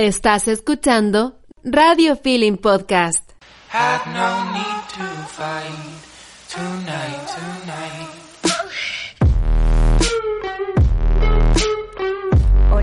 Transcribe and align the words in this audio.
Estás 0.00 0.46
escuchando 0.46 1.40
Radio 1.64 2.14
Feeling 2.14 2.56
Podcast. 2.58 3.32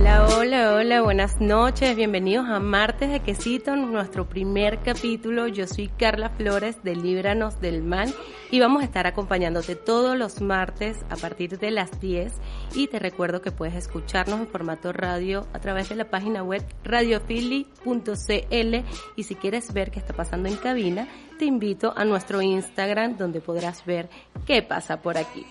Hola, 0.06 0.28
hola, 0.28 0.74
hola, 0.76 1.02
buenas 1.02 1.42
noches, 1.42 1.96
bienvenidos 1.96 2.48
a 2.48 2.60
Martes 2.60 3.10
de 3.10 3.22
Quesito, 3.22 3.76
nuestro 3.76 4.30
primer 4.30 4.84
capítulo. 4.84 5.48
Yo 5.48 5.66
soy 5.66 5.88
Carla 5.88 6.30
Flores 6.30 6.84
de 6.84 6.96
Líbranos 6.96 7.60
del 7.60 7.82
Mal 7.82 8.14
y 8.52 8.60
vamos 8.60 8.84
a 8.84 8.86
estar 8.86 9.08
acompañándote 9.08 9.76
todos 9.76 10.16
los 10.16 10.42
martes 10.42 11.00
a 11.10 11.16
partir 11.16 11.58
de 11.58 11.72
las 11.72 12.00
10 12.00 12.34
y 12.76 12.86
te 12.86 13.00
recuerdo 13.00 13.42
que 13.42 13.52
puedes 13.52 13.74
escucharnos 13.74 14.42
en 14.42 14.48
formato 14.48 14.94
radio 14.94 15.48
a 15.54 15.60
través 15.60 15.90
de 15.90 15.96
la 15.96 16.08
página 16.12 16.44
web 16.44 16.64
radiofili.cl 16.84 18.76
y 19.16 19.24
si 19.24 19.36
quieres 19.36 19.74
ver 19.74 19.90
qué 19.90 19.98
está 19.98 20.14
pasando 20.14 20.48
en 20.48 20.58
cabina, 20.58 21.08
te 21.40 21.46
invito 21.46 21.96
a 21.98 22.06
nuestro 22.06 22.44
Instagram 22.44 23.18
donde 23.18 23.42
podrás 23.42 23.84
ver 23.88 24.08
qué 24.46 24.62
pasa 24.62 25.02
por 25.02 25.18
aquí. 25.18 25.48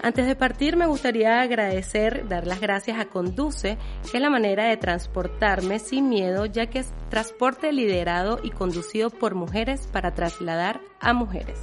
Antes 0.06 0.28
de 0.28 0.36
partir 0.36 0.76
me 0.76 0.86
gustaría 0.86 1.40
agradecer, 1.40 2.28
dar 2.28 2.46
las 2.46 2.60
gracias 2.60 3.00
a 3.00 3.06
Conduce, 3.06 3.76
que 4.08 4.18
es 4.18 4.22
la 4.22 4.30
manera 4.30 4.66
de 4.66 4.76
transportarme 4.76 5.80
sin 5.80 6.08
miedo, 6.08 6.46
ya 6.46 6.66
que 6.66 6.78
es 6.78 6.92
transporte 7.08 7.72
liderado 7.72 8.38
y 8.40 8.50
conducido 8.50 9.10
por 9.10 9.34
mujeres 9.34 9.88
para 9.88 10.14
trasladar 10.14 10.80
a 11.00 11.12
mujeres. 11.12 11.58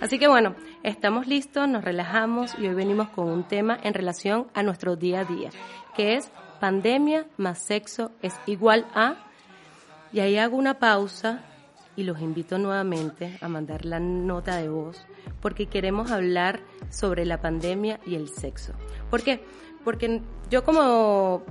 Así 0.00 0.20
que 0.20 0.28
bueno, 0.28 0.54
estamos 0.84 1.26
listos, 1.26 1.68
nos 1.68 1.82
relajamos 1.82 2.56
y 2.56 2.68
hoy 2.68 2.74
venimos 2.74 3.08
con 3.08 3.28
un 3.28 3.42
tema 3.42 3.76
en 3.82 3.94
relación 3.94 4.46
a 4.54 4.62
nuestro 4.62 4.94
día 4.94 5.22
a 5.22 5.24
día, 5.24 5.50
que 5.96 6.14
es 6.14 6.30
pandemia 6.60 7.26
más 7.36 7.58
sexo 7.58 8.12
es 8.22 8.32
igual 8.46 8.86
a... 8.94 9.16
Y 10.12 10.20
ahí 10.20 10.38
hago 10.38 10.56
una 10.56 10.78
pausa 10.78 11.42
y 11.98 12.04
los 12.04 12.20
invito 12.20 12.58
nuevamente 12.58 13.36
a 13.40 13.48
mandar 13.48 13.84
la 13.84 13.98
nota 13.98 14.56
de 14.56 14.68
voz 14.68 15.04
porque 15.42 15.66
queremos 15.66 16.12
hablar 16.12 16.60
sobre 16.90 17.26
la 17.26 17.40
pandemia 17.40 17.98
y 18.06 18.14
el 18.14 18.28
sexo. 18.28 18.72
¿Por 19.10 19.24
qué? 19.24 19.42
Porque 19.84 20.22
yo 20.48 20.62
como 20.62 21.42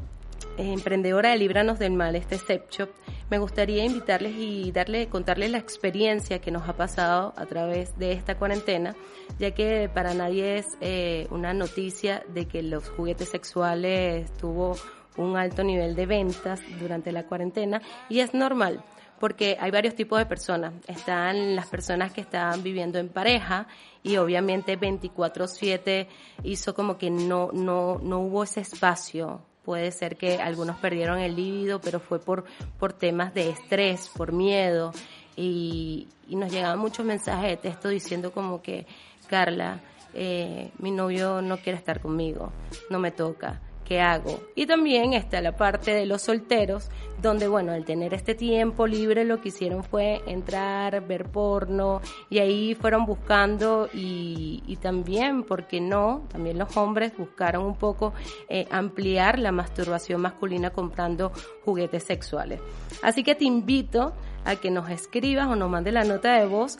eh, 0.58 0.72
emprendedora 0.72 1.32
de 1.32 1.38
Libranos 1.38 1.80
del 1.80 1.92
Mal, 1.92 2.16
este 2.16 2.38
Step 2.38 2.72
Shop, 2.72 2.90
me 3.30 3.40
gustaría 3.40 3.84
invitarles 3.84 4.36
y 4.38 4.72
darle, 4.72 5.10
contarles 5.10 5.52
la 5.52 5.58
experiencia 5.58 6.40
que 6.40 6.50
nos 6.50 6.70
ha 6.70 6.78
pasado 6.78 7.34
a 7.36 7.46
través 7.46 8.00
de 8.00 8.14
esta 8.14 8.38
cuarentena, 8.38 8.96
ya 9.40 9.52
que 9.52 9.90
para 9.94 10.14
nadie 10.14 10.60
es 10.60 10.78
eh, 10.80 11.28
una 11.30 11.54
noticia 11.54 12.24
de 12.34 12.48
que 12.48 12.64
los 12.64 12.88
juguetes 12.88 13.28
sexuales 13.28 14.32
tuvo 14.38 14.78
un 15.18 15.36
alto 15.36 15.66
nivel 15.66 15.94
de 15.96 16.06
ventas 16.06 16.62
durante 16.80 17.12
la 17.12 17.24
cuarentena 17.24 17.82
y 18.08 18.20
es 18.22 18.34
normal 18.34 18.82
porque 19.20 19.58
hay 19.60 19.72
varios 19.72 19.96
tipos 19.96 20.20
de 20.20 20.26
personas. 20.26 20.74
Están 20.88 21.56
las 21.56 21.68
personas 21.68 22.12
que 22.14 22.22
estaban 22.22 22.64
viviendo 22.64 23.00
en 23.00 23.10
pareja 23.10 23.68
y 24.04 24.18
obviamente 24.18 24.78
24/7 24.80 26.08
hizo 26.44 26.74
como 26.74 26.98
que 26.98 27.10
no, 27.10 27.52
no, 27.54 28.00
no 28.02 28.20
hubo 28.20 28.44
ese 28.44 28.62
espacio. 28.62 29.42
Puede 29.64 29.92
ser 29.92 30.16
que 30.16 30.40
algunos 30.42 30.78
perdieron 30.78 31.20
el 31.20 31.36
líbido, 31.36 31.82
pero 31.82 32.00
fue 32.00 32.20
por, 32.20 32.46
por 32.80 32.94
temas 32.94 33.34
de 33.34 33.50
estrés, 33.50 34.10
por 34.16 34.32
miedo. 34.32 34.94
Y, 35.36 36.08
y 36.28 36.36
nos 36.36 36.52
llegaban 36.52 36.80
muchos 36.80 37.06
mensajes 37.06 37.50
de 37.50 37.58
texto 37.58 37.90
diciendo 37.90 38.32
como 38.32 38.62
que, 38.62 38.88
Carla, 39.28 39.82
eh, 40.14 40.72
mi 40.80 40.92
novio 40.92 41.42
no 41.42 41.58
quiere 41.58 41.78
estar 41.78 42.00
conmigo, 42.00 42.52
no 42.90 42.98
me 42.98 43.12
toca 43.12 43.62
¿qué 43.88 44.02
hago? 44.02 44.42
Y 44.54 44.66
también 44.66 45.14
está 45.14 45.40
la 45.40 45.56
parte 45.56 45.92
de 45.92 46.06
los 46.06 46.24
solteros, 46.24 46.90
donde 47.22 47.48
bueno, 47.48 47.72
al 47.72 47.86
tener 47.86 48.14
este 48.14 48.36
tiempo 48.36 48.86
libre 48.86 49.24
lo 49.24 49.40
que 49.40 49.48
hicieron 49.48 49.84
fue 49.84 50.22
entrar, 50.28 51.08
ver 51.08 51.24
porno 51.26 52.02
y 52.30 52.40
ahí 52.40 52.76
fueron 52.76 53.06
buscando 53.06 53.90
y, 53.94 54.62
y 54.68 54.76
también, 54.76 55.44
¿por 55.44 55.68
qué 55.68 55.80
no? 55.80 56.24
También 56.30 56.58
los 56.58 56.76
hombres 56.76 57.14
buscaron 57.18 57.66
un 57.66 57.76
poco 57.76 58.14
eh, 58.50 58.68
ampliar 58.72 59.40
la 59.40 59.54
masturbación 59.54 60.20
masculina 60.20 60.72
comprando 60.72 61.32
juguetes 61.64 62.04
sexuales. 62.04 62.60
Así 63.02 63.24
que 63.24 63.36
te 63.36 63.46
invito 63.46 64.14
a 64.44 64.58
que 64.58 64.70
nos 64.70 64.90
escribas 64.90 65.48
o 65.48 65.56
nos 65.56 65.70
mandes 65.70 65.94
la 65.94 66.04
nota 66.04 66.34
de 66.34 66.46
voz 66.46 66.78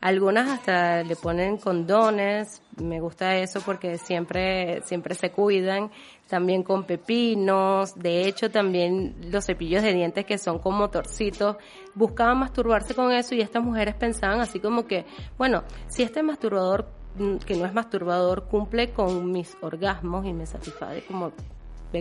algunas 0.00 0.48
hasta 0.50 1.02
le 1.02 1.16
ponen 1.16 1.56
condones, 1.56 2.62
me 2.80 3.00
gusta 3.00 3.36
eso 3.36 3.60
porque 3.64 3.98
siempre, 3.98 4.82
siempre 4.82 5.14
se 5.14 5.30
cuidan, 5.30 5.90
también 6.28 6.62
con 6.62 6.84
pepinos, 6.84 7.94
de 7.96 8.28
hecho 8.28 8.50
también 8.50 9.16
los 9.32 9.46
cepillos 9.46 9.82
de 9.82 9.94
dientes 9.94 10.24
que 10.26 10.38
son 10.38 10.58
como 10.58 10.90
torcitos, 10.90 11.56
buscaban 11.94 12.38
masturbarse 12.38 12.94
con 12.94 13.10
eso 13.10 13.34
y 13.34 13.40
estas 13.40 13.64
mujeres 13.64 13.94
pensaban 13.94 14.40
así 14.40 14.60
como 14.60 14.86
que, 14.86 15.06
bueno, 15.38 15.64
si 15.88 16.02
este 16.02 16.22
masturbador 16.22 16.86
mm, 17.16 17.38
que 17.38 17.56
no 17.56 17.64
es 17.64 17.72
masturbador 17.72 18.44
cumple 18.48 18.92
con 18.92 19.32
mis 19.32 19.56
orgasmos 19.62 20.26
y 20.26 20.32
me 20.32 20.46
satisface 20.46 21.04
como 21.06 21.32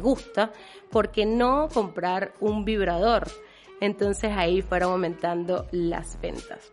gusta, 0.02 0.52
¿por 0.90 1.12
qué 1.12 1.26
no 1.26 1.70
comprar 1.74 2.34
un 2.40 2.66
vibrador? 2.66 3.28
Entonces 3.82 4.32
ahí 4.36 4.62
fueron 4.62 4.94
aumentando 4.94 5.68
las 5.72 6.20
ventas. 6.22 6.72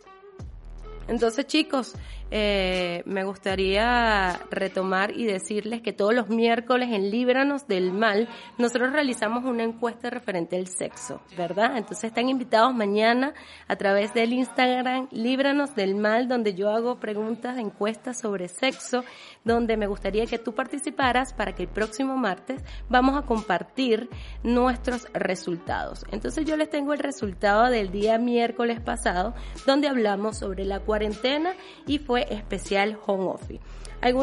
Entonces 1.08 1.46
chicos, 1.46 1.94
eh, 2.30 3.02
me 3.04 3.24
gustaría 3.24 4.40
retomar 4.50 5.10
y 5.10 5.24
decirles 5.24 5.82
que 5.82 5.92
todos 5.92 6.14
los 6.14 6.28
miércoles 6.28 6.88
en 6.92 7.10
Líbranos 7.10 7.66
del 7.66 7.92
Mal 7.92 8.28
nosotros 8.56 8.92
realizamos 8.92 9.44
una 9.44 9.64
encuesta 9.64 10.08
referente 10.08 10.56
al 10.56 10.66
sexo, 10.66 11.20
¿verdad? 11.36 11.76
Entonces 11.76 12.04
están 12.04 12.28
invitados 12.28 12.74
mañana 12.74 13.34
a 13.68 13.76
través 13.76 14.14
del 14.14 14.32
Instagram 14.32 15.08
Líbranos 15.10 15.74
del 15.74 15.94
Mal 15.94 16.28
donde 16.28 16.54
yo 16.54 16.70
hago 16.70 16.98
preguntas, 16.98 17.58
encuestas 17.58 18.20
sobre 18.20 18.48
sexo, 18.48 19.04
donde 19.44 19.76
me 19.76 19.86
gustaría 19.86 20.26
que 20.26 20.38
tú 20.38 20.54
participaras 20.54 21.34
para 21.34 21.54
que 21.54 21.64
el 21.64 21.68
próximo 21.68 22.16
martes 22.16 22.62
vamos 22.88 23.16
a 23.16 23.26
compartir 23.26 24.08
nuestros 24.42 25.06
resultados. 25.12 26.06
Entonces 26.10 26.46
yo 26.46 26.56
les 26.56 26.70
tengo 26.70 26.92
el 26.92 26.98
resultado 26.98 27.68
del 27.70 27.90
día 27.90 28.18
miércoles 28.18 28.80
pasado 28.80 29.34
donde 29.66 29.88
hablamos 29.88 30.38
sobre 30.38 30.64
la 30.64 30.80
cuarentena 30.92 31.54
y 31.86 31.98
fue 32.00 32.26
especial 32.28 32.98
home 33.06 33.30
office. 33.30 33.60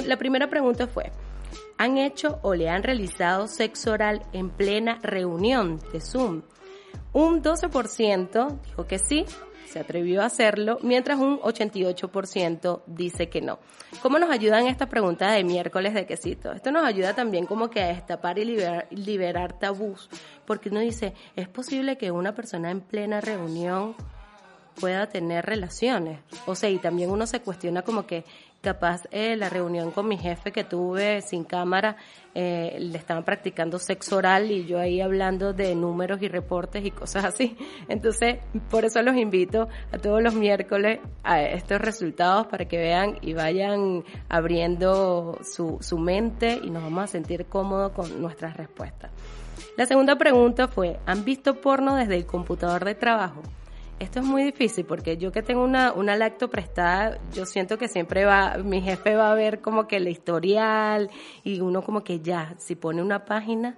La 0.07 0.17
primera 0.17 0.51
pregunta 0.51 0.85
fue, 0.85 1.11
¿han 1.79 1.97
hecho 1.97 2.37
o 2.43 2.53
le 2.53 2.69
han 2.69 2.83
realizado 2.83 3.47
sexo 3.47 3.93
oral 3.93 4.21
en 4.33 4.51
plena 4.51 4.99
reunión 5.01 5.79
de 5.91 5.99
Zoom? 5.99 6.43
Un 7.11 7.41
12% 7.41 8.59
dijo 8.67 8.85
que 8.85 8.99
sí, 8.99 9.25
se 9.65 9.79
atrevió 9.79 10.21
a 10.21 10.25
hacerlo, 10.25 10.77
mientras 10.83 11.17
un 11.17 11.39
88% 11.39 12.83
dice 12.85 13.29
que 13.29 13.41
no. 13.41 13.57
¿Cómo 14.03 14.19
nos 14.19 14.29
ayudan 14.29 14.67
estas 14.67 14.89
preguntas 14.89 15.33
de 15.33 15.43
miércoles 15.43 15.95
de 15.95 16.05
quesito? 16.05 16.51
Esto 16.51 16.71
nos 16.71 16.85
ayuda 16.85 17.15
también 17.15 17.47
como 17.47 17.71
que 17.71 17.81
a 17.81 17.87
destapar 17.87 18.37
y 18.37 18.45
liberar, 18.45 18.87
liberar 18.91 19.57
tabús, 19.57 20.07
porque 20.45 20.69
uno 20.69 20.81
dice, 20.81 21.15
¿es 21.35 21.47
posible 21.47 21.97
que 21.97 22.11
una 22.11 22.35
persona 22.35 22.69
en 22.69 22.81
plena 22.81 23.21
reunión 23.21 23.95
pueda 24.79 25.07
tener 25.07 25.45
relaciones. 25.45 26.19
O 26.45 26.55
sea, 26.55 26.69
y 26.69 26.77
también 26.77 27.09
uno 27.09 27.27
se 27.27 27.41
cuestiona 27.41 27.81
como 27.81 28.05
que 28.05 28.23
capaz 28.61 29.03
eh, 29.11 29.35
la 29.37 29.49
reunión 29.49 29.91
con 29.91 30.07
mi 30.07 30.17
jefe 30.17 30.51
que 30.51 30.63
tuve 30.63 31.21
sin 31.21 31.43
cámara, 31.43 31.95
eh, 32.35 32.75
le 32.79 32.97
estaban 32.97 33.23
practicando 33.23 33.79
sexo 33.79 34.17
oral 34.17 34.51
y 34.51 34.65
yo 34.65 34.79
ahí 34.79 35.01
hablando 35.01 35.53
de 35.53 35.75
números 35.75 36.21
y 36.21 36.27
reportes 36.27 36.85
y 36.85 36.91
cosas 36.91 37.25
así. 37.25 37.57
Entonces, 37.87 38.39
por 38.69 38.85
eso 38.85 39.01
los 39.01 39.15
invito 39.15 39.69
a 39.91 39.97
todos 39.97 40.21
los 40.21 40.33
miércoles 40.33 40.99
a 41.23 41.41
estos 41.41 41.79
resultados 41.79 42.47
para 42.47 42.65
que 42.65 42.77
vean 42.77 43.17
y 43.21 43.33
vayan 43.33 44.03
abriendo 44.27 45.39
su, 45.43 45.77
su 45.81 45.97
mente 45.97 46.59
y 46.61 46.69
nos 46.69 46.83
vamos 46.83 47.05
a 47.05 47.07
sentir 47.07 47.45
cómodos 47.45 47.93
con 47.93 48.21
nuestras 48.21 48.57
respuestas. 48.57 49.11
La 49.77 49.85
segunda 49.85 50.17
pregunta 50.17 50.67
fue, 50.67 50.99
¿han 51.05 51.23
visto 51.23 51.61
porno 51.61 51.95
desde 51.95 52.15
el 52.15 52.25
computador 52.25 52.83
de 52.83 52.95
trabajo? 52.95 53.41
Esto 53.99 54.19
es 54.19 54.25
muy 54.25 54.43
difícil 54.43 54.85
porque 54.85 55.17
yo 55.17 55.31
que 55.31 55.41
tengo 55.43 55.63
una, 55.63 55.93
una 55.93 56.15
lacto 56.15 56.49
prestada, 56.49 57.19
yo 57.33 57.45
siento 57.45 57.77
que 57.77 57.87
siempre 57.87 58.25
va, 58.25 58.57
mi 58.57 58.81
jefe 58.81 59.15
va 59.15 59.31
a 59.31 59.35
ver 59.35 59.61
como 59.61 59.87
que 59.87 59.97
el 59.97 60.07
historial 60.07 61.09
y 61.43 61.59
uno 61.59 61.81
como 61.83 62.03
que 62.03 62.19
ya, 62.19 62.55
si 62.57 62.75
pone 62.75 63.01
una 63.01 63.25
página, 63.25 63.77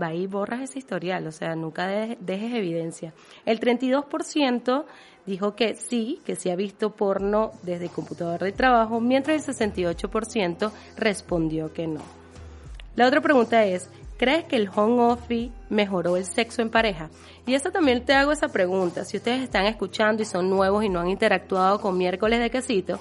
va 0.00 0.14
y 0.14 0.26
borras 0.26 0.60
ese 0.60 0.78
historial, 0.78 1.26
o 1.26 1.32
sea, 1.32 1.54
nunca 1.54 1.86
dejes 1.86 2.54
evidencia. 2.54 3.12
El 3.44 3.60
32% 3.60 4.84
dijo 5.26 5.54
que 5.54 5.74
sí, 5.74 6.20
que 6.24 6.36
sí 6.36 6.50
ha 6.50 6.56
visto 6.56 6.90
porno 6.90 7.52
desde 7.62 7.84
el 7.84 7.90
computador 7.90 8.40
de 8.40 8.52
trabajo, 8.52 9.00
mientras 9.00 9.48
el 9.48 9.70
68% 9.72 10.70
respondió 10.96 11.72
que 11.72 11.86
no. 11.86 12.00
La 12.96 13.06
otra 13.06 13.20
pregunta 13.20 13.64
es, 13.64 13.88
¿Crees 14.20 14.44
que 14.44 14.56
el 14.56 14.68
home 14.68 15.00
office 15.00 15.50
mejoró 15.70 16.18
el 16.18 16.26
sexo 16.26 16.60
en 16.60 16.68
pareja? 16.68 17.08
Y 17.46 17.54
eso 17.54 17.70
también 17.70 18.04
te 18.04 18.12
hago 18.12 18.32
esa 18.32 18.48
pregunta. 18.48 19.06
Si 19.06 19.16
ustedes 19.16 19.42
están 19.42 19.64
escuchando 19.64 20.22
y 20.22 20.26
son 20.26 20.50
nuevos 20.50 20.84
y 20.84 20.90
no 20.90 21.00
han 21.00 21.08
interactuado 21.08 21.80
con 21.80 21.96
miércoles 21.96 22.38
de 22.38 22.50
quesito, 22.50 22.98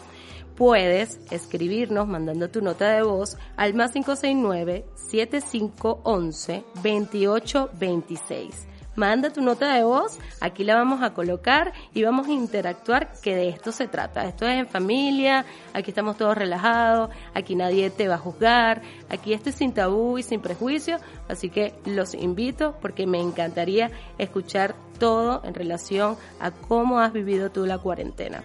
puedes 0.55 1.19
escribirnos 1.29 2.07
mandando 2.07 2.49
tu 2.49 2.61
nota 2.61 2.89
de 2.91 3.03
voz 3.03 3.35
al 3.57 3.73
más 3.73 3.91
569 3.91 4.85
7511 4.95 6.63
2826 6.75 8.67
manda 8.99 9.29
tu 9.29 9.41
nota 9.41 9.73
de 9.73 9.83
voz, 9.83 10.19
aquí 10.41 10.65
la 10.65 10.75
vamos 10.75 11.01
a 11.01 11.13
colocar 11.13 11.71
y 11.93 12.03
vamos 12.03 12.27
a 12.27 12.31
interactuar, 12.31 13.13
que 13.23 13.33
de 13.33 13.47
esto 13.47 13.71
se 13.71 13.87
trata. 13.87 14.25
Esto 14.25 14.45
es 14.45 14.59
en 14.59 14.67
familia, 14.67 15.45
aquí 15.73 15.91
estamos 15.91 16.17
todos 16.17 16.37
relajados, 16.37 17.09
aquí 17.33 17.55
nadie 17.55 17.89
te 17.89 18.09
va 18.09 18.15
a 18.15 18.17
juzgar, 18.17 18.81
aquí 19.09 19.33
esto 19.33 19.49
es 19.49 19.55
sin 19.55 19.73
tabú 19.73 20.17
y 20.17 20.23
sin 20.23 20.41
prejuicio, 20.41 20.97
así 21.29 21.49
que 21.49 21.73
los 21.85 22.13
invito 22.13 22.75
porque 22.81 23.07
me 23.07 23.21
encantaría 23.21 23.89
escuchar 24.17 24.75
todo 24.99 25.41
en 25.45 25.53
relación 25.53 26.17
a 26.41 26.51
cómo 26.51 26.99
has 26.99 27.13
vivido 27.13 27.49
tú 27.49 27.65
la 27.65 27.77
cuarentena. 27.77 28.43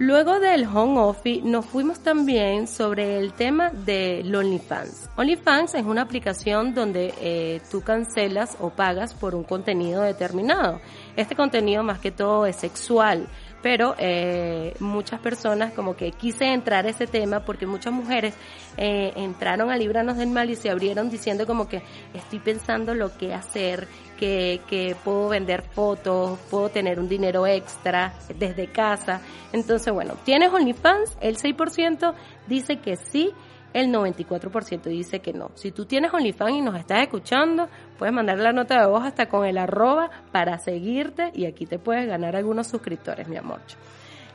Luego 0.00 0.40
del 0.40 0.66
home 0.66 0.98
office 0.98 1.42
nos 1.44 1.66
fuimos 1.66 2.00
también 2.00 2.66
sobre 2.66 3.18
el 3.18 3.34
tema 3.34 3.68
de 3.68 4.22
OnlyFans. 4.34 5.10
OnlyFans 5.14 5.74
es 5.74 5.84
una 5.84 6.00
aplicación 6.00 6.72
donde 6.72 7.12
eh, 7.20 7.60
tú 7.70 7.82
cancelas 7.82 8.56
o 8.60 8.70
pagas 8.70 9.12
por 9.12 9.34
un 9.34 9.44
contenido 9.44 10.00
determinado. 10.00 10.80
Este 11.16 11.36
contenido 11.36 11.82
más 11.82 11.98
que 11.98 12.10
todo 12.10 12.46
es 12.46 12.56
sexual 12.56 13.28
pero 13.62 13.94
eh, 13.98 14.74
muchas 14.80 15.20
personas 15.20 15.72
como 15.72 15.96
que 15.96 16.12
quise 16.12 16.46
entrar 16.46 16.86
a 16.86 16.90
ese 16.90 17.06
tema 17.06 17.40
porque 17.40 17.66
muchas 17.66 17.92
mujeres 17.92 18.34
eh, 18.76 19.12
entraron 19.16 19.70
a 19.70 19.76
Libranos 19.76 20.16
del 20.16 20.30
Mal 20.30 20.50
y 20.50 20.56
se 20.56 20.70
abrieron 20.70 21.10
diciendo 21.10 21.46
como 21.46 21.68
que 21.68 21.82
estoy 22.14 22.38
pensando 22.38 22.94
lo 22.94 23.16
que 23.16 23.34
hacer, 23.34 23.86
que, 24.18 24.60
que 24.68 24.96
puedo 25.04 25.28
vender 25.28 25.62
fotos, 25.62 26.38
puedo 26.50 26.68
tener 26.68 26.98
un 26.98 27.08
dinero 27.08 27.46
extra 27.46 28.14
desde 28.38 28.68
casa. 28.68 29.20
Entonces, 29.52 29.92
bueno, 29.92 30.14
¿tienes 30.24 30.52
OnlyFans? 30.52 31.16
El 31.20 31.36
6% 31.36 32.14
dice 32.46 32.78
que 32.78 32.96
sí, 32.96 33.32
el 33.72 33.92
94% 33.92 34.82
dice 34.84 35.20
que 35.20 35.32
no. 35.32 35.50
Si 35.54 35.70
tú 35.70 35.84
tienes 35.84 36.12
OnlyFans 36.12 36.56
y 36.56 36.60
nos 36.60 36.76
estás 36.76 37.02
escuchando, 37.02 37.68
puedes 38.00 38.14
mandar 38.14 38.38
la 38.38 38.54
nota 38.54 38.80
de 38.80 38.86
voz 38.86 39.04
hasta 39.04 39.28
con 39.28 39.44
el 39.44 39.58
arroba 39.58 40.10
para 40.32 40.58
seguirte 40.58 41.30
y 41.34 41.44
aquí 41.44 41.66
te 41.66 41.78
puedes 41.78 42.06
ganar 42.06 42.34
algunos 42.34 42.66
suscriptores, 42.66 43.28
mi 43.28 43.36
amor. 43.36 43.60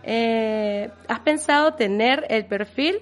Eh, 0.04 0.92
¿Has 1.08 1.22
pensado 1.22 1.74
tener 1.74 2.28
el 2.30 2.46
perfil? 2.46 3.02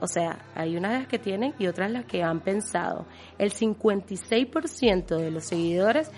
O 0.00 0.08
sea, 0.08 0.40
hay 0.56 0.76
unas 0.76 1.06
que 1.06 1.20
tienen 1.20 1.54
y 1.60 1.68
otras 1.68 1.88
las 1.92 2.04
que 2.04 2.24
han 2.24 2.40
pensado. 2.40 3.06
El 3.38 3.52
56% 3.52 5.16
de 5.18 5.30
los 5.30 5.44
seguidores 5.44 6.10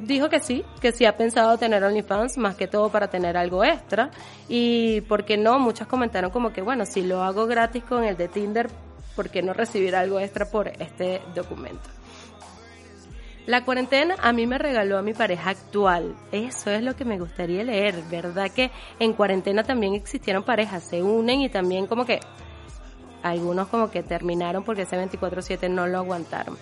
dijo 0.00 0.28
que 0.28 0.40
sí, 0.40 0.64
que 0.80 0.90
sí 0.90 1.04
ha 1.04 1.16
pensado 1.16 1.56
tener 1.58 1.84
OnlyFans, 1.84 2.38
más 2.38 2.56
que 2.56 2.66
todo 2.66 2.90
para 2.90 3.06
tener 3.06 3.36
algo 3.36 3.62
extra. 3.62 4.10
Y 4.48 5.02
porque 5.02 5.36
no, 5.36 5.60
muchas 5.60 5.86
comentaron 5.86 6.32
como 6.32 6.52
que, 6.52 6.60
bueno, 6.60 6.84
si 6.84 7.02
lo 7.02 7.22
hago 7.22 7.46
gratis 7.46 7.84
con 7.84 8.02
el 8.02 8.16
de 8.16 8.26
Tinder, 8.26 8.68
¿por 9.14 9.30
qué 9.30 9.42
no 9.42 9.52
recibir 9.52 9.94
algo 9.94 10.18
extra 10.18 10.50
por 10.50 10.66
este 10.66 11.22
documento? 11.36 11.95
La 13.46 13.64
cuarentena 13.64 14.16
a 14.20 14.32
mí 14.32 14.44
me 14.46 14.58
regaló 14.58 14.98
a 14.98 15.02
mi 15.02 15.14
pareja 15.14 15.50
actual. 15.50 16.16
Eso 16.32 16.70
es 16.70 16.82
lo 16.82 16.96
que 16.96 17.04
me 17.04 17.18
gustaría 17.18 17.62
leer, 17.62 18.02
¿verdad? 18.10 18.50
Que 18.50 18.72
en 18.98 19.12
cuarentena 19.12 19.62
también 19.62 19.94
existieron 19.94 20.42
parejas, 20.42 20.82
se 20.82 21.00
unen 21.02 21.40
y 21.40 21.48
también 21.48 21.86
como 21.86 22.04
que 22.04 22.18
algunos 23.22 23.68
como 23.68 23.90
que 23.90 24.02
terminaron 24.02 24.64
porque 24.64 24.82
ese 24.82 24.96
24/7 24.96 25.68
no 25.68 25.86
lo 25.86 25.98
aguantaron. 25.98 26.58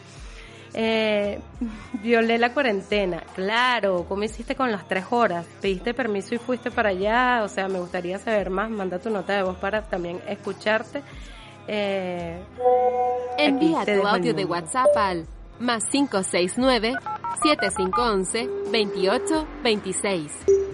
Eh, 0.74 1.40
violé 2.02 2.36
la 2.36 2.52
cuarentena. 2.52 3.22
Claro, 3.34 4.04
¿cómo 4.06 4.24
hiciste 4.24 4.54
con 4.54 4.70
las 4.70 4.86
tres 4.86 5.06
horas? 5.10 5.46
¿Pediste 5.62 5.94
permiso 5.94 6.34
y 6.34 6.38
fuiste 6.38 6.70
para 6.70 6.90
allá? 6.90 7.44
O 7.44 7.48
sea, 7.48 7.66
me 7.68 7.80
gustaría 7.80 8.18
saber 8.18 8.50
más. 8.50 8.68
Manda 8.68 8.98
tu 8.98 9.08
nota 9.08 9.32
de 9.34 9.42
voz 9.42 9.56
para 9.56 9.82
también 9.82 10.20
escucharte. 10.28 11.02
Eh, 11.66 12.42
Envía 13.38 13.86
tu 13.86 14.06
audio 14.06 14.34
de 14.34 14.44
WhatsApp 14.44 14.94
al 14.96 15.26
más 15.60 15.84
569 15.90 16.94
7511 17.42 18.48
2826 18.72 20.64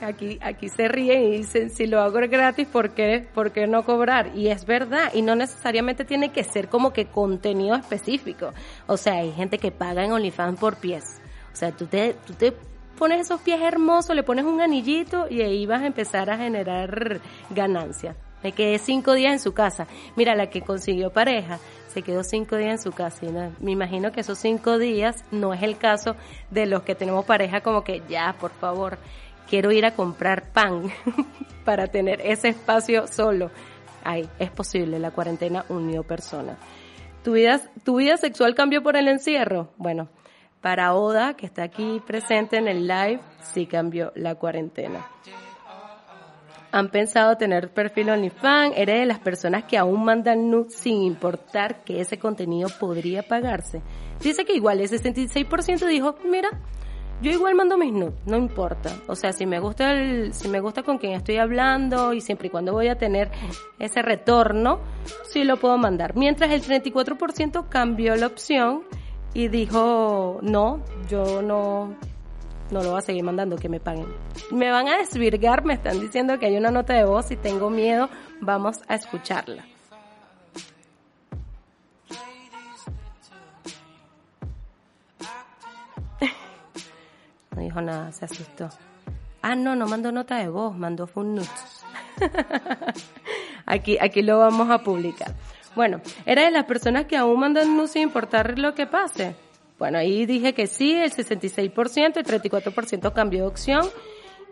aquí, 0.00 0.38
aquí 0.42 0.68
se 0.68 0.88
ríen 0.88 1.22
y 1.24 1.36
dicen, 1.38 1.70
si 1.70 1.86
lo 1.86 2.00
hago 2.00 2.18
gratis, 2.28 2.66
¿por 2.66 2.90
qué, 2.90 3.26
¿por 3.34 3.52
qué 3.52 3.66
no 3.66 3.84
cobrar? 3.84 4.32
Y 4.34 4.48
es 4.48 4.66
verdad, 4.66 5.12
y 5.14 5.22
no 5.22 5.34
necesariamente 5.36 6.04
tiene 6.04 6.30
que 6.32 6.44
ser 6.44 6.68
como 6.68 6.92
que 6.92 7.06
contenido 7.06 7.74
específico. 7.76 8.52
O 8.86 8.96
sea, 8.96 9.14
hay 9.14 9.32
gente 9.32 9.58
que 9.58 9.70
paga 9.70 10.04
en 10.04 10.12
OnlyFans 10.12 10.58
por 10.58 10.76
pies. 10.76 11.20
O 11.52 11.56
sea, 11.56 11.72
tú 11.72 11.86
te, 11.86 12.14
tú 12.26 12.34
te 12.34 12.52
pones 12.98 13.20
esos 13.20 13.40
pies 13.40 13.60
hermosos, 13.60 14.14
le 14.14 14.22
pones 14.22 14.44
un 14.44 14.60
anillito 14.60 15.26
y 15.28 15.42
ahí 15.42 15.66
vas 15.66 15.82
a 15.82 15.86
empezar 15.86 16.30
a 16.30 16.38
generar 16.38 17.20
ganancias. 17.50 18.16
Me 18.42 18.52
quedé 18.52 18.78
cinco 18.78 19.14
días 19.14 19.32
en 19.32 19.40
su 19.40 19.54
casa. 19.54 19.86
Mira, 20.14 20.34
la 20.34 20.50
que 20.50 20.60
consiguió 20.60 21.10
pareja 21.10 21.58
se 21.96 22.02
quedó 22.02 22.22
cinco 22.22 22.56
días 22.56 22.72
en 22.72 22.78
su 22.78 22.92
casa. 22.92 23.24
Y 23.24 23.30
me 23.64 23.72
imagino 23.72 24.12
que 24.12 24.20
esos 24.20 24.36
cinco 24.36 24.76
días 24.76 25.24
no 25.30 25.54
es 25.54 25.62
el 25.62 25.78
caso 25.78 26.14
de 26.50 26.66
los 26.66 26.82
que 26.82 26.94
tenemos 26.94 27.24
pareja 27.24 27.62
como 27.62 27.84
que 27.84 28.02
ya, 28.06 28.36
por 28.38 28.50
favor, 28.50 28.98
quiero 29.48 29.72
ir 29.72 29.86
a 29.86 29.94
comprar 29.94 30.52
pan 30.52 30.90
para 31.64 31.86
tener 31.86 32.20
ese 32.20 32.48
espacio 32.48 33.06
solo. 33.06 33.50
Ay, 34.04 34.28
es 34.38 34.50
posible, 34.50 34.98
la 34.98 35.10
cuarentena 35.10 35.64
unió 35.70 36.02
personas. 36.02 36.58
¿Tu 37.24 37.32
vida, 37.32 37.62
¿Tu 37.82 37.96
vida 37.96 38.18
sexual 38.18 38.54
cambió 38.54 38.82
por 38.82 38.98
el 38.98 39.08
encierro? 39.08 39.70
Bueno, 39.78 40.10
para 40.60 40.92
Oda, 40.92 41.32
que 41.32 41.46
está 41.46 41.62
aquí 41.62 42.02
presente 42.06 42.58
en 42.58 42.68
el 42.68 42.86
live, 42.86 43.20
sí 43.40 43.64
cambió 43.64 44.12
la 44.16 44.34
cuarentena. 44.34 45.06
¿Han 46.72 46.90
pensado 46.90 47.36
tener 47.36 47.72
perfil 47.72 48.10
OnlyFans? 48.10 48.74
¿Eres 48.76 49.00
de 49.00 49.06
las 49.06 49.18
personas 49.18 49.64
que 49.64 49.78
aún 49.78 50.04
mandan 50.04 50.50
nudes 50.50 50.74
sin 50.74 51.02
importar 51.02 51.84
que 51.84 52.00
ese 52.00 52.18
contenido 52.18 52.68
podría 52.80 53.22
pagarse? 53.22 53.82
Dice 54.20 54.44
que 54.44 54.54
igual 54.54 54.80
el 54.80 54.88
66% 54.88 55.86
dijo, 55.86 56.16
mira, 56.24 56.50
yo 57.22 57.30
igual 57.30 57.54
mando 57.54 57.78
mis 57.78 57.92
nudes, 57.92 58.14
no 58.26 58.36
importa. 58.36 58.90
O 59.06 59.16
sea, 59.16 59.32
si 59.32 59.46
me 59.46 59.58
gusta 59.58 59.92
el, 59.92 60.34
si 60.34 60.48
me 60.48 60.60
gusta 60.60 60.82
con 60.82 60.98
quien 60.98 61.14
estoy 61.14 61.38
hablando 61.38 62.12
y 62.12 62.20
siempre 62.20 62.48
y 62.48 62.50
cuando 62.50 62.72
voy 62.72 62.88
a 62.88 62.98
tener 62.98 63.30
ese 63.78 64.02
retorno, 64.02 64.80
sí 65.30 65.44
lo 65.44 65.56
puedo 65.56 65.78
mandar. 65.78 66.14
Mientras 66.14 66.50
el 66.50 66.62
34% 66.62 67.68
cambió 67.70 68.16
la 68.16 68.26
opción 68.26 68.82
y 69.32 69.48
dijo, 69.48 70.40
no, 70.42 70.82
yo 71.08 71.40
no, 71.40 71.94
no 72.70 72.82
lo 72.82 72.90
voy 72.90 72.98
a 72.98 73.02
seguir 73.02 73.22
mandando, 73.22 73.56
que 73.56 73.68
me 73.68 73.80
paguen. 73.80 74.06
Me 74.50 74.70
van 74.70 74.88
a 74.88 74.98
desvirgar, 74.98 75.64
me 75.64 75.74
están 75.74 76.00
diciendo 76.00 76.38
que 76.38 76.46
hay 76.46 76.56
una 76.56 76.70
nota 76.70 76.94
de 76.94 77.04
voz 77.04 77.30
y 77.30 77.36
tengo 77.36 77.70
miedo. 77.70 78.08
Vamos 78.40 78.80
a 78.88 78.94
escucharla. 78.94 79.64
No 87.54 87.62
dijo 87.62 87.80
nada, 87.80 88.12
se 88.12 88.26
asustó. 88.26 88.68
Ah, 89.40 89.54
no, 89.54 89.74
no 89.74 89.86
mandó 89.86 90.12
nota 90.12 90.36
de 90.36 90.48
voz, 90.48 90.76
mandó 90.76 91.06
fue 91.06 91.24
aquí, 93.66 93.96
aquí 93.98 94.20
lo 94.20 94.38
vamos 94.38 94.68
a 94.70 94.78
publicar. 94.78 95.34
Bueno, 95.74 96.00
era 96.24 96.44
de 96.44 96.50
las 96.50 96.64
personas 96.64 97.06
que 97.06 97.16
aún 97.16 97.38
mandan 97.38 97.76
nudes 97.76 97.92
sin 97.92 98.02
importar 98.02 98.58
lo 98.58 98.74
que 98.74 98.86
pase. 98.86 99.36
Bueno, 99.78 99.98
ahí 99.98 100.24
dije 100.26 100.54
que 100.54 100.66
sí, 100.66 100.94
el 100.94 101.12
66%, 101.12 102.16
el 102.16 102.24
34% 102.24 103.12
cambió 103.12 103.42
de 103.42 103.48
opción. 103.48 103.86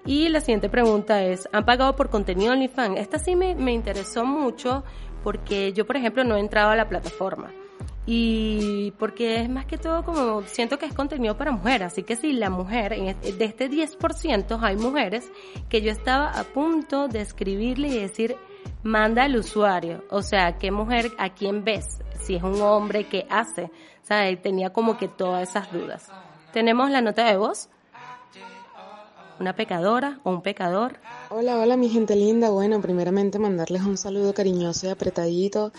Y 0.07 0.29
la 0.29 0.41
siguiente 0.41 0.69
pregunta 0.69 1.23
es, 1.25 1.49
¿han 1.53 1.65
pagado 1.65 1.97
por 1.97 2.11
contenido 2.11 2.53
OnlyFans? 2.53 2.99
Esta 2.99 3.19
sí 3.19 3.35
me, 3.35 3.55
me 3.55 3.73
interesó 3.73 4.27
mucho 4.27 4.85
porque 5.23 5.73
yo, 5.73 5.87
por 5.87 5.97
ejemplo, 5.97 6.25
no 6.25 6.37
he 6.37 6.41
entrado 6.41 6.71
a 6.71 6.77
la 6.77 6.89
plataforma. 6.89 7.51
Y 8.07 8.91
porque 8.99 9.41
es 9.41 9.49
más 9.49 9.65
que 9.65 9.79
todo 9.79 10.05
como 10.05 10.43
siento 10.43 10.79
que 10.79 10.85
es 10.85 10.93
contenido 10.93 11.39
para 11.39 11.53
mujeres, 11.53 11.87
así 11.87 12.03
que 12.03 12.17
si 12.17 12.35
la 12.35 12.51
mujer, 12.51 12.91
de 12.95 13.45
este 13.45 13.71
10% 13.71 14.59
hay 14.61 14.77
mujeres 14.77 15.31
que 15.71 15.81
yo 15.81 15.91
estaba 15.91 16.39
a 16.39 16.45
punto 16.45 17.09
de 17.09 17.23
escribirle 17.23 17.89
y 17.89 17.99
decir, 17.99 18.37
manda 18.83 19.25
al 19.25 19.37
usuario, 19.37 20.05
o 20.11 20.21
sea, 20.21 20.59
qué 20.59 20.71
mujer, 20.71 21.13
a 21.17 21.31
quién 21.31 21.65
ves, 21.65 22.03
si 22.21 22.35
es 22.35 22.43
un 22.43 22.61
hombre, 22.61 23.05
qué 23.05 23.27
hace, 23.31 23.71
o 24.05 24.07
sea, 24.07 24.37
tenía 24.43 24.71
como 24.71 24.99
que 24.99 25.09
todas 25.09 25.49
esas 25.49 25.73
dudas. 25.73 26.09
Tenemos 26.53 26.91
la 26.91 27.01
nota 27.01 27.25
de 27.25 27.39
voz, 27.39 27.71
una 29.41 29.57
pecadora 29.57 30.21
o 30.25 30.31
un 30.31 30.43
pecador. 30.43 30.99
Hola, 31.31 31.57
hola 31.57 31.79
mi 31.79 31.89
gente 31.89 32.15
linda. 32.15 32.51
Bueno, 32.51 32.83
primeramente 32.83 33.39
mandarles 33.39 33.81
un 33.83 33.97
saludo 33.97 34.35
cariñoso 34.35 34.87
y 34.87 34.91
apretadito 34.91 35.73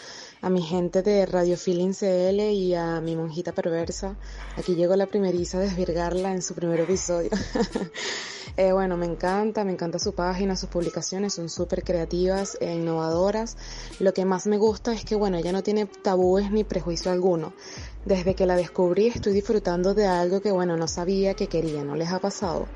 a 0.45 0.49
mi 0.51 0.61
gente 0.61 1.01
de 1.01 1.25
Radio 1.25 1.57
Feeling 1.57 1.93
CL 1.93 2.39
y 2.51 2.75
a 2.75 3.01
mi 3.01 3.15
monjita 3.15 3.51
perversa. 3.51 4.15
Aquí 4.55 4.75
llegó 4.75 4.95
la 4.95 5.07
primeriza 5.07 5.57
a 5.57 5.61
desvirgarla 5.61 6.33
en 6.33 6.43
su 6.43 6.53
primer 6.53 6.81
episodio. 6.81 7.31
eh, 8.55 8.71
bueno, 8.71 8.95
me 8.95 9.07
encanta, 9.07 9.63
me 9.63 9.71
encanta 9.71 9.97
su 9.97 10.13
página, 10.13 10.55
sus 10.55 10.69
publicaciones 10.69 11.33
son 11.33 11.49
súper 11.49 11.83
creativas 11.83 12.59
e 12.61 12.75
innovadoras. 12.75 13.57
Lo 13.99 14.13
que 14.13 14.23
más 14.23 14.45
me 14.45 14.59
gusta 14.59 14.93
es 14.93 15.03
que, 15.03 15.15
bueno, 15.15 15.37
ella 15.37 15.51
no 15.51 15.63
tiene 15.63 15.87
tabúes 15.87 16.51
ni 16.51 16.63
prejuicio 16.63 17.11
alguno. 17.11 17.53
Desde 18.05 18.35
que 18.35 18.45
la 18.45 18.55
descubrí 18.55 19.07
estoy 19.07 19.33
disfrutando 19.33 19.95
de 19.95 20.05
algo 20.05 20.41
que, 20.41 20.51
bueno, 20.51 20.77
no 20.77 20.87
sabía 20.87 21.33
que 21.33 21.47
quería, 21.47 21.83
¿no 21.83 21.95
les 21.95 22.11
ha 22.11 22.19
pasado? 22.19 22.67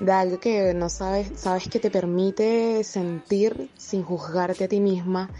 de 0.00 0.10
algo 0.10 0.40
que 0.40 0.72
no 0.72 0.88
sabes, 0.88 1.28
sabes 1.36 1.68
que 1.68 1.78
te 1.78 1.90
permite 1.90 2.82
sentir 2.82 3.70
sin 3.76 4.02
juzgarte 4.02 4.64
a 4.64 4.68
ti 4.68 4.80
misma, 4.80 5.30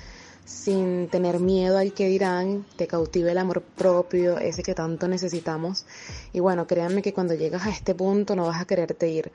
sin 0.45 1.09
tener 1.09 1.41
miedo 1.41 1.79
al 1.79 1.93
que 1.93 2.09
dirán, 2.09 2.65
te 2.77 2.87
cautive 2.87 3.33
el 3.33 3.39
amor 3.39 3.63
propio, 3.63 4.39
ese 4.39 4.63
que 4.63 4.75
tanto 4.75 5.09
necesitamos. 5.09 5.87
Y 6.33 6.41
bueno, 6.41 6.67
créanme 6.67 7.03
que 7.03 7.13
cuando 7.13 7.35
llegas 7.35 7.67
a 7.67 7.71
este 7.71 7.95
punto 7.95 8.37
no 8.37 8.47
vas 8.47 8.61
a 8.61 8.65
quererte 8.65 9.09
ir. 9.09 9.33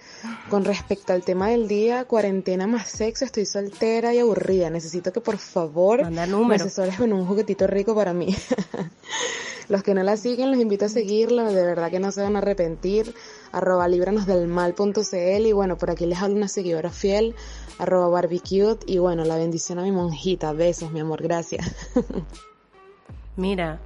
Con 0.50 0.66
respecto 0.66 1.14
al 1.14 1.24
tema 1.24 1.50
del 1.50 1.68
día, 1.68 2.06
cuarentena 2.06 2.68
más 2.68 2.88
sexo, 2.88 3.26
estoy 3.26 3.46
soltera 3.46 4.14
y 4.14 4.20
aburrida. 4.20 4.70
Necesito 4.70 5.12
que 5.14 5.22
por 5.22 5.38
favor 5.38 6.10
me 6.10 6.56
asesores 6.56 6.98
con 6.98 7.14
un 7.14 7.26
juguetito 7.26 7.68
rico 7.68 7.96
para 7.96 8.14
mí. 8.14 8.36
Los 9.70 9.84
que 9.84 9.94
no 9.94 10.02
la 10.02 10.16
siguen, 10.16 10.52
los 10.52 10.62
invito 10.62 10.86
a 10.86 10.90
seguirla, 10.90 11.44
de 11.52 11.62
verdad 11.62 11.92
que 11.92 12.00
no 12.00 12.12
se 12.14 12.22
van 12.22 12.36
a 12.36 12.40
arrepentir. 12.40 13.14
Arroba 13.58 13.88
libranosdelmal.cl 13.88 15.46
y 15.46 15.52
bueno, 15.52 15.78
por 15.78 15.90
aquí 15.90 16.06
les 16.06 16.22
hablo 16.22 16.36
una 16.36 16.48
seguidora 16.48 16.92
fiel, 16.92 17.36
arroba 17.80 18.08
barbecue 18.08 18.78
y 18.86 19.00
bueno, 19.00 19.24
la 19.24 19.36
bendición 19.36 19.80
a 19.80 19.82
mi 19.82 19.92
monjita. 19.92 20.54
Besos, 20.54 20.92
mi 20.92 21.00
amor, 21.00 21.24
gracias. 21.24 21.76
Mira, 23.36 23.80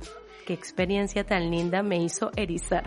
qué 0.46 0.54
experiencia 0.54 1.26
tan 1.26 1.50
linda 1.50 1.84
me 1.84 2.04
hizo 2.04 2.32
erizar. 2.36 2.84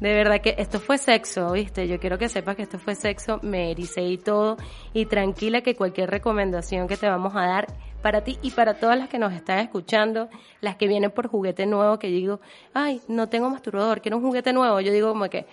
De 0.00 0.12
verdad 0.12 0.42
que 0.42 0.54
esto 0.58 0.78
fue 0.78 0.98
sexo, 0.98 1.52
¿viste? 1.52 1.88
Yo 1.88 1.98
quiero 1.98 2.18
que 2.18 2.28
sepas 2.28 2.56
que 2.56 2.62
esto 2.62 2.78
fue 2.78 2.94
sexo, 2.94 3.38
me 3.42 3.70
ericé 3.70 4.02
y 4.02 4.18
todo. 4.18 4.58
Y 4.92 5.06
tranquila 5.06 5.62
que 5.62 5.74
cualquier 5.74 6.10
recomendación 6.10 6.86
que 6.86 6.98
te 6.98 7.08
vamos 7.08 7.34
a 7.34 7.46
dar 7.46 7.66
para 8.02 8.22
ti 8.22 8.38
y 8.42 8.50
para 8.50 8.74
todas 8.74 8.98
las 8.98 9.08
que 9.08 9.18
nos 9.18 9.32
están 9.32 9.58
escuchando, 9.60 10.28
las 10.60 10.76
que 10.76 10.86
vienen 10.86 11.10
por 11.10 11.28
juguete 11.28 11.64
nuevo, 11.64 11.98
que 11.98 12.08
digo, 12.08 12.40
ay, 12.74 13.00
no 13.08 13.28
tengo 13.30 13.48
masturbador, 13.48 14.02
quiero 14.02 14.18
un 14.18 14.22
juguete 14.22 14.52
nuevo. 14.52 14.80
Yo 14.80 14.92
digo 14.92 15.08
como 15.08 15.30
que, 15.30 15.46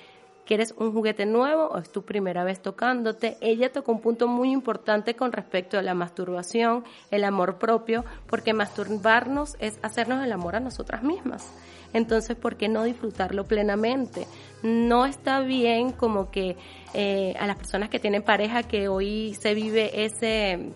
¿quieres 0.46 0.74
un 0.78 0.94
juguete 0.94 1.26
nuevo 1.26 1.68
o 1.68 1.78
es 1.78 1.92
tu 1.92 2.04
primera 2.04 2.44
vez 2.44 2.62
tocándote? 2.62 3.38
Ella 3.42 3.72
tocó 3.72 3.92
un 3.92 4.02
punto 4.02 4.28
muy 4.28 4.52
importante 4.52 5.16
con 5.16 5.32
respecto 5.32 5.78
a 5.78 5.82
la 5.82 5.94
masturbación, 5.94 6.84
el 7.12 7.24
amor 7.24 7.58
propio, 7.58 8.06
porque 8.28 8.54
masturbarnos 8.54 9.56
es 9.60 9.80
hacernos 9.82 10.24
el 10.24 10.32
amor 10.32 10.56
a 10.56 10.60
nosotras 10.60 11.04
mismas. 11.04 11.52
Entonces, 11.94 12.36
¿por 12.36 12.58
qué 12.58 12.68
no 12.68 12.84
disfrutarlo 12.84 13.46
plenamente? 13.46 14.28
No 14.64 15.06
está 15.06 15.42
bien 15.42 15.92
como 15.92 16.32
que 16.32 16.58
eh, 16.94 17.36
a 17.40 17.46
las 17.46 17.58
personas 17.58 17.90
que 17.90 18.00
tienen 18.00 18.24
pareja 18.24 18.64
que 18.64 18.88
hoy 18.88 19.36
se 19.36 19.54
vive 19.54 20.06
ese 20.06 20.74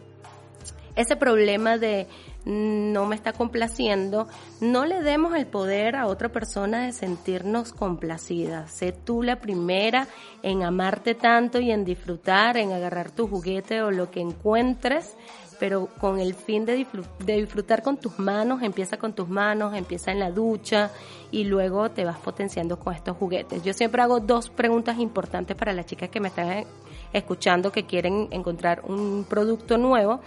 ese 0.98 1.16
problema 1.16 1.78
de 1.78 2.08
no 2.44 3.06
me 3.06 3.16
está 3.16 3.32
complaciendo, 3.32 4.28
no 4.62 4.86
le 4.86 5.02
demos 5.02 5.36
el 5.36 5.46
poder 5.46 5.96
a 5.96 6.08
otra 6.08 6.30
persona 6.30 6.86
de 6.86 6.92
sentirnos 6.92 7.72
complacidas. 7.72 8.72
Sé 8.72 8.94
tú 8.94 9.22
la 9.22 9.40
primera 9.40 10.08
en 10.42 10.64
amarte 10.64 11.14
tanto 11.14 11.60
y 11.60 11.72
en 11.72 11.86
disfrutar, 11.86 12.58
en 12.58 12.72
agarrar 12.72 13.12
tu 13.12 13.28
juguete 13.28 13.82
o 13.84 13.92
lo 13.92 14.10
que 14.10 14.22
encuentres, 14.22 15.16
pero 15.60 15.88
con 16.00 16.20
el 16.20 16.34
fin 16.34 16.66
de, 16.66 16.88
disfrutar 17.26 17.84
con 17.84 17.98
tus 17.98 18.18
manos, 18.18 18.64
empieza 18.64 18.98
con 18.98 19.14
tus 19.14 19.30
manos, 19.30 19.76
empieza 19.76 20.12
en 20.12 20.20
la 20.20 20.32
ducha 20.32 20.90
y 21.32 21.44
luego 21.44 21.92
te 21.92 22.06
vas 22.06 22.18
potenciando 22.18 22.80
con 22.80 22.96
estos 22.96 23.18
juguetes. 23.18 23.64
Yo 23.64 23.74
siempre 23.74 24.02
hago 24.02 24.20
dos 24.20 24.50
preguntas 24.50 24.98
importantes 24.98 25.56
para 25.56 25.74
las 25.74 25.86
chicas 25.86 26.10
que 26.10 26.20
me 26.20 26.30
están 26.30 26.66
escuchando 27.14 27.72
que 27.72 27.86
quieren 27.86 28.30
encontrar 28.32 28.82
un 28.86 29.26
producto 29.28 29.78
nuevo 29.78 30.22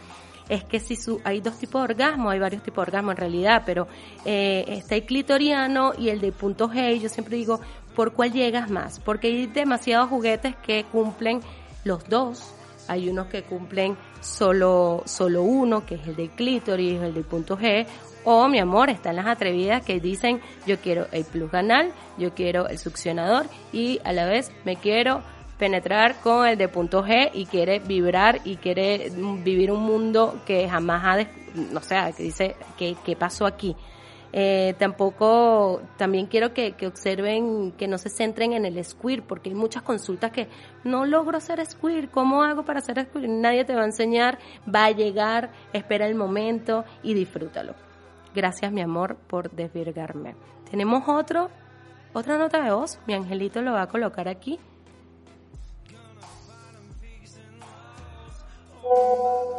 es 0.51 0.65
que 0.65 0.81
si 0.81 0.97
su, 0.97 1.21
hay 1.25 1.41
dos 1.41 1.57
tipos 1.59 1.81
de 1.81 1.95
orgasmo, 1.95 2.29
hay 2.29 2.41
varios 2.41 2.63
tipos 2.63 2.85
de 2.85 2.91
orgasmo 2.91 3.13
en 3.13 3.17
realidad, 3.17 3.63
pero 3.65 3.87
eh, 4.25 4.65
está 4.67 4.97
el 4.97 5.05
clitoriano 5.05 5.93
y 5.97 6.09
el 6.09 6.21
de 6.21 6.33
punto 6.33 6.69
G, 6.69 6.99
yo 6.99 7.09
siempre 7.09 7.37
digo, 7.37 7.61
¿por 7.95 8.13
cuál 8.13 8.33
llegas 8.33 8.69
más? 8.69 8.99
Porque 8.99 9.29
hay 9.29 9.47
demasiados 9.47 10.09
juguetes 10.09 10.57
que 10.57 10.85
cumplen 10.91 11.41
los 11.85 12.07
dos, 12.09 12.53
hay 12.89 13.09
unos 13.09 13.29
que 13.29 13.45
cumplen 13.45 13.97
solo, 14.21 15.05
solo 15.07 15.43
uno, 15.45 15.87
que 15.87 15.95
es 15.95 16.07
el 16.09 16.17
del 16.17 16.31
clítoris, 16.31 17.01
el 17.01 17.15
del 17.15 17.25
punto 17.25 17.57
G, 17.57 17.87
o 18.25 18.49
mi 18.49 18.59
amor, 18.59 18.91
están 18.91 19.17
las 19.17 19.27
atrevidas 19.27 19.85
que 19.85 20.01
dicen 20.01 20.41
yo 20.67 20.79
quiero 20.79 21.07
el 21.13 21.25
plus 21.25 21.51
ganal, 21.51 21.93
yo 22.19 22.35
quiero 22.35 22.69
el 22.69 22.79
succionador 22.79 23.47
y 23.73 24.01
a 24.05 24.13
la 24.13 24.27
vez 24.27 24.51
me 24.65 24.77
quiero 24.77 25.23
penetrar 25.61 26.17
con 26.23 26.49
el 26.49 26.57
de 26.57 26.69
punto 26.69 27.05
G 27.05 27.31
y 27.35 27.45
quiere 27.45 27.81
vibrar 27.81 28.41
y 28.45 28.57
quiere 28.57 29.13
vivir 29.45 29.71
un 29.71 29.83
mundo 29.83 30.41
que 30.47 30.67
jamás 30.69 31.05
ha, 31.05 31.29
no 31.55 31.81
sé, 31.83 31.97
que 32.17 32.23
dice, 32.23 32.57
¿qué, 32.79 32.97
qué 33.05 33.15
pasó 33.15 33.45
aquí? 33.45 33.77
Eh, 34.33 34.75
tampoco, 34.79 35.83
también 35.99 36.27
quiero 36.27 36.55
que, 36.55 36.73
que, 36.73 36.87
observen, 36.87 37.73
que 37.73 37.89
no 37.89 37.99
se 37.99 38.09
centren 38.09 38.55
en 38.55 38.65
el 38.65 38.83
squir, 38.83 39.23
porque 39.23 39.51
hay 39.51 39.55
muchas 39.55 39.83
consultas 39.83 40.31
que 40.33 40.49
no 40.83 41.05
logro 41.05 41.37
hacer 41.37 41.65
squir, 41.67 42.09
¿cómo 42.09 42.43
hago 42.43 42.65
para 42.65 42.79
hacer 42.79 43.05
squir? 43.05 43.29
Nadie 43.29 43.67
te 43.67 43.75
va 43.75 43.83
a 43.83 43.87
enseñar, 43.87 44.39
va 44.73 44.87
a 44.87 44.93
llegar, 44.93 45.51
espera 45.75 46.07
el 46.07 46.15
momento 46.15 46.85
y 47.03 47.13
disfrútalo. 47.13 47.75
Gracias, 48.35 48.73
mi 48.73 48.81
amor, 48.81 49.17
por 49.27 49.51
desvirgarme. 49.51 50.37
Tenemos 50.71 51.03
otro, 51.07 51.51
otra 52.15 52.39
nota 52.39 52.63
de 52.63 52.71
voz, 52.71 52.99
mi 53.07 53.13
angelito 53.13 53.61
lo 53.61 53.73
va 53.73 53.83
a 53.83 53.89
colocar 53.89 54.27
aquí. 54.27 54.59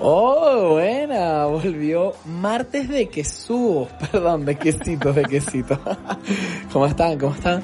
Oh, 0.00 0.70
buena, 0.72 1.46
volvió 1.46 2.14
martes 2.24 2.88
de 2.88 3.08
quesú, 3.08 3.86
perdón, 4.10 4.44
de 4.44 4.56
quesito, 4.56 5.12
de 5.12 5.22
quesito. 5.22 5.78
¿Cómo 6.72 6.86
están? 6.86 7.18
¿Cómo 7.18 7.34
están? 7.34 7.62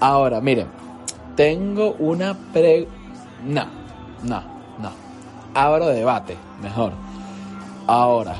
Ahora, 0.00 0.40
miren, 0.40 0.66
tengo 1.36 1.92
una 1.98 2.34
pre... 2.52 2.88
No, 3.44 3.66
no, 4.24 4.42
no. 4.78 4.90
Abro 5.54 5.86
debate, 5.86 6.36
mejor. 6.60 6.92
Ahora, 7.86 8.36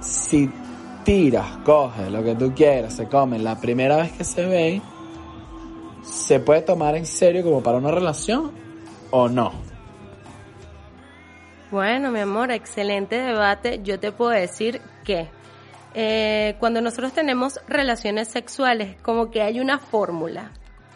si 0.00 0.50
tiras, 1.04 1.58
coge 1.64 2.10
lo 2.10 2.22
que 2.22 2.34
tú 2.34 2.52
quieras, 2.54 2.94
se 2.94 3.08
comen 3.08 3.44
la 3.44 3.60
primera 3.60 3.96
vez 3.96 4.12
que 4.12 4.24
se 4.24 4.46
ven, 4.46 4.82
¿se 6.02 6.40
puede 6.40 6.62
tomar 6.62 6.96
en 6.96 7.06
serio 7.06 7.42
como 7.42 7.62
para 7.62 7.78
una 7.78 7.90
relación 7.90 8.52
o 9.10 9.28
no? 9.28 9.52
Bueno, 11.70 12.10
mi 12.10 12.20
amor, 12.20 12.50
excelente 12.50 13.16
debate. 13.16 13.80
Yo 13.84 14.00
te 14.00 14.10
puedo 14.10 14.32
decir 14.32 14.80
que 15.04 15.28
eh, 15.94 16.56
cuando 16.58 16.80
nosotros 16.80 17.12
tenemos 17.12 17.60
relaciones 17.68 18.28
sexuales, 18.28 18.96
como 19.02 19.30
que 19.30 19.42
hay 19.42 19.60
una 19.60 19.78
fórmula, 19.78 20.50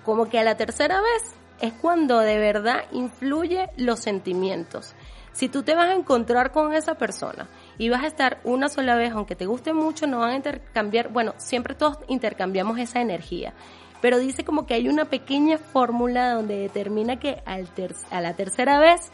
como 0.05 0.29
que 0.29 0.39
a 0.39 0.45
la 0.45 0.57
tercera 0.57 1.01
vez 1.01 1.35
es 1.61 1.73
cuando 1.75 2.19
de 2.19 2.39
verdad 2.39 2.85
influye 2.93 3.71
los 3.77 4.01
sentimientos. 4.01 4.95
Si 5.33 5.49
tú 5.49 5.63
te 5.63 5.75
vas 5.75 5.91
a 5.91 5.95
encontrar 5.95 6.53
con 6.53 6.73
esa 6.75 6.97
persona 6.97 7.49
y 7.79 7.89
vas 7.89 8.05
a 8.05 8.07
estar 8.07 8.41
una 8.45 8.69
sola 8.69 8.97
vez, 8.97 9.13
aunque 9.13 9.37
te 9.37 9.47
guste 9.47 9.73
mucho, 9.73 10.07
no 10.07 10.21
van 10.21 10.31
a 10.31 10.37
intercambiar, 10.37 11.09
bueno, 11.09 11.35
siempre 11.37 11.75
todos 11.75 11.99
intercambiamos 12.09 12.79
esa 12.79 13.01
energía, 13.01 13.53
pero 14.01 14.19
dice 14.19 14.45
como 14.45 14.67
que 14.67 14.75
hay 14.75 14.89
una 14.89 15.07
pequeña 15.07 15.59
fórmula 15.59 16.35
donde 16.35 16.59
determina 16.59 17.19
que 17.19 17.43
al 17.47 17.69
a 18.11 18.21
la 18.21 18.35
tercera 18.35 18.79
vez 18.79 19.11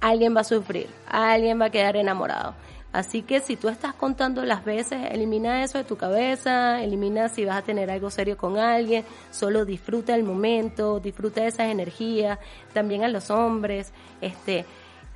alguien 0.00 0.34
va 0.34 0.40
a 0.40 0.44
sufrir, 0.44 0.88
alguien 1.08 1.60
va 1.60 1.66
a 1.66 1.70
quedar 1.70 1.96
enamorado. 1.96 2.54
Así 2.92 3.22
que 3.22 3.40
si 3.40 3.56
tú 3.56 3.68
estás 3.68 3.94
contando 3.94 4.44
las 4.44 4.66
veces, 4.66 5.00
elimina 5.10 5.64
eso 5.64 5.78
de 5.78 5.84
tu 5.84 5.96
cabeza, 5.96 6.82
elimina 6.82 7.30
si 7.30 7.46
vas 7.46 7.56
a 7.56 7.62
tener 7.62 7.90
algo 7.90 8.10
serio 8.10 8.36
con 8.36 8.58
alguien, 8.58 9.04
solo 9.30 9.64
disfruta 9.64 10.14
el 10.14 10.24
momento, 10.24 11.00
disfruta 11.00 11.40
de 11.40 11.48
esas 11.48 11.70
energías, 11.70 12.38
también 12.74 13.02
a 13.02 13.08
los 13.08 13.30
hombres, 13.30 13.94
este, 14.20 14.66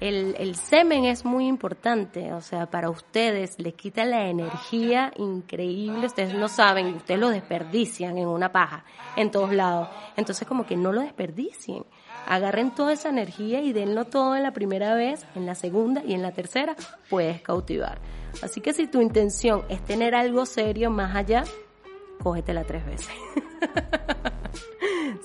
el, 0.00 0.34
el 0.38 0.56
semen 0.56 1.04
es 1.04 1.24
muy 1.24 1.46
importante, 1.46 2.32
o 2.32 2.40
sea, 2.40 2.66
para 2.66 2.90
ustedes 2.90 3.58
les 3.58 3.74
quita 3.74 4.04
la 4.04 4.28
energía 4.28 5.12
increíble, 5.16 6.06
ustedes 6.06 6.34
no 6.34 6.48
saben, 6.48 6.94
ustedes 6.94 7.20
lo 7.20 7.30
desperdician 7.30 8.18
en 8.18 8.28
una 8.28 8.52
paja, 8.52 8.84
en 9.16 9.30
todos 9.30 9.52
lados, 9.52 9.88
entonces 10.16 10.46
como 10.46 10.66
que 10.66 10.76
no 10.76 10.92
lo 10.92 11.00
desperdicien 11.00 11.84
agarren 12.26 12.74
toda 12.74 12.92
esa 12.92 13.08
energía 13.08 13.62
y 13.62 13.72
denlo 13.72 14.04
todo 14.04 14.36
en 14.36 14.42
la 14.42 14.52
primera 14.52 14.94
vez, 14.94 15.24
en 15.34 15.46
la 15.46 15.54
segunda 15.54 16.02
y 16.04 16.12
en 16.12 16.22
la 16.22 16.32
tercera 16.32 16.76
puedes 17.08 17.40
cautivar. 17.40 18.00
Así 18.42 18.60
que 18.60 18.74
si 18.74 18.86
tu 18.86 19.00
intención 19.00 19.62
es 19.68 19.82
tener 19.84 20.14
algo 20.14 20.44
serio 20.44 20.90
más 20.90 21.16
allá, 21.16 21.44
cógetela 22.22 22.64
tres 22.64 22.84
veces. 22.84 23.08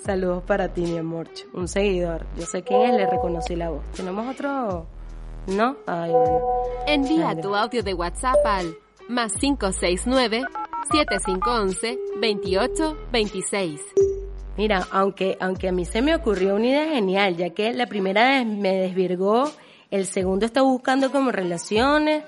Saludos 0.03 0.43
para 0.43 0.73
ti, 0.73 0.81
mi 0.81 0.97
amor. 0.97 1.27
Un 1.53 1.67
seguidor. 1.67 2.25
Yo 2.37 2.45
sé 2.45 2.63
quién 2.63 2.81
es, 2.81 2.95
le 2.95 3.09
reconocí 3.09 3.55
la 3.55 3.69
voz. 3.69 3.83
¿Tenemos 3.95 4.27
otro? 4.27 4.87
¿No? 5.47 5.77
Ay, 5.85 6.11
bueno. 6.11 6.39
Envía 6.87 7.39
tu 7.39 7.55
audio 7.55 7.83
de 7.83 7.93
WhatsApp 7.93 8.37
al 8.45 8.75
más 9.07 9.33
569 9.33 10.43
7511 10.91 11.99
2826. 12.19 13.81
Mira, 14.57 14.85
aunque, 14.91 15.37
aunque 15.39 15.69
a 15.69 15.71
mí 15.71 15.85
se 15.85 16.01
me 16.01 16.13
ocurrió 16.13 16.55
una 16.55 16.67
idea 16.67 16.93
genial, 16.93 17.37
ya 17.37 17.51
que 17.51 17.73
la 17.73 17.87
primera 17.87 18.29
vez 18.29 18.45
me 18.45 18.75
desvirgó, 18.75 19.49
el 19.89 20.05
segundo 20.05 20.45
está 20.45 20.61
buscando 20.61 21.11
como 21.11 21.31
relaciones, 21.31 22.23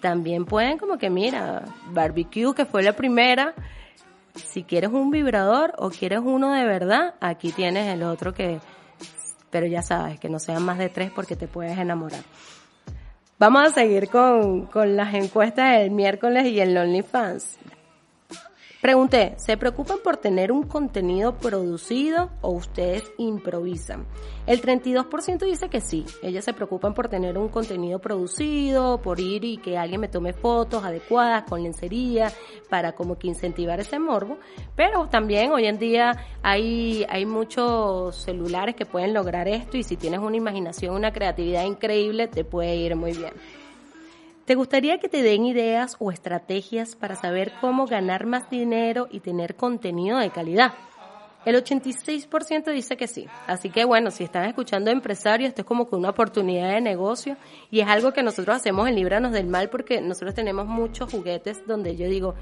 también 0.00 0.44
pueden 0.44 0.78
como 0.78 0.98
que 0.98 1.10
mira, 1.10 1.64
barbecue 1.92 2.54
que 2.54 2.64
fue 2.64 2.82
la 2.82 2.94
primera, 2.94 3.54
si 4.38 4.62
quieres 4.64 4.90
un 4.90 5.10
vibrador 5.10 5.74
o 5.78 5.90
quieres 5.90 6.20
uno 6.24 6.52
de 6.52 6.64
verdad, 6.64 7.14
aquí 7.20 7.52
tienes 7.52 7.92
el 7.92 8.02
otro 8.02 8.32
que, 8.32 8.60
pero 9.50 9.66
ya 9.66 9.82
sabes, 9.82 10.18
que 10.18 10.28
no 10.28 10.38
sean 10.38 10.62
más 10.62 10.78
de 10.78 10.88
tres 10.88 11.10
porque 11.10 11.36
te 11.36 11.48
puedes 11.48 11.76
enamorar. 11.78 12.22
Vamos 13.38 13.62
a 13.66 13.70
seguir 13.70 14.08
con, 14.08 14.66
con 14.66 14.96
las 14.96 15.14
encuestas 15.14 15.78
del 15.78 15.90
miércoles 15.90 16.46
y 16.46 16.60
el 16.60 16.76
OnlyFans. 16.76 17.58
Pregunté, 18.80 19.34
¿se 19.38 19.56
preocupan 19.56 19.98
por 20.04 20.18
tener 20.18 20.52
un 20.52 20.62
contenido 20.62 21.36
producido 21.36 22.30
o 22.42 22.52
ustedes 22.52 23.10
improvisan? 23.18 24.06
El 24.46 24.62
32% 24.62 25.46
dice 25.46 25.68
que 25.68 25.80
sí, 25.80 26.06
ellas 26.22 26.44
se 26.44 26.52
preocupan 26.52 26.94
por 26.94 27.08
tener 27.08 27.38
un 27.38 27.48
contenido 27.48 27.98
producido, 27.98 29.02
por 29.02 29.18
ir 29.18 29.44
y 29.44 29.56
que 29.56 29.76
alguien 29.76 30.00
me 30.00 30.06
tome 30.06 30.32
fotos 30.32 30.84
adecuadas 30.84 31.42
con 31.42 31.60
lencería 31.64 32.32
para 32.70 32.92
como 32.92 33.18
que 33.18 33.26
incentivar 33.26 33.80
ese 33.80 33.98
morbo, 33.98 34.38
pero 34.76 35.08
también 35.08 35.50
hoy 35.50 35.66
en 35.66 35.80
día 35.80 36.12
hay, 36.42 37.04
hay 37.08 37.26
muchos 37.26 38.14
celulares 38.14 38.76
que 38.76 38.86
pueden 38.86 39.12
lograr 39.12 39.48
esto 39.48 39.76
y 39.76 39.82
si 39.82 39.96
tienes 39.96 40.20
una 40.20 40.36
imaginación, 40.36 40.94
una 40.94 41.12
creatividad 41.12 41.64
increíble, 41.64 42.28
te 42.28 42.44
puede 42.44 42.76
ir 42.76 42.94
muy 42.94 43.12
bien. 43.12 43.32
¿Te 44.48 44.54
gustaría 44.54 44.96
que 44.96 45.10
te 45.10 45.20
den 45.20 45.44
ideas 45.44 45.96
o 45.98 46.10
estrategias 46.10 46.96
para 46.96 47.16
saber 47.16 47.52
cómo 47.60 47.84
ganar 47.84 48.24
más 48.24 48.48
dinero 48.48 49.06
y 49.10 49.20
tener 49.20 49.56
contenido 49.56 50.16
de 50.16 50.30
calidad? 50.30 50.72
El 51.44 51.62
86% 51.62 52.72
dice 52.72 52.96
que 52.96 53.08
sí. 53.08 53.26
Así 53.46 53.68
que 53.68 53.84
bueno, 53.84 54.10
si 54.10 54.24
están 54.24 54.46
escuchando 54.46 54.90
empresarios, 54.90 55.50
esto 55.50 55.60
es 55.60 55.66
como 55.66 55.86
que 55.86 55.96
una 55.96 56.08
oportunidad 56.08 56.72
de 56.72 56.80
negocio 56.80 57.36
y 57.70 57.80
es 57.80 57.88
algo 57.88 58.14
que 58.14 58.22
nosotros 58.22 58.56
hacemos 58.56 58.88
en 58.88 58.94
Líbranos 58.94 59.32
del 59.32 59.48
Mal 59.48 59.68
porque 59.68 60.00
nosotros 60.00 60.34
tenemos 60.34 60.66
muchos 60.66 61.10
juguetes 61.10 61.66
donde 61.66 61.94
yo 61.94 62.08
digo, 62.08 62.34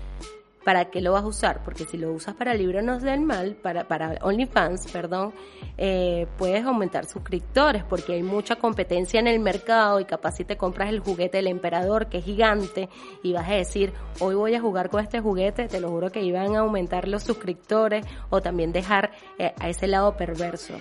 ¿para 0.67 0.87
qué 0.87 1.01
lo 1.01 1.13
vas 1.13 1.23
a 1.23 1.29
usar? 1.29 1.63
Porque 1.63 1.85
si 1.85 1.97
lo 1.97 2.13
usas 2.13 2.35
para 2.35 2.53
librarnos 2.53 3.01
del 3.01 3.21
mal, 3.21 3.55
para, 3.55 3.87
para 3.87 4.19
OnlyFans, 4.21 4.91
perdón, 4.91 5.33
eh, 5.79 6.27
puedes 6.37 6.65
aumentar 6.65 7.07
suscriptores 7.07 7.85
porque 7.85 8.15
hay 8.15 8.25
mucha 8.25 8.57
competencia 8.57 9.21
en 9.21 9.29
el 9.29 9.39
mercado 9.39 10.01
y 10.01 10.05
capaz 10.05 10.33
si 10.33 10.45
te 10.45 10.57
compras 10.57 10.89
el 10.89 10.99
juguete 10.99 11.37
del 11.37 11.47
emperador 11.47 12.09
que 12.09 12.19
es 12.19 12.25
gigante 12.25 12.89
y 13.23 13.33
vas 13.33 13.49
a 13.49 13.55
decir, 13.55 13.93
hoy 14.19 14.35
voy 14.35 14.57
a 14.57 14.61
jugar 14.61 14.91
con 14.91 15.05
este 15.05 15.21
juguete, 15.21 15.69
te 15.69 15.79
lo 15.79 15.89
juro 15.89 16.11
que 16.11 16.23
iban 16.23 16.57
a 16.57 16.61
aumentar 16.61 17.07
los 17.07 17.23
suscriptores 17.23 18.05
o 18.31 18.43
también 18.43 18.73
dejar 18.73 19.13
eh, 19.39 19.55
a 19.61 19.69
ese 19.69 19.87
lado 19.87 20.17
perverso. 20.17 20.75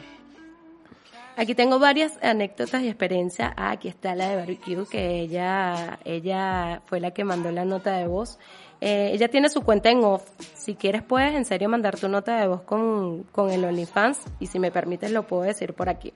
Aquí 1.38 1.54
tengo 1.54 1.80
varias 1.80 2.18
anécdotas 2.24 2.82
y 2.82 2.88
experiencias. 2.88 3.52
Ah, 3.58 3.72
aquí 3.72 3.90
está 3.90 4.16
la 4.16 4.30
de 4.30 4.38
Barbecue, 4.38 4.86
que 4.90 5.20
ella, 5.20 6.00
ella 6.06 6.82
fue 6.86 7.02
la 7.02 7.12
que 7.12 7.26
mandó 7.26 7.52
la 7.52 7.66
nota 7.66 7.98
de 7.98 8.08
voz. 8.08 8.40
Eh, 8.82 9.12
ella 9.14 9.30
tiene 9.30 9.50
su 9.50 9.62
cuenta 9.62 9.90
en 9.90 10.04
off. 10.04 10.24
Si 10.54 10.76
quieres 10.76 11.04
puedes 11.04 11.34
en 11.34 11.46
serio 11.46 11.70
mandar 11.70 11.98
tu 11.98 12.08
nota 12.08 12.40
de 12.40 12.48
voz 12.48 12.62
con, 12.62 13.24
con 13.32 13.52
el 13.52 13.64
OnlyFans 13.64 14.20
y 14.40 14.48
si 14.48 14.60
me 14.60 14.72
permites 14.72 15.12
lo 15.12 15.24
puedo 15.24 15.44
decir 15.44 15.74
por 15.74 15.90
aquí. 15.90 16.14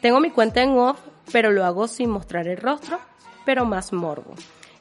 Tengo 0.00 0.20
mi 0.20 0.30
cuenta 0.30 0.62
en 0.62 0.78
off, 0.78 1.00
pero 1.32 1.50
lo 1.50 1.64
hago 1.64 1.88
sin 1.88 2.10
mostrar 2.10 2.46
el 2.46 2.56
rostro, 2.56 2.98
pero 3.44 3.64
más 3.64 3.92
morbo. 3.92 4.34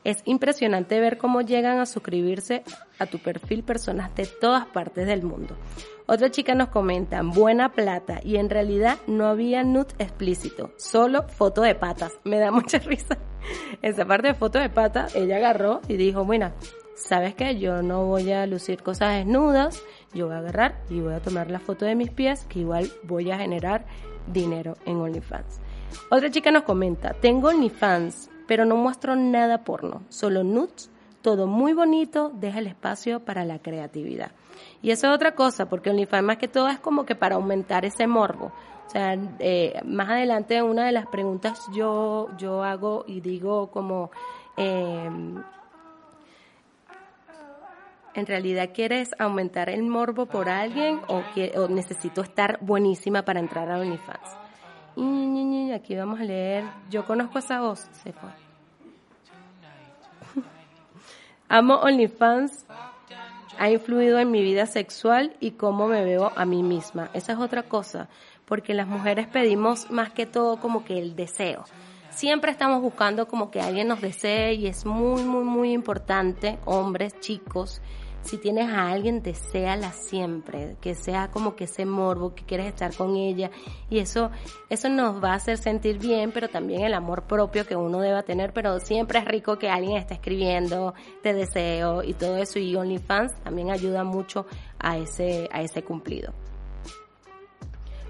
Es 0.04 0.22
impresionante 0.24 1.00
ver 1.00 1.18
cómo 1.18 1.42
llegan 1.42 1.80
a 1.80 1.86
suscribirse 1.86 2.64
a 2.98 3.08
tu 3.08 3.20
perfil 3.20 3.64
personas 3.64 4.16
de 4.16 4.26
todas 4.26 4.66
partes 4.68 5.06
del 5.06 5.24
mundo. 5.24 5.58
Otra 6.06 6.32
chica 6.32 6.56
nos 6.56 6.70
comenta, 6.70 7.22
buena 7.24 7.74
plata, 7.74 8.22
y 8.24 8.38
en 8.38 8.50
realidad 8.50 9.00
no 9.08 9.28
había 9.28 9.64
nude 9.64 9.94
explícito, 10.00 10.72
solo 10.78 11.24
foto 11.24 11.62
de 11.62 11.76
patas. 11.76 12.14
Me 12.24 12.40
da 12.40 12.52
mucha 12.52 12.78
risa. 12.80 13.18
Esa 13.82 14.06
parte 14.06 14.30
de 14.30 14.34
foto 14.34 14.60
de 14.60 14.70
patas, 14.70 15.14
ella 15.14 15.36
agarró 15.38 15.82
y 15.90 15.98
dijo, 15.98 16.24
bueno, 16.24 16.54
¿sabes 16.98 17.36
qué? 17.36 17.58
Yo 17.60 17.82
no 17.84 18.06
voy 18.06 18.32
a 18.32 18.46
lucir 18.48 18.82
cosas 18.82 19.16
desnudas, 19.16 19.82
yo 20.14 20.26
voy 20.26 20.36
a 20.36 20.40
agarrar 20.40 20.82
y 20.90 21.00
voy 21.00 21.14
a 21.14 21.22
tomar 21.22 21.50
la 21.50 21.60
foto 21.60 21.86
de 21.86 21.96
mis 21.96 22.10
pies, 22.10 22.46
que 22.50 22.60
igual 22.60 22.92
voy 23.04 23.32
a 23.32 23.38
generar 23.38 23.86
dinero 24.26 24.76
en 24.86 24.98
OnlyFans. 24.98 25.60
Otra 26.10 26.30
chica 26.32 26.52
nos 26.52 26.64
comenta, 26.64 27.14
tengo 27.14 27.50
OnlyFans, 27.50 28.30
pero 28.48 28.66
no 28.66 28.76
muestro 28.76 29.16
nada 29.16 29.64
porno, 29.64 30.02
solo 30.10 30.44
nudes, 30.44 30.90
todo 31.22 31.46
muy 31.48 31.74
bonito, 31.74 32.32
deja 32.34 32.60
el 32.60 32.68
espacio 32.68 33.20
para 33.20 33.46
la 33.46 33.60
creatividad. 33.60 34.32
Y 34.82 34.92
eso 34.92 35.08
es 35.08 35.14
otra 35.14 35.36
cosa, 35.36 35.70
porque 35.70 35.92
OnlyFans 35.92 36.24
más 36.24 36.38
que 36.38 36.48
todo 36.48 36.68
es 36.68 36.80
como 36.80 37.06
que 37.06 37.16
para 37.16 37.36
aumentar 37.36 37.86
ese 37.86 38.08
morbo. 38.08 38.52
O 38.88 38.90
sea, 38.90 39.18
eh, 39.40 39.80
más 39.86 40.10
adelante 40.10 40.64
una 40.64 40.86
de 40.86 40.94
las 40.94 41.08
preguntas 41.08 41.62
yo, 41.74 42.30
yo 42.38 42.64
hago 42.64 43.04
y 43.06 43.20
digo 43.20 43.70
como, 43.70 44.12
eh, 44.56 45.10
¿En 48.18 48.26
realidad 48.26 48.72
quieres 48.74 49.12
aumentar 49.20 49.70
el 49.70 49.84
morbo 49.84 50.26
por 50.26 50.50
alguien 50.50 51.00
o, 51.08 51.22
que, 51.36 51.54
necesito 51.70 52.22
estar 52.22 52.58
buenísima 52.62 53.22
para 53.22 53.40
entrar 53.40 53.70
a 53.70 53.78
OnlyFans? 53.78 54.38
Y 54.96 55.72
aquí 55.72 55.96
vamos 55.96 56.20
a 56.20 56.24
leer, 56.24 56.64
yo 56.90 57.06
conozco 57.06 57.38
esa 57.38 57.62
voz, 57.62 57.88
se 57.92 58.14
fue. 58.14 58.30
Amo 61.48 61.76
OnlyFans, 61.76 62.66
ha 63.60 63.70
influido 63.70 64.18
en 64.18 64.32
mi 64.32 64.42
vida 64.42 64.66
sexual 64.66 65.36
y 65.40 65.52
cómo 65.52 65.88
me 65.88 66.04
veo 66.04 66.32
a 66.36 66.44
mí 66.46 66.64
misma. 66.64 67.12
Esa 67.14 67.34
es 67.34 67.38
otra 67.38 67.62
cosa, 67.62 68.10
porque 68.46 68.74
las 68.74 68.88
mujeres 68.88 69.28
pedimos 69.28 69.92
más 69.92 70.10
que 70.10 70.26
todo 70.26 70.60
como 70.60 70.84
que 70.84 70.98
el 70.98 71.16
deseo 71.16 71.66
siempre 72.18 72.50
estamos 72.50 72.82
buscando 72.82 73.28
como 73.28 73.52
que 73.52 73.62
alguien 73.62 73.88
nos 73.88 74.02
desee 74.02 74.56
y 74.56 74.66
es 74.66 74.88
muy, 74.88 75.22
muy, 75.22 75.44
muy 75.44 75.72
importante, 75.72 76.58
hombres, 76.66 77.20
chicos, 77.20 77.80
si 78.28 78.38
tienes 78.38 78.70
a 78.70 78.90
alguien, 78.90 79.24
deséala 79.24 79.92
siempre, 79.94 80.76
que 80.82 80.96
sea 80.96 81.30
como 81.30 81.56
que 81.56 81.64
ese 81.64 81.86
morbo, 81.86 82.36
que 82.36 82.44
quieres 82.44 82.68
estar 82.68 82.94
con 82.94 83.16
ella. 83.16 83.52
Y 83.90 84.00
eso, 84.00 84.32
eso 84.70 84.90
nos 84.90 85.24
va 85.24 85.32
a 85.32 85.36
hacer 85.36 85.58
sentir 85.58 85.98
bien, 85.98 86.32
pero 86.34 86.50
también 86.50 86.82
el 86.82 86.94
amor 86.94 87.24
propio 87.24 87.66
que 87.66 87.76
uno 87.76 88.00
deba 88.00 88.24
tener, 88.24 88.52
pero 88.52 88.80
siempre 88.80 89.20
es 89.20 89.26
rico 89.26 89.58
que 89.58 89.70
alguien 89.70 89.96
esté 89.96 90.16
escribiendo, 90.16 90.94
te 91.24 91.34
deseo 91.34 92.04
y 92.04 92.14
todo 92.14 92.38
eso. 92.38 92.60
Y 92.60 92.76
OnlyFans 92.76 93.34
también 93.44 93.72
ayuda 93.72 94.04
mucho 94.04 94.46
a 94.78 94.98
ese, 94.98 95.48
a 95.52 95.62
ese 95.62 95.84
cumplido. 95.84 96.34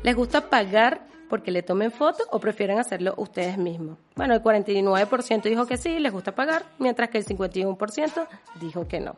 Les 0.02 0.16
gusta 0.16 0.50
pagar 0.50 1.08
porque 1.30 1.52
le 1.52 1.62
tomen 1.62 1.92
fotos 1.92 2.28
o 2.32 2.40
prefieren 2.40 2.80
hacerlo 2.80 3.14
ustedes 3.18 3.58
mismos. 3.58 3.98
Bueno, 4.16 4.34
el 4.34 4.42
49% 4.42 5.44
dijo 5.44 5.66
que 5.68 5.78
sí, 5.78 6.00
les 6.00 6.12
gusta 6.12 6.34
pagar, 6.34 6.66
mientras 6.80 7.10
que 7.10 7.20
el 7.20 7.26
51% 7.26 8.28
dijo 8.60 8.88
que 8.88 9.00
no. 9.00 9.16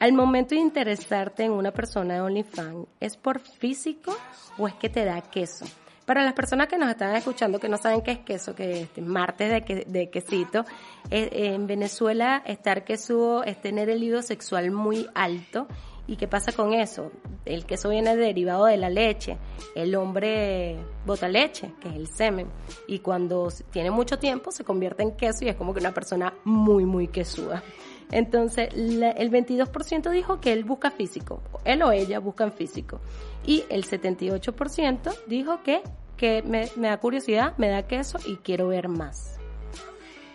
Al 0.00 0.14
momento 0.14 0.54
de 0.54 0.62
interesarte 0.62 1.44
en 1.44 1.52
una 1.52 1.72
persona 1.72 2.14
de 2.14 2.20
OnlyFans, 2.22 2.86
¿es 3.00 3.18
por 3.18 3.38
físico 3.38 4.16
o 4.56 4.66
es 4.66 4.72
que 4.72 4.88
te 4.88 5.04
da 5.04 5.20
queso? 5.20 5.66
Para 6.06 6.24
las 6.24 6.32
personas 6.32 6.68
que 6.68 6.78
nos 6.78 6.88
están 6.88 7.14
escuchando 7.14 7.60
que 7.60 7.68
no 7.68 7.76
saben 7.76 8.00
qué 8.00 8.12
es 8.12 8.18
queso, 8.20 8.54
que 8.54 8.88
es 8.96 9.02
martes 9.02 9.62
de, 9.86 10.10
quesito, 10.10 10.64
eh, 11.10 11.28
en 11.54 11.66
Venezuela 11.66 12.42
estar 12.46 12.82
queso 12.82 13.44
es 13.44 13.60
tener 13.60 13.90
el 13.90 14.00
libido 14.00 14.22
sexual 14.22 14.70
muy 14.70 15.06
alto. 15.14 15.68
¿Y 16.06 16.16
qué 16.16 16.26
pasa 16.26 16.50
con 16.52 16.72
eso? 16.72 17.12
El 17.44 17.66
queso 17.66 17.90
viene 17.90 18.16
derivado 18.16 18.64
de 18.64 18.78
la 18.78 18.88
leche. 18.88 19.36
El 19.76 19.94
hombre 19.94 20.78
bota 21.04 21.28
leche, 21.28 21.74
que 21.78 21.90
es 21.90 21.94
el 21.94 22.08
semen. 22.08 22.48
Y 22.88 23.00
cuando 23.00 23.48
tiene 23.70 23.90
mucho 23.90 24.18
tiempo 24.18 24.50
se 24.50 24.64
convierte 24.64 25.02
en 25.02 25.14
queso 25.14 25.44
y 25.44 25.50
es 25.50 25.56
como 25.56 25.74
que 25.74 25.80
una 25.80 25.92
persona 25.92 26.32
muy, 26.44 26.86
muy 26.86 27.06
quesuda. 27.06 27.62
Entonces, 28.12 28.68
el 28.74 29.30
22% 29.30 30.10
dijo 30.10 30.40
que 30.40 30.52
él 30.52 30.64
busca 30.64 30.90
físico, 30.90 31.42
él 31.64 31.82
o 31.82 31.92
ella 31.92 32.18
buscan 32.18 32.52
físico. 32.52 33.00
Y 33.46 33.64
el 33.70 33.84
78% 33.84 35.12
dijo 35.26 35.62
que, 35.62 35.82
que 36.16 36.42
me, 36.42 36.68
me 36.76 36.88
da 36.88 36.98
curiosidad, 36.98 37.54
me 37.56 37.68
da 37.68 37.86
queso 37.86 38.18
y 38.26 38.36
quiero 38.36 38.68
ver 38.68 38.88
más. 38.88 39.40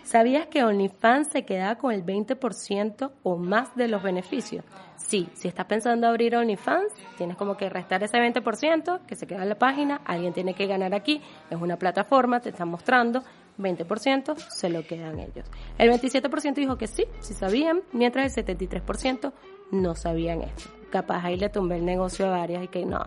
¿Sabías 0.06 0.46
que 0.46 0.62
OnlyFans 0.62 1.26
se 1.32 1.44
queda 1.44 1.78
con 1.78 1.92
el 1.92 2.06
20% 2.06 3.10
o 3.24 3.36
más 3.36 3.74
de 3.74 3.88
los 3.88 4.04
beneficios? 4.04 4.64
Sí, 4.94 5.28
si 5.34 5.48
estás 5.48 5.66
pensando 5.66 6.06
abrir 6.06 6.36
OnlyFans, 6.36 6.92
tienes 7.18 7.36
como 7.36 7.56
que 7.56 7.68
restar 7.68 8.04
ese 8.04 8.16
20% 8.18 9.00
que 9.04 9.16
se 9.16 9.26
queda 9.26 9.42
en 9.42 9.48
la 9.48 9.58
página, 9.58 10.00
alguien 10.04 10.32
tiene 10.32 10.54
que 10.54 10.66
ganar 10.66 10.94
aquí, 10.94 11.20
es 11.50 11.60
una 11.60 11.76
plataforma, 11.76 12.38
te 12.38 12.50
están 12.50 12.68
mostrando, 12.68 13.24
20% 13.58 14.36
se 14.36 14.68
lo 14.68 14.82
quedan 14.84 15.18
ellos. 15.18 15.46
El 15.78 15.90
27% 15.90 16.54
dijo 16.54 16.76
que 16.76 16.86
sí, 16.86 17.06
sí 17.20 17.34
sabían, 17.34 17.82
mientras 17.92 18.36
el 18.36 18.44
73% 18.44 19.32
no 19.70 19.94
sabían 19.94 20.42
esto. 20.42 20.70
Capaz 20.90 21.24
ahí 21.24 21.36
le 21.36 21.48
tumbé 21.48 21.76
el 21.76 21.84
negocio 21.84 22.26
a 22.26 22.30
varias 22.30 22.64
y 22.64 22.68
que 22.68 22.84
no, 22.84 23.06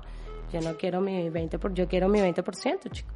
yo 0.52 0.62
no 0.62 0.78
quiero 0.78 1.02
mi 1.02 1.30
20%, 1.30 1.74
yo 1.74 1.88
quiero 1.88 2.10
mi 2.10 2.20
20%, 2.20 2.92
chicos. 2.92 3.14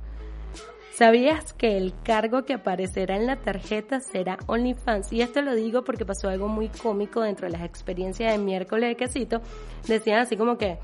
¿Sabías 0.94 1.54
que 1.54 1.76
el 1.76 1.92
cargo 2.04 2.46
que 2.46 2.54
aparecerá 2.54 3.16
en 3.16 3.26
la 3.26 3.38
tarjeta 3.38 4.00
será 4.00 4.38
OnlyFans? 4.46 5.12
Y 5.12 5.24
esto 5.24 5.42
lo 5.42 5.56
digo 5.56 5.84
porque 5.84 6.06
pasó 6.06 6.30
algo 6.30 6.48
muy 6.48 6.68
cómico 6.70 7.22
dentro 7.22 7.48
de 7.48 7.54
las 7.54 7.64
experiencias 7.64 8.32
de 8.32 8.38
miércoles 8.38 8.90
de 8.90 8.96
quesito. 8.96 9.42
Decían 9.88 10.20
así 10.20 10.38
como 10.38 10.60
que 10.60 10.78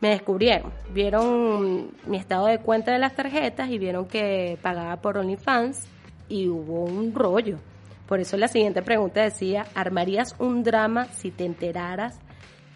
me 0.00 0.10
descubrieron, 0.10 0.72
vieron 0.92 1.90
mi 2.06 2.18
estado 2.18 2.46
de 2.46 2.58
cuenta 2.58 2.92
de 2.92 2.98
las 2.98 3.14
tarjetas 3.14 3.68
y 3.68 3.78
vieron 3.78 4.06
que 4.06 4.58
pagaba 4.62 4.96
por 4.96 5.18
OnlyFans 5.18 5.88
y 6.28 6.48
hubo 6.48 6.84
un 6.84 7.14
rollo. 7.14 7.58
Por 8.06 8.20
eso 8.20 8.36
la 8.36 8.48
siguiente 8.48 8.82
pregunta 8.82 9.22
decía, 9.22 9.66
¿armarías 9.74 10.36
un 10.38 10.62
drama 10.62 11.06
si 11.06 11.30
te 11.30 11.44
enteraras 11.44 12.18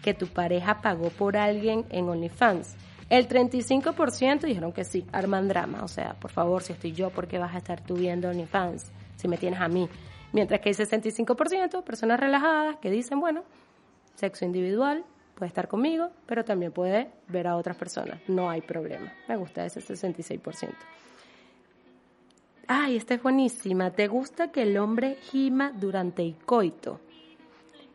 que 0.01 0.13
tu 0.13 0.27
pareja 0.27 0.81
pagó 0.81 1.09
por 1.09 1.37
alguien 1.37 1.85
en 1.89 2.09
OnlyFans? 2.09 2.75
El 3.09 3.27
35% 3.27 4.41
dijeron 4.41 4.73
que 4.73 4.83
sí, 4.83 5.05
arman 5.11 5.47
drama. 5.47 5.83
O 5.83 5.87
sea, 5.87 6.15
por 6.19 6.31
favor, 6.31 6.61
si 6.61 6.73
estoy 6.73 6.91
yo, 6.91 7.09
¿por 7.09 7.27
qué 7.27 7.37
vas 7.37 7.55
a 7.55 7.59
estar 7.59 7.81
tú 7.81 7.95
viendo 7.95 8.29
OnlyFans 8.29 8.91
si 9.15 9.27
me 9.27 9.37
tienes 9.37 9.61
a 9.61 9.67
mí? 9.67 9.87
Mientras 10.33 10.61
que 10.61 10.69
el 10.69 10.75
65%, 10.75 11.83
personas 11.83 12.19
relajadas 12.19 12.77
que 12.77 12.89
dicen, 12.89 13.19
bueno, 13.19 13.43
sexo 14.15 14.45
individual, 14.45 15.05
puede 15.43 15.49
estar 15.49 15.67
conmigo, 15.67 16.09
pero 16.25 16.45
también 16.45 16.71
puede 16.71 17.11
ver 17.27 17.47
a 17.47 17.57
otras 17.57 17.75
personas. 17.75 18.17
No 18.29 18.49
hay 18.49 18.61
problema. 18.61 19.11
Me 19.27 19.35
gusta 19.35 19.65
ese 19.65 19.81
66%. 19.81 20.69
Ay, 22.65 22.95
esta 22.95 23.15
es 23.15 23.21
buenísima. 23.21 23.91
¿Te 23.91 24.07
gusta 24.07 24.53
que 24.53 24.61
el 24.61 24.77
hombre 24.77 25.15
gima 25.15 25.73
durante 25.73 26.21
el 26.21 26.37
coito? 26.37 27.01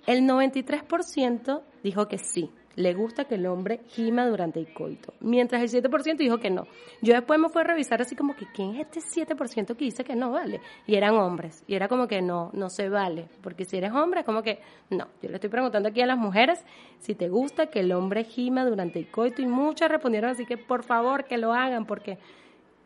El 0.06 0.28
93% 0.28 1.62
dijo 1.82 2.06
que 2.06 2.18
sí 2.18 2.50
le 2.76 2.94
gusta 2.94 3.24
que 3.24 3.34
el 3.34 3.46
hombre 3.46 3.80
gima 3.88 4.26
durante 4.26 4.60
el 4.60 4.72
coito, 4.72 5.12
mientras 5.20 5.62
el 5.62 5.82
7% 5.82 6.16
dijo 6.16 6.38
que 6.38 6.50
no. 6.50 6.66
Yo 7.02 7.14
después 7.14 7.40
me 7.40 7.48
fui 7.48 7.62
a 7.62 7.64
revisar 7.64 8.00
así 8.00 8.14
como 8.14 8.36
que, 8.36 8.46
¿quién 8.54 8.76
es 8.76 8.86
este 8.96 9.24
7% 9.34 9.76
que 9.76 9.84
dice 9.84 10.04
que 10.04 10.14
no 10.14 10.30
vale? 10.30 10.60
Y 10.86 10.94
eran 10.94 11.14
hombres, 11.14 11.64
y 11.66 11.74
era 11.74 11.88
como 11.88 12.06
que 12.06 12.22
no, 12.22 12.50
no 12.52 12.70
se 12.70 12.88
vale, 12.88 13.28
porque 13.42 13.64
si 13.64 13.76
eres 13.76 13.92
hombre, 13.92 14.24
como 14.24 14.42
que, 14.42 14.60
no, 14.90 15.08
yo 15.22 15.28
le 15.28 15.34
estoy 15.34 15.50
preguntando 15.50 15.88
aquí 15.88 16.00
a 16.00 16.06
las 16.06 16.18
mujeres 16.18 16.64
si 16.98 17.14
te 17.14 17.28
gusta 17.28 17.66
que 17.66 17.80
el 17.80 17.92
hombre 17.92 18.24
gima 18.24 18.64
durante 18.64 18.98
el 18.98 19.10
coito, 19.10 19.42
y 19.42 19.46
muchas 19.46 19.90
respondieron 19.90 20.30
así 20.30 20.46
que 20.46 20.56
por 20.56 20.84
favor 20.84 21.24
que 21.24 21.38
lo 21.38 21.52
hagan, 21.52 21.84
porque 21.84 22.18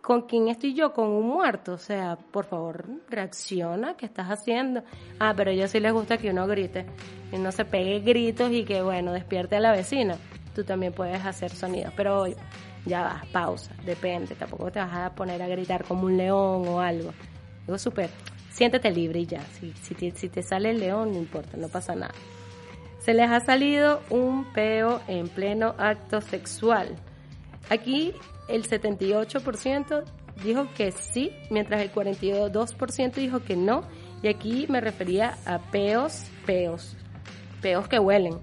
¿con 0.02 0.22
quién 0.22 0.48
estoy 0.48 0.74
yo? 0.74 0.92
Con 0.92 1.06
un 1.06 1.28
muerto. 1.28 1.72
O 1.74 1.78
sea, 1.78 2.16
por 2.16 2.44
favor, 2.44 2.84
reacciona, 3.08 3.96
¿qué 3.96 4.04
estás 4.04 4.28
haciendo? 4.28 4.82
Ah, 5.18 5.32
pero 5.34 5.50
a 5.50 5.54
ellos 5.54 5.70
sí 5.70 5.80
les 5.80 5.92
gusta 5.92 6.18
que 6.18 6.30
uno 6.30 6.46
grite, 6.46 6.84
y 7.32 7.38
no 7.38 7.52
se 7.52 7.64
pegue 7.64 8.00
gritos 8.00 8.50
y 8.52 8.64
que, 8.64 8.82
bueno, 8.82 9.12
despierte 9.12 9.56
a 9.56 9.60
la 9.60 9.72
vecina. 9.72 10.18
Tú 10.54 10.64
también 10.64 10.92
puedes 10.92 11.24
hacer 11.24 11.50
sonidos, 11.50 11.94
pero 11.96 12.26
ya 12.84 13.02
va, 13.02 13.22
pausa, 13.32 13.74
depende. 13.86 14.34
Tampoco 14.34 14.70
te 14.70 14.80
vas 14.80 14.92
a 14.92 15.14
poner 15.14 15.40
a 15.40 15.46
gritar 15.46 15.84
como 15.84 16.04
un 16.04 16.18
león 16.18 16.68
o 16.68 16.80
algo. 16.80 17.12
Digo, 17.66 17.78
súper, 17.78 18.10
siéntete 18.50 18.90
libre 18.90 19.20
y 19.20 19.26
ya. 19.26 19.40
Si, 19.40 19.72
si, 19.80 19.94
te, 19.94 20.10
si 20.10 20.28
te 20.28 20.42
sale 20.42 20.70
el 20.70 20.80
león, 20.80 21.12
no 21.12 21.18
importa, 21.18 21.56
no 21.56 21.68
pasa 21.68 21.94
nada. 21.94 22.12
Se 22.98 23.14
les 23.14 23.30
ha 23.30 23.40
salido 23.40 24.00
un 24.10 24.44
peo 24.52 25.00
en 25.08 25.28
pleno 25.28 25.74
acto 25.78 26.20
sexual. 26.20 26.96
Aquí 27.70 28.14
el 28.52 28.68
78% 28.68 30.04
dijo 30.44 30.68
que 30.74 30.92
sí, 30.92 31.32
mientras 31.50 31.80
el 31.80 31.92
42% 31.92 33.14
dijo 33.14 33.40
que 33.40 33.56
no. 33.56 33.82
Y 34.22 34.28
aquí 34.28 34.66
me 34.68 34.80
refería 34.80 35.36
a 35.46 35.58
peos, 35.58 36.26
peos, 36.46 36.96
peos 37.60 37.88
que 37.88 37.98
huelen. 37.98 38.40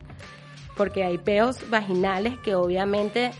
Porque 0.76 1.04
hay 1.04 1.18
peos 1.18 1.70
vaginales 1.70 2.38
que 2.40 2.56
obviamente 2.56 3.32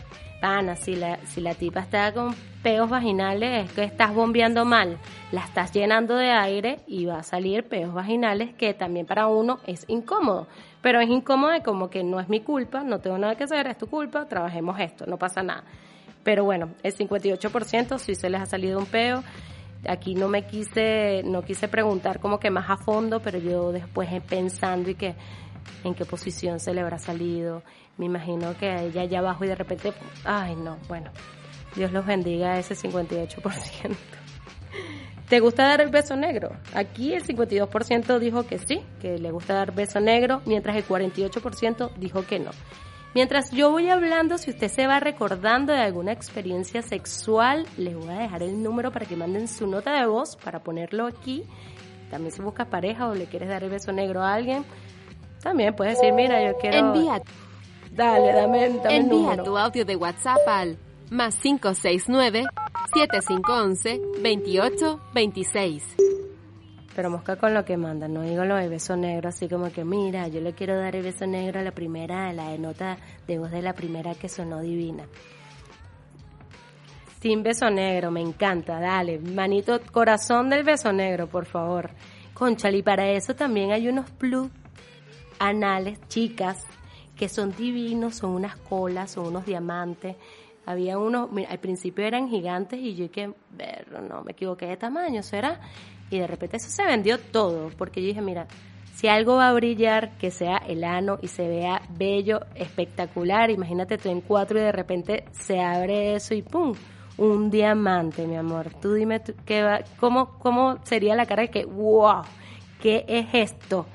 van, 0.42 0.76
si 0.78 0.96
la, 0.96 1.20
si 1.26 1.42
la 1.42 1.54
tipa 1.54 1.82
está 1.82 2.14
con 2.14 2.34
peos 2.64 2.90
vaginales 2.90 3.66
es 3.66 3.72
que 3.74 3.84
estás 3.84 4.14
bombeando 4.14 4.66
mal, 4.66 4.98
la 5.32 5.42
estás 5.42 5.72
llenando 5.72 6.16
de 6.16 6.32
aire 6.32 6.80
y 6.88 7.06
va 7.06 7.20
a 7.20 7.24
salir 7.24 7.64
peos 7.64 7.94
vaginales 7.94 8.54
que 8.54 8.74
también 8.74 9.06
para 9.06 9.28
uno 9.28 9.60
es 9.66 9.86
incómodo. 9.88 10.48
Pero 10.82 11.02
es 11.02 11.10
incómodo 11.10 11.52
como 11.64 11.90
que 11.90 12.04
no 12.04 12.20
es 12.20 12.30
mi 12.30 12.42
culpa, 12.42 12.84
no 12.84 13.00
tengo 13.00 13.18
nada 13.18 13.36
que 13.36 13.46
hacer, 13.46 13.68
es 13.68 13.78
tu 13.78 13.88
culpa, 13.88 14.28
trabajemos 14.28 14.80
esto, 14.80 15.06
no 15.06 15.18
pasa 15.18 15.44
nada. 15.44 15.64
Pero 16.30 16.44
bueno, 16.44 16.76
el 16.84 16.96
58% 16.96 17.98
sí 17.98 18.14
se 18.14 18.30
les 18.30 18.40
ha 18.40 18.46
salido 18.46 18.78
un 18.78 18.86
peo. 18.86 19.24
Aquí 19.88 20.14
no 20.14 20.28
me 20.28 20.46
quise, 20.46 21.24
no 21.24 21.42
quise 21.42 21.68
preguntar 21.68 22.20
como 22.20 22.40
que 22.40 22.52
más 22.52 22.70
a 22.70 22.78
fondo, 22.78 23.20
pero 23.20 23.40
yo 23.40 23.72
después 23.72 24.08
pensando 24.30 24.92
y 24.92 24.94
que 24.94 25.16
en 25.84 25.96
qué 25.96 26.06
posición 26.06 26.60
se 26.60 26.72
le 26.76 26.82
habrá 26.82 27.00
salido. 27.00 27.64
Me 27.98 28.06
imagino 28.06 28.56
que 28.60 28.72
ella 28.72 29.02
allá 29.02 29.18
abajo 29.18 29.44
y 29.44 29.48
de 29.48 29.56
repente, 29.56 29.92
ay 30.24 30.56
no, 30.56 30.78
bueno, 30.88 31.10
Dios 31.76 31.92
los 31.92 32.06
bendiga 32.06 32.54
a 32.54 32.60
ese 32.60 32.76
58%. 32.76 33.96
¿Te 35.30 35.40
gusta 35.40 35.64
dar 35.64 35.82
el 35.82 35.90
beso 35.90 36.16
negro? 36.16 36.52
Aquí 36.76 37.16
el 37.16 37.26
52% 37.26 38.20
dijo 38.20 38.46
que 38.46 38.60
sí, 38.60 38.84
que 39.02 39.18
le 39.18 39.32
gusta 39.32 39.56
dar 39.56 39.74
beso 39.74 40.00
negro, 40.00 40.44
mientras 40.46 40.76
el 40.76 40.88
48% 40.88 41.96
dijo 41.96 42.22
que 42.28 42.38
no. 42.38 42.52
Mientras 43.16 43.52
yo 43.52 43.72
voy 43.72 43.90
hablando, 43.90 44.38
si 44.38 44.52
usted 44.52 44.68
se 44.68 44.86
va 44.86 45.00
recordando 45.00 45.74
de 45.74 45.80
alguna 45.80 46.12
experiencia 46.12 46.82
sexual, 46.84 47.66
les 47.78 47.96
voy 47.96 48.10
a 48.10 48.20
dejar 48.20 48.44
el 48.44 48.62
número 48.62 48.92
para 48.92 49.06
que 49.06 49.16
manden 49.16 49.48
su 49.48 49.66
nota 49.68 50.00
de 50.00 50.06
voz 50.06 50.36
para 50.36 50.60
ponerlo 50.60 51.08
aquí. 51.08 51.44
También 52.12 52.32
si 52.32 52.42
buscas 52.42 52.68
pareja 52.68 53.08
o 53.08 53.16
le 53.16 53.26
quieres 53.26 53.50
dar 53.50 53.64
el 53.64 53.70
beso 53.72 53.92
negro 53.92 54.22
a 54.22 54.34
alguien, 54.36 54.64
también 55.42 55.76
puedes 55.76 55.98
decir, 56.00 56.14
mira, 56.14 56.44
yo 56.46 56.58
quiero... 56.60 56.78
Envía. 56.78 57.22
Dale, 57.92 58.32
dame, 58.34 58.70
dame 58.70 58.98
el 58.98 59.04
Envía 59.04 59.20
número. 59.20 59.44
tu 59.44 59.58
audio 59.58 59.86
de 59.86 59.96
WhatsApp 59.96 60.38
al 60.48 60.78
más 61.10 61.36
569 61.38 62.44
7511 62.94 64.00
2826. 64.22 66.09
Pero 66.96 67.10
mosca 67.10 67.36
con 67.36 67.54
lo 67.54 67.64
que 67.64 67.78
mandan, 67.78 68.14
no 68.14 68.24
digo 68.24 68.44
lo 68.46 68.56
de 68.56 68.68
beso 68.68 68.96
negro, 68.96 69.30
así 69.30 69.48
como 69.48 69.72
que 69.72 69.86
mira, 69.86 70.28
yo 70.28 70.42
le 70.42 70.54
quiero 70.54 70.78
dar 70.78 70.96
el 70.96 71.04
beso 71.04 71.26
negro 71.28 71.60
a 71.60 71.64
la 71.64 71.72
primera, 71.72 72.30
a 72.30 72.34
la 72.34 72.58
nota 72.58 72.98
de 73.28 73.38
voz 73.38 73.52
de 73.52 73.62
la 73.62 73.74
primera 73.74 74.16
que 74.16 74.28
sonó 74.28 74.60
divina. 74.62 75.06
Team 77.20 77.44
Beso 77.44 77.70
Negro, 77.70 78.12
me 78.12 78.22
encanta, 78.22 78.80
dale, 78.80 79.20
manito, 79.20 79.82
corazón 79.92 80.50
del 80.50 80.64
beso 80.64 80.94
negro, 80.94 81.28
por 81.28 81.46
favor. 81.46 81.90
Conchale, 82.34 82.78
y 82.78 82.84
para 82.84 83.10
eso 83.10 83.36
también 83.36 83.72
hay 83.72 83.90
unos 83.90 84.10
plus 84.12 84.50
anales, 85.38 86.00
chicas, 86.08 86.66
que 87.18 87.28
son 87.28 87.54
divinos, 87.54 88.16
son 88.16 88.32
unas 88.32 88.56
colas, 88.56 89.12
son 89.12 89.28
unos 89.28 89.46
diamantes. 89.46 90.16
Había 90.66 90.98
unos, 90.98 91.30
mira, 91.32 91.50
al 91.50 91.60
principio 91.60 92.06
eran 92.06 92.30
gigantes 92.30 92.80
y 92.80 92.96
yo 92.96 93.12
que, 93.12 93.34
ver, 93.52 93.88
no, 94.08 94.24
me 94.24 94.32
equivoqué 94.32 94.68
de 94.68 94.78
tamaño, 94.78 95.22
¿será? 95.22 95.60
Y 96.10 96.20
de 96.20 96.28
repente 96.28 96.58
eso 96.58 96.70
se 96.70 96.84
vendió 96.84 97.20
todo, 97.20 97.70
porque 97.78 98.02
yo 98.02 98.08
dije, 98.08 98.22
mira, 98.22 98.48
si 98.96 99.08
algo 99.08 99.36
va 99.36 99.50
a 99.50 99.54
brillar, 99.54 100.18
que 100.18 100.32
sea 100.32 100.58
el 100.58 100.84
ano 100.84 101.20
y 101.22 101.28
se 101.28 101.48
vea 101.48 101.82
bello, 101.90 102.42
espectacular. 102.56 103.50
Imagínate 103.50 103.98
tú 103.98 104.10
en 104.10 104.22
cuatro 104.22 104.60
y 104.60 104.64
de 104.64 104.72
repente 104.72 105.26
se 105.32 105.62
abre 105.62 106.16
eso 106.16 106.34
y 106.34 106.42
¡pum! 106.42 106.74
un 107.20 107.50
diamante, 107.50 108.26
mi 108.26 108.38
amor. 108.38 108.74
Tú 108.82 108.94
dime 108.94 109.20
tú, 109.20 109.34
qué 109.46 109.64
va, 109.64 109.82
cómo, 110.00 110.38
cómo 110.40 110.80
sería 110.84 111.16
la 111.16 111.26
cara 111.26 111.44
de 111.44 111.50
que, 111.50 111.66
wow, 111.66 112.24
¿qué 112.82 113.06
es 113.08 113.28
esto? 113.34 113.86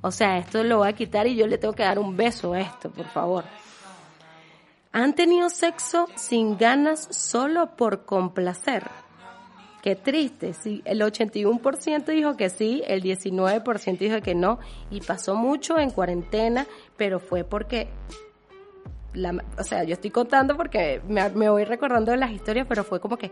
O 0.00 0.10
sea, 0.10 0.38
esto 0.38 0.62
lo 0.62 0.78
voy 0.78 0.88
a 0.88 0.92
quitar 0.92 1.26
y 1.26 1.36
yo 1.36 1.46
le 1.46 1.58
tengo 1.58 1.74
que 1.74 1.82
dar 1.82 1.98
un 1.98 2.16
beso 2.16 2.52
a 2.52 2.60
esto, 2.60 2.90
por 2.90 3.06
favor. 3.06 3.44
¿Han 4.92 5.14
tenido 5.14 5.50
sexo 5.50 6.08
sin 6.14 6.56
ganas 6.56 7.08
solo 7.10 7.76
por 7.76 8.04
complacer? 8.04 8.84
Qué 9.86 9.94
triste, 9.94 10.52
sí, 10.52 10.82
el 10.84 11.00
81% 11.00 12.06
dijo 12.06 12.36
que 12.36 12.50
sí, 12.50 12.82
el 12.88 13.04
19% 13.04 13.98
dijo 13.98 14.20
que 14.20 14.34
no, 14.34 14.58
y 14.90 15.00
pasó 15.00 15.36
mucho 15.36 15.78
en 15.78 15.90
cuarentena, 15.90 16.66
pero 16.96 17.20
fue 17.20 17.44
porque, 17.44 17.86
o 19.56 19.62
sea, 19.62 19.84
yo 19.84 19.92
estoy 19.92 20.10
contando 20.10 20.56
porque 20.56 21.00
me, 21.06 21.28
me 21.28 21.48
voy 21.48 21.62
recordando 21.62 22.10
de 22.10 22.16
las 22.16 22.32
historias, 22.32 22.66
pero 22.68 22.82
fue 22.82 22.98
como 22.98 23.16
que, 23.16 23.30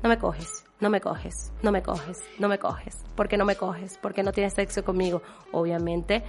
no 0.00 0.08
me 0.08 0.18
coges, 0.18 0.64
no 0.78 0.88
me 0.88 1.00
coges, 1.00 1.52
no 1.64 1.72
me 1.72 1.82
coges, 1.82 2.20
no 2.38 2.46
me 2.46 2.60
coges, 2.60 2.94
¿por 3.16 3.26
qué 3.26 3.36
no 3.36 3.44
me 3.44 3.56
coges? 3.56 3.98
¿Por 3.98 4.14
qué 4.14 4.22
no 4.22 4.30
tienes 4.30 4.54
sexo 4.54 4.84
conmigo? 4.84 5.20
Obviamente 5.50 6.22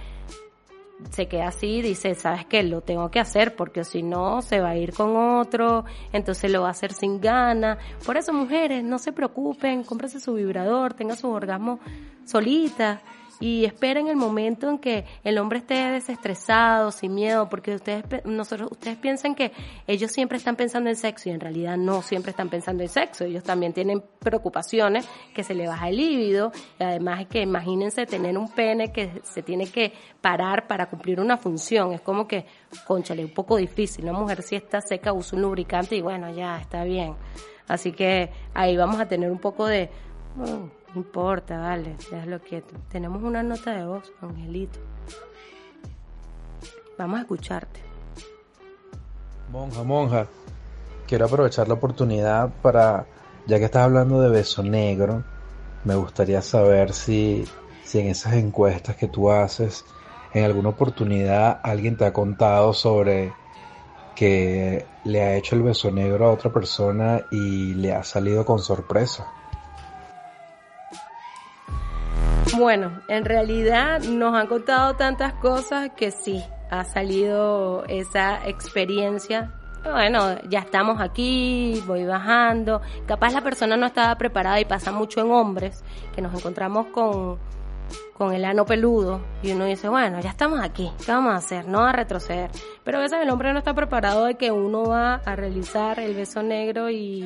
se 1.10 1.26
queda 1.26 1.48
así, 1.48 1.82
dice, 1.82 2.14
¿sabes 2.14 2.44
qué? 2.44 2.62
Lo 2.62 2.82
tengo 2.82 3.10
que 3.10 3.20
hacer 3.20 3.56
porque 3.56 3.84
si 3.84 4.02
no 4.02 4.42
se 4.42 4.60
va 4.60 4.70
a 4.70 4.76
ir 4.76 4.92
con 4.92 5.16
otro, 5.16 5.84
entonces 6.12 6.50
lo 6.50 6.62
va 6.62 6.68
a 6.68 6.72
hacer 6.72 6.92
sin 6.92 7.20
gana. 7.20 7.78
Por 8.04 8.16
eso, 8.16 8.32
mujeres, 8.32 8.84
no 8.84 8.98
se 8.98 9.12
preocupen, 9.12 9.82
cómprese 9.84 10.20
su 10.20 10.34
vibrador, 10.34 10.94
tenga 10.94 11.16
su 11.16 11.28
orgasmo 11.28 11.80
solita 12.24 13.00
y 13.40 13.64
esperen 13.64 14.06
el 14.08 14.16
momento 14.16 14.68
en 14.68 14.78
que 14.78 15.06
el 15.24 15.38
hombre 15.38 15.58
esté 15.58 15.74
desestresado, 15.74 16.92
sin 16.92 17.14
miedo, 17.14 17.48
porque 17.48 17.74
ustedes 17.74 18.04
nosotros 18.24 18.70
ustedes 18.70 18.98
piensan 18.98 19.34
que 19.34 19.52
ellos 19.86 20.12
siempre 20.12 20.36
están 20.38 20.56
pensando 20.56 20.90
en 20.90 20.96
sexo 20.96 21.30
y 21.30 21.32
en 21.32 21.40
realidad 21.40 21.76
no 21.78 22.02
siempre 22.02 22.30
están 22.30 22.50
pensando 22.50 22.82
en 22.82 22.90
sexo, 22.90 23.24
ellos 23.24 23.42
también 23.42 23.72
tienen 23.72 24.02
preocupaciones, 24.18 25.08
que 25.34 25.42
se 25.42 25.54
le 25.54 25.66
baja 25.66 25.88
el 25.88 25.96
líbido, 25.96 26.52
y 26.78 26.84
además 26.84 27.22
es 27.22 27.28
que 27.28 27.40
imagínense 27.40 28.04
tener 28.04 28.36
un 28.36 28.50
pene 28.52 28.92
que 28.92 29.20
se 29.24 29.42
tiene 29.42 29.66
que 29.66 29.92
parar 30.20 30.66
para 30.66 30.90
cumplir 30.90 31.18
una 31.18 31.38
función, 31.38 31.92
es 31.92 32.02
como 32.02 32.28
que, 32.28 32.44
conchale, 32.86 33.24
un 33.24 33.32
poco 33.32 33.56
difícil, 33.56 34.04
una 34.04 34.18
mujer 34.18 34.42
si 34.42 34.56
está 34.56 34.80
seca 34.82 35.12
usa 35.14 35.36
un 35.36 35.42
lubricante 35.42 35.96
y 35.96 36.02
bueno, 36.02 36.30
ya 36.30 36.58
está 36.58 36.84
bien. 36.84 37.14
Así 37.66 37.92
que 37.92 38.30
ahí 38.52 38.76
vamos 38.76 39.00
a 39.00 39.06
tener 39.06 39.30
un 39.30 39.38
poco 39.38 39.66
de 39.66 39.90
no 40.94 41.00
importa, 41.00 41.58
vale, 41.58 41.96
déjalo 42.10 42.40
quieto. 42.40 42.74
Tenemos 42.90 43.22
una 43.22 43.42
nota 43.42 43.72
de 43.72 43.84
voz, 43.84 44.12
Angelito. 44.20 44.78
Vamos 46.98 47.18
a 47.18 47.22
escucharte. 47.22 47.80
Monja, 49.50 49.82
monja, 49.82 50.26
quiero 51.06 51.26
aprovechar 51.26 51.66
la 51.66 51.74
oportunidad 51.74 52.50
para, 52.62 53.06
ya 53.46 53.58
que 53.58 53.64
estás 53.64 53.84
hablando 53.84 54.20
de 54.20 54.28
beso 54.28 54.62
negro, 54.62 55.24
me 55.84 55.94
gustaría 55.94 56.42
saber 56.42 56.92
si, 56.92 57.44
si 57.84 58.00
en 58.00 58.08
esas 58.08 58.34
encuestas 58.34 58.96
que 58.96 59.08
tú 59.08 59.30
haces, 59.30 59.84
en 60.34 60.44
alguna 60.44 60.68
oportunidad 60.68 61.60
alguien 61.62 61.96
te 61.96 62.04
ha 62.04 62.12
contado 62.12 62.72
sobre 62.72 63.32
que 64.14 64.86
le 65.04 65.22
ha 65.22 65.36
hecho 65.36 65.56
el 65.56 65.62
beso 65.62 65.90
negro 65.90 66.26
a 66.26 66.32
otra 66.32 66.52
persona 66.52 67.22
y 67.30 67.74
le 67.74 67.94
ha 67.94 68.04
salido 68.04 68.44
con 68.44 68.58
sorpresa. 68.58 69.26
Bueno, 72.56 73.00
en 73.06 73.24
realidad 73.24 74.00
nos 74.00 74.34
han 74.34 74.46
contado 74.48 74.94
tantas 74.94 75.34
cosas 75.34 75.90
que 75.96 76.10
sí, 76.10 76.42
ha 76.68 76.84
salido 76.84 77.84
esa 77.86 78.46
experiencia. 78.48 79.54
Bueno, 79.84 80.36
ya 80.48 80.58
estamos 80.60 81.00
aquí, 81.00 81.82
voy 81.86 82.04
bajando. 82.04 82.80
Capaz 83.06 83.32
la 83.32 83.40
persona 83.42 83.76
no 83.76 83.86
estaba 83.86 84.16
preparada 84.16 84.60
y 84.60 84.64
pasa 84.64 84.90
mucho 84.90 85.20
en 85.20 85.30
hombres, 85.30 85.82
que 86.14 86.20
nos 86.20 86.34
encontramos 86.34 86.88
con, 86.88 87.38
con 88.14 88.34
el 88.34 88.44
ano 88.44 88.64
peludo 88.66 89.20
y 89.42 89.52
uno 89.52 89.64
dice, 89.64 89.88
bueno, 89.88 90.20
ya 90.20 90.30
estamos 90.30 90.60
aquí, 90.60 90.90
¿qué 91.06 91.12
vamos 91.12 91.32
a 91.32 91.36
hacer? 91.36 91.68
No 91.68 91.84
a 91.84 91.92
retroceder. 91.92 92.50
Pero 92.84 92.98
a 92.98 93.02
veces 93.02 93.20
el 93.22 93.30
hombre 93.30 93.52
no 93.52 93.60
está 93.60 93.74
preparado 93.74 94.24
de 94.24 94.34
que 94.34 94.50
uno 94.50 94.84
va 94.84 95.14
a 95.24 95.36
realizar 95.36 96.00
el 96.00 96.14
beso 96.14 96.42
negro 96.42 96.90
y, 96.90 97.24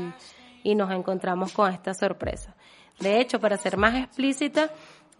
y 0.63 0.75
nos 0.75 0.93
encontramos 0.93 1.53
con 1.53 1.73
esta 1.73 1.95
sorpresa. 1.95 2.55
De 3.01 3.21
hecho, 3.21 3.41
para 3.41 3.57
ser 3.57 3.77
más 3.77 3.95
explícita, 3.97 4.71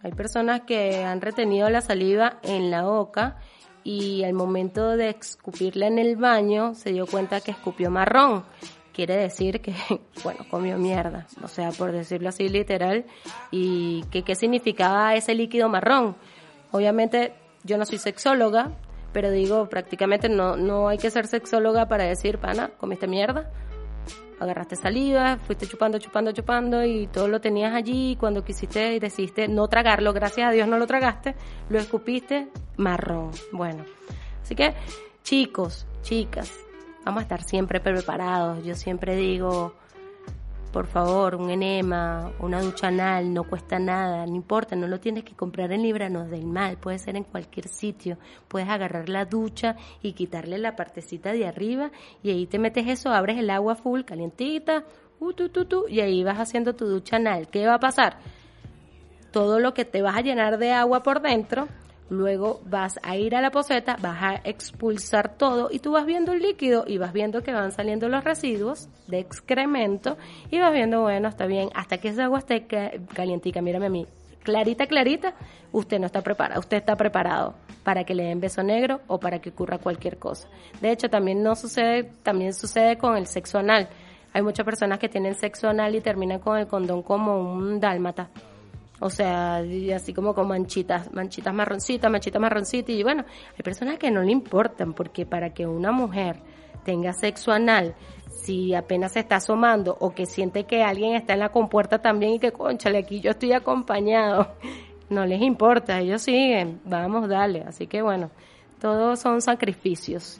hay 0.03 0.11
personas 0.11 0.61
que 0.61 1.03
han 1.03 1.21
retenido 1.21 1.69
la 1.69 1.81
saliva 1.81 2.39
en 2.43 2.69
la 2.71 2.83
boca 2.83 3.37
y 3.83 4.23
al 4.23 4.33
momento 4.33 4.97
de 4.97 5.09
escupirla 5.09 5.87
en 5.87 5.99
el 5.99 6.15
baño 6.15 6.73
se 6.73 6.91
dio 6.91 7.05
cuenta 7.05 7.41
que 7.41 7.51
escupió 7.51 7.89
marrón. 7.91 8.43
Quiere 8.93 9.17
decir 9.17 9.61
que, 9.61 9.73
bueno, 10.23 10.45
comió 10.49 10.77
mierda, 10.77 11.27
o 11.43 11.47
sea, 11.47 11.71
por 11.71 11.91
decirlo 11.91 12.29
así 12.29 12.49
literal. 12.49 13.05
¿Y 13.51 14.03
que, 14.11 14.23
qué 14.23 14.35
significaba 14.35 15.15
ese 15.15 15.35
líquido 15.35 15.69
marrón? 15.69 16.15
Obviamente 16.71 17.33
yo 17.63 17.77
no 17.77 17.85
soy 17.85 17.97
sexóloga, 17.97 18.71
pero 19.11 19.31
digo, 19.31 19.69
prácticamente 19.69 20.29
no, 20.29 20.55
no 20.55 20.87
hay 20.87 20.97
que 20.97 21.11
ser 21.11 21.27
sexóloga 21.27 21.87
para 21.87 22.05
decir, 22.05 22.37
pana, 22.37 22.71
comiste 22.77 23.07
mierda 23.07 23.51
agarraste 24.39 24.75
saliva, 24.75 25.37
fuiste 25.37 25.67
chupando, 25.67 25.97
chupando, 25.97 26.31
chupando 26.31 26.83
y 26.83 27.07
todo 27.07 27.27
lo 27.27 27.39
tenías 27.41 27.73
allí 27.73 28.11
y 28.11 28.15
cuando 28.15 28.43
quisiste 28.43 28.95
y 28.95 28.99
decidiste 28.99 29.47
no 29.47 29.67
tragarlo, 29.67 30.13
gracias 30.13 30.49
a 30.49 30.51
Dios 30.51 30.67
no 30.67 30.77
lo 30.77 30.87
tragaste, 30.87 31.35
lo 31.69 31.79
escupiste 31.79 32.49
marrón. 32.77 33.31
Bueno, 33.51 33.83
así 34.43 34.55
que 34.55 34.73
chicos, 35.23 35.87
chicas, 36.01 36.51
vamos 37.03 37.19
a 37.19 37.23
estar 37.23 37.43
siempre 37.43 37.79
preparados. 37.79 38.63
Yo 38.63 38.75
siempre 38.75 39.15
digo, 39.15 39.73
por 40.75 40.87
favor, 40.87 41.35
un 41.35 41.49
enema, 41.49 42.33
una 42.41 42.59
ducha 42.59 42.89
anal, 42.89 43.33
no 43.33 43.45
cuesta 43.45 43.79
nada, 43.79 44.25
no 44.25 44.35
importa, 44.35 44.75
no 44.75 44.87
lo 44.87 44.99
tienes 44.99 45.23
que 45.23 45.33
comprar 45.33 45.71
en 45.71 45.83
Libranos 45.83 46.29
del 46.29 46.45
Mal, 46.45 46.75
puede 46.75 46.99
ser 46.99 47.15
en 47.15 47.23
cualquier 47.23 47.69
sitio. 47.69 48.17
Puedes 48.49 48.67
agarrar 48.67 49.07
la 49.07 49.23
ducha 49.23 49.77
y 50.01 50.11
quitarle 50.11 50.57
la 50.57 50.75
partecita 50.75 51.31
de 51.31 51.47
arriba 51.47 51.91
y 52.21 52.31
ahí 52.31 52.45
te 52.45 52.59
metes 52.59 52.87
eso, 52.87 53.09
abres 53.11 53.37
el 53.37 53.51
agua 53.51 53.75
full, 53.75 54.01
calientita, 54.01 54.83
uh, 55.21 55.31
tu, 55.31 55.47
tu, 55.47 55.63
tu, 55.63 55.87
y 55.87 56.01
ahí 56.01 56.25
vas 56.25 56.39
haciendo 56.39 56.75
tu 56.75 56.85
ducha 56.87 57.15
anal. 57.15 57.47
¿Qué 57.47 57.65
va 57.65 57.75
a 57.75 57.79
pasar? 57.79 58.17
Todo 59.31 59.61
lo 59.61 59.73
que 59.73 59.85
te 59.85 60.01
vas 60.01 60.17
a 60.17 60.23
llenar 60.23 60.57
de 60.57 60.73
agua 60.73 61.03
por 61.03 61.21
dentro 61.21 61.69
Luego 62.09 62.61
vas 62.65 62.99
a 63.01 63.17
ir 63.17 63.35
a 63.35 63.41
la 63.41 63.49
poseta, 63.49 63.97
vas 63.99 64.21
a 64.21 64.41
expulsar 64.43 65.37
todo 65.37 65.69
y 65.71 65.79
tú 65.79 65.91
vas 65.93 66.05
viendo 66.05 66.33
el 66.33 66.41
líquido 66.41 66.83
y 66.85 66.99
vas 66.99 67.13
viendo 67.13 67.41
que 67.41 67.51
van 67.51 67.71
saliendo 67.71 68.09
los 68.09 68.23
residuos 68.23 68.89
de 69.07 69.19
excremento 69.19 70.15
y 70.51 70.59
vas 70.59 70.71
viendo, 70.71 71.01
bueno, 71.01 71.29
está 71.29 71.47
bien, 71.47 71.69
hasta 71.73 71.97
que 71.97 72.09
esa 72.09 72.25
agua 72.25 72.39
esté 72.39 72.67
calientica, 73.13 73.61
mírame 73.61 73.87
a 73.87 73.89
mí, 73.89 74.05
clarita, 74.43 74.85
clarita, 74.85 75.33
usted 75.71 75.99
no 75.99 76.05
está 76.05 76.21
preparado, 76.21 76.59
usted 76.59 76.77
está 76.77 76.95
preparado 76.95 77.55
para 77.83 78.03
que 78.03 78.13
le 78.13 78.25
den 78.25 78.39
beso 78.39 78.61
negro 78.61 79.01
o 79.07 79.19
para 79.19 79.39
que 79.39 79.49
ocurra 79.49 79.79
cualquier 79.79 80.17
cosa. 80.17 80.47
De 80.81 80.91
hecho, 80.91 81.09
también 81.09 81.41
no 81.41 81.55
sucede, 81.55 82.03
también 82.21 82.53
sucede 82.53 82.97
con 82.97 83.17
el 83.17 83.25
sexo 83.25 83.57
anal. 83.57 83.89
Hay 84.31 84.43
muchas 84.43 84.65
personas 84.65 84.99
que 84.99 85.09
tienen 85.09 85.33
sexo 85.33 85.69
anal 85.69 85.95
y 85.95 86.01
terminan 86.01 86.39
con 86.39 86.57
el 86.57 86.67
condón 86.67 87.01
como 87.01 87.53
un 87.53 87.79
dálmata 87.79 88.29
o 88.99 89.09
sea, 89.09 89.61
así 89.93 90.13
como 90.13 90.33
con 90.33 90.47
manchitas, 90.47 91.11
manchitas 91.13 91.53
marroncitas, 91.53 92.09
manchitas 92.09 92.41
marroncitas. 92.41 92.95
Y 92.95 93.03
bueno, 93.03 93.25
hay 93.51 93.63
personas 93.63 93.97
que 93.97 94.11
no 94.11 94.21
le 94.21 94.31
importan, 94.31 94.93
porque 94.93 95.25
para 95.25 95.53
que 95.53 95.67
una 95.67 95.91
mujer 95.91 96.37
tenga 96.83 97.13
sexo 97.13 97.51
anal, 97.51 97.95
si 98.29 98.73
apenas 98.73 99.13
se 99.13 99.19
está 99.19 99.37
asomando 99.37 99.97
o 99.99 100.13
que 100.13 100.25
siente 100.25 100.65
que 100.65 100.83
alguien 100.83 101.15
está 101.15 101.33
en 101.33 101.39
la 101.39 101.49
compuerta 101.49 101.99
también 101.99 102.33
y 102.33 102.39
que, 102.39 102.51
conchale, 102.51 102.99
aquí 102.99 103.19
yo 103.19 103.31
estoy 103.31 103.53
acompañado, 103.53 104.55
no 105.09 105.25
les 105.25 105.41
importa, 105.41 105.99
ellos 105.99 106.21
siguen, 106.21 106.79
vamos, 106.85 107.27
dale. 107.27 107.63
Así 107.67 107.87
que 107.87 108.01
bueno, 108.01 108.29
todos 108.79 109.19
son 109.19 109.41
sacrificios. 109.41 110.39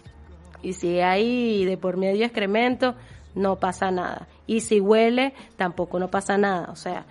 Y 0.62 0.74
si 0.74 1.00
hay 1.00 1.66
de 1.66 1.78
por 1.78 1.98
medio 1.98 2.26
excremento, 2.26 2.96
no 3.36 3.58
pasa 3.58 3.92
nada. 3.92 4.28
Y 4.48 4.62
si 4.62 4.80
huele, 4.80 5.34
tampoco 5.58 6.00
no 6.00 6.10
pasa 6.10 6.38
nada. 6.38 6.70
O 6.72 6.76
sea, 6.76 7.06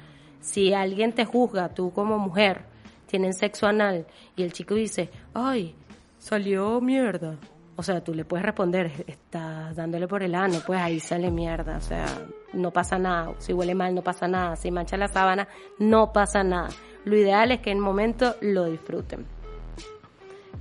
si 0.45 0.75
alguien 0.75 1.15
te 1.15 1.25
juzga, 1.25 1.71
tú 1.71 1.91
como 1.91 2.19
mujer, 2.19 2.67
tienen 3.07 3.33
sexo 3.33 3.67
anal 3.67 4.07
y 4.37 4.43
el 4.43 4.53
chico 4.53 4.75
dice, 4.75 5.11
ay, 5.33 5.75
salió 6.19 6.83
mierda. 6.83 7.39
O 7.77 7.83
sea, 7.83 8.05
tú 8.05 8.13
le 8.13 8.27
puedes 8.27 8.45
responder, 8.45 8.93
estás 9.07 9.75
dándole 9.75 10.07
por 10.07 10.23
el 10.23 10.35
ano, 10.35 10.59
pues 10.65 10.81
ahí 10.81 11.01
sale 11.01 11.31
mierda. 11.31 11.79
O 11.79 11.81
sea, 11.81 12.07
no 12.53 12.71
pasa 12.71 12.99
nada. 12.99 13.35
Si 13.39 13.55
huele 13.55 13.75
mal, 13.75 13.95
no 13.95 14.03
pasa 14.03 14.29
nada. 14.29 14.55
Si 14.55 14.71
mancha 14.71 14.99
la 14.99 15.09
sábana, 15.09 15.49
no 15.79 16.13
pasa 16.13 16.45
nada. 16.45 16.69
Lo 17.05 17.17
ideal 17.17 17.51
es 17.51 17.61
que 17.61 17.71
en 17.71 17.79
el 17.79 17.83
momento 17.83 18.37
lo 18.43 18.67
disfruten. 18.67 19.27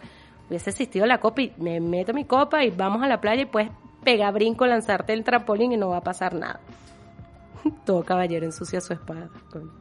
hubiese 0.49 0.69
existido 0.69 1.05
la 1.05 1.19
copa 1.19 1.41
y 1.41 1.53
me 1.57 1.79
meto 1.79 2.13
mi 2.13 2.25
copa 2.25 2.63
y 2.63 2.71
vamos 2.71 3.03
a 3.03 3.07
la 3.07 3.21
playa 3.21 3.43
y 3.43 3.45
puedes 3.45 3.69
pegar 4.03 4.33
brinco, 4.33 4.65
lanzarte 4.65 5.13
el 5.13 5.23
trampolín 5.23 5.71
y 5.71 5.77
no 5.77 5.89
va 5.89 5.97
a 5.97 6.01
pasar 6.01 6.33
nada. 6.33 6.59
Todo 7.85 8.03
caballero 8.03 8.45
ensucia 8.45 8.81
su 8.81 8.93
espada. 8.93 9.29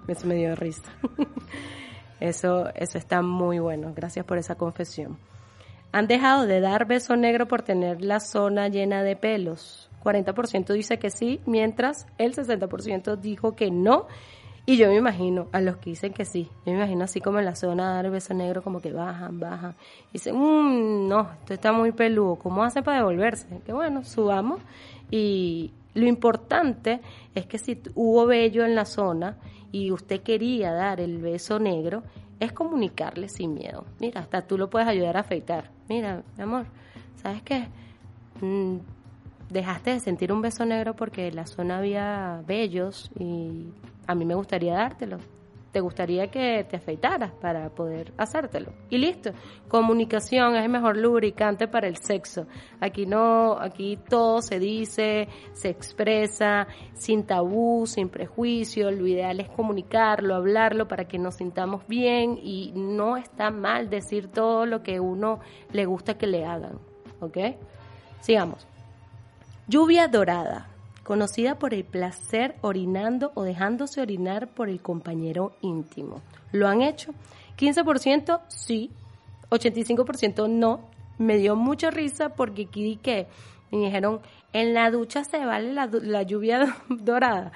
Eso 0.08 0.26
me 0.26 0.34
dio 0.36 0.54
risa. 0.54 0.90
Eso, 2.20 2.70
eso 2.74 2.96
está 2.96 3.20
muy 3.20 3.58
bueno. 3.58 3.92
Gracias 3.94 4.24
por 4.24 4.38
esa 4.38 4.54
confesión. 4.54 5.18
Han 5.92 6.06
dejado 6.06 6.46
de 6.46 6.60
dar 6.60 6.86
beso 6.86 7.16
negro 7.16 7.46
por 7.46 7.62
tener 7.62 8.02
la 8.02 8.18
zona 8.20 8.68
llena 8.68 9.02
de 9.02 9.14
pelos. 9.14 9.90
40% 10.02 10.72
dice 10.72 10.98
que 10.98 11.10
sí, 11.10 11.40
mientras 11.44 12.06
el 12.16 12.34
60% 12.34 13.16
dijo 13.16 13.56
que 13.56 13.70
no 13.70 14.06
y 14.66 14.78
yo 14.78 14.88
me 14.88 14.96
imagino 14.96 15.48
a 15.52 15.60
los 15.60 15.76
que 15.76 15.90
dicen 15.90 16.12
que 16.12 16.24
sí, 16.24 16.48
yo 16.64 16.72
me 16.72 16.78
imagino 16.78 17.04
así 17.04 17.20
como 17.20 17.38
en 17.38 17.44
la 17.44 17.54
zona 17.54 18.02
de 18.02 18.08
beso 18.08 18.32
negro, 18.32 18.62
como 18.62 18.80
que 18.80 18.92
bajan, 18.92 19.38
bajan. 19.38 19.74
Y 20.08 20.14
dicen, 20.14 20.36
mmm, 20.36 21.06
no, 21.06 21.28
esto 21.40 21.52
está 21.52 21.72
muy 21.72 21.92
peludo, 21.92 22.36
¿cómo 22.36 22.64
hacen 22.64 22.82
para 22.82 22.98
devolverse? 22.98 23.60
Que 23.66 23.74
bueno, 23.74 24.04
subamos. 24.04 24.62
Y 25.10 25.72
lo 25.92 26.06
importante 26.06 27.00
es 27.34 27.44
que 27.46 27.58
si 27.58 27.80
hubo 27.94 28.26
vello 28.26 28.64
en 28.64 28.74
la 28.74 28.86
zona 28.86 29.36
y 29.70 29.90
usted 29.90 30.22
quería 30.22 30.72
dar 30.72 30.98
el 30.98 31.18
beso 31.18 31.58
negro, 31.58 32.02
es 32.40 32.52
comunicarle 32.52 33.28
sin 33.28 33.54
miedo. 33.54 33.84
Mira, 34.00 34.22
hasta 34.22 34.46
tú 34.46 34.56
lo 34.56 34.70
puedes 34.70 34.88
ayudar 34.88 35.18
a 35.18 35.20
afeitar. 35.20 35.70
Mira, 35.88 36.22
mi 36.36 36.42
amor, 36.42 36.66
¿sabes 37.16 37.42
qué? 37.42 37.68
Mm, 38.40 38.78
dejaste 39.50 39.90
de 39.90 40.00
sentir 40.00 40.32
un 40.32 40.40
beso 40.40 40.64
negro 40.64 40.94
porque 40.96 41.30
la 41.32 41.46
zona 41.46 41.78
había 41.78 42.42
vellos 42.46 43.10
y 43.18 43.66
a 44.06 44.14
mí 44.14 44.24
me 44.24 44.34
gustaría 44.34 44.74
dártelo. 44.74 45.18
Te 45.72 45.80
gustaría 45.80 46.28
que 46.30 46.64
te 46.70 46.76
afeitaras 46.76 47.32
para 47.32 47.68
poder 47.68 48.12
hacértelo. 48.16 48.72
Y 48.90 48.98
listo. 48.98 49.32
Comunicación 49.66 50.54
es 50.54 50.62
el 50.62 50.70
mejor 50.70 50.96
lubricante 50.96 51.66
para 51.66 51.88
el 51.88 51.96
sexo. 51.96 52.46
Aquí 52.80 53.06
no, 53.06 53.58
aquí 53.58 53.98
todo 54.08 54.40
se 54.40 54.60
dice, 54.60 55.26
se 55.52 55.70
expresa, 55.70 56.68
sin 56.92 57.24
tabú, 57.24 57.86
sin 57.88 58.08
prejuicio. 58.08 58.92
Lo 58.92 59.04
ideal 59.04 59.40
es 59.40 59.48
comunicarlo, 59.48 60.36
hablarlo 60.36 60.86
para 60.86 61.08
que 61.08 61.18
nos 61.18 61.34
sintamos 61.34 61.84
bien 61.88 62.38
y 62.40 62.72
no 62.76 63.16
está 63.16 63.50
mal 63.50 63.90
decir 63.90 64.28
todo 64.28 64.66
lo 64.66 64.84
que 64.84 65.00
uno 65.00 65.40
le 65.72 65.86
gusta 65.86 66.16
que 66.16 66.28
le 66.28 66.44
hagan. 66.44 66.78
¿Ok? 67.18 67.38
Sigamos. 68.20 68.64
Lluvia 69.66 70.06
dorada 70.06 70.73
conocida 71.04 71.58
por 71.58 71.74
el 71.74 71.84
placer 71.84 72.56
orinando 72.62 73.30
o 73.34 73.44
dejándose 73.44 74.00
orinar 74.00 74.48
por 74.48 74.68
el 74.68 74.80
compañero 74.80 75.52
íntimo. 75.60 76.22
¿Lo 76.50 76.66
han 76.66 76.82
hecho? 76.82 77.12
15% 77.56 78.40
sí, 78.48 78.90
85% 79.50 80.48
no. 80.48 80.80
Me 81.16 81.36
dio 81.36 81.54
mucha 81.54 81.90
risa 81.90 82.30
porque 82.30 82.66
aquí 82.68 82.96
que 82.96 83.28
me 83.70 83.78
dijeron, 83.84 84.20
en 84.52 84.74
la 84.74 84.90
ducha 84.90 85.22
se 85.22 85.44
vale 85.44 85.72
la, 85.72 85.86
la 85.86 86.22
lluvia 86.22 86.74
dorada. 86.88 87.52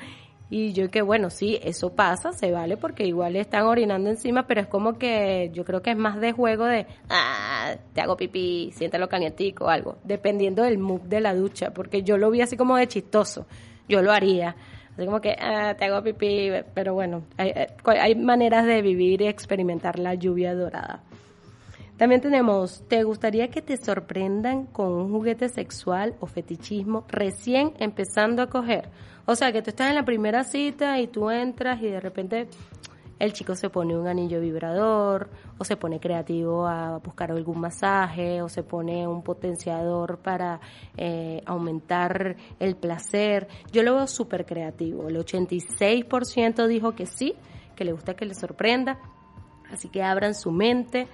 Y 0.51 0.73
yo 0.73 0.91
que 0.91 1.03
bueno, 1.03 1.29
sí, 1.29 1.59
eso 1.63 1.95
pasa, 1.95 2.33
se 2.33 2.51
vale 2.51 2.79
porque 2.79 3.05
igual 3.05 3.37
están 3.37 3.65
orinando 3.65 4.09
encima, 4.09 4.47
pero 4.47 4.63
es 4.63 4.67
como 4.67 4.97
que 4.97 5.51
yo 5.53 5.65
creo 5.65 5.83
que 5.83 5.91
es 5.91 5.97
más 5.97 6.21
de 6.21 6.33
juego 6.33 6.65
de, 6.65 6.87
ah, 7.11 7.75
te 7.93 8.01
hago 8.01 8.17
pipí, 8.17 8.71
siéntelo 8.73 9.09
calientico 9.09 9.67
o 9.67 9.69
algo, 9.69 9.99
dependiendo 10.05 10.63
del 10.63 10.79
mood 10.79 11.03
de 11.03 11.21
la 11.21 11.35
ducha, 11.35 11.73
porque 11.75 12.03
yo 12.03 12.17
lo 12.17 12.31
vi 12.31 12.41
así 12.41 12.57
como 12.57 12.77
de 12.77 12.89
chistoso, 12.89 13.47
yo 13.91 14.01
lo 14.01 14.11
haría, 14.11 14.57
así 14.95 15.05
como 15.05 15.21
que, 15.21 15.37
ah, 15.39 15.75
te 15.79 15.85
hago 15.85 16.03
pipí, 16.03 16.51
pero 16.73 16.95
bueno, 16.95 17.25
hay, 17.37 17.51
eh, 17.51 17.67
hay 17.85 18.15
maneras 18.15 18.65
de 18.65 18.81
vivir 18.81 19.21
y 19.21 19.27
experimentar 19.27 19.99
la 19.99 20.15
lluvia 20.15 20.55
dorada. 20.55 21.03
También 21.99 22.21
tenemos, 22.21 22.85
¿te 22.89 23.03
gustaría 23.03 23.49
que 23.49 23.61
te 23.61 23.77
sorprendan 23.77 24.67
con 24.67 24.93
un 24.93 25.11
juguete 25.11 25.49
sexual 25.49 26.15
o 26.21 26.27
fetichismo 26.27 27.05
recién 27.09 27.75
empezando 27.81 28.41
a 28.41 28.47
coger? 28.47 28.89
O 29.31 29.35
sea, 29.35 29.53
que 29.53 29.61
tú 29.61 29.69
estás 29.69 29.91
en 29.91 29.95
la 29.95 30.07
primera 30.07 30.43
cita 30.43 30.99
y 31.01 31.07
tú 31.07 31.29
entras 31.29 31.83
y 31.83 31.89
de 31.89 32.01
repente 32.01 32.49
el 33.19 33.35
chico 33.35 33.55
se 33.55 33.69
pone 33.69 33.95
un 33.95 34.09
anillo 34.09 34.41
vibrador 34.41 35.29
o 35.59 35.65
se 35.65 35.77
pone 35.77 36.01
creativo 36.01 36.67
a 36.67 36.97
buscar 36.97 37.31
algún 37.31 37.61
masaje 37.61 38.41
o 38.41 38.49
se 38.49 38.63
pone 38.63 39.07
un 39.07 39.23
potenciador 39.23 40.17
para 40.21 40.61
eh, 40.97 41.43
aumentar 41.45 42.37
el 42.59 42.75
placer. 42.77 43.49
Yo 43.71 43.83
lo 43.83 43.97
veo 43.97 44.07
súper 44.07 44.47
creativo. 44.47 45.09
El 45.09 45.19
86% 45.19 46.67
dijo 46.67 46.93
que 46.93 47.05
sí, 47.05 47.35
que 47.77 47.85
le 47.85 47.93
gusta 47.93 48.15
que 48.15 48.25
le 48.25 48.33
sorprenda. 48.33 48.99
Así 49.71 49.91
que 49.91 50.03
abran 50.03 50.35
su 50.35 50.51
mente, 50.53 51.07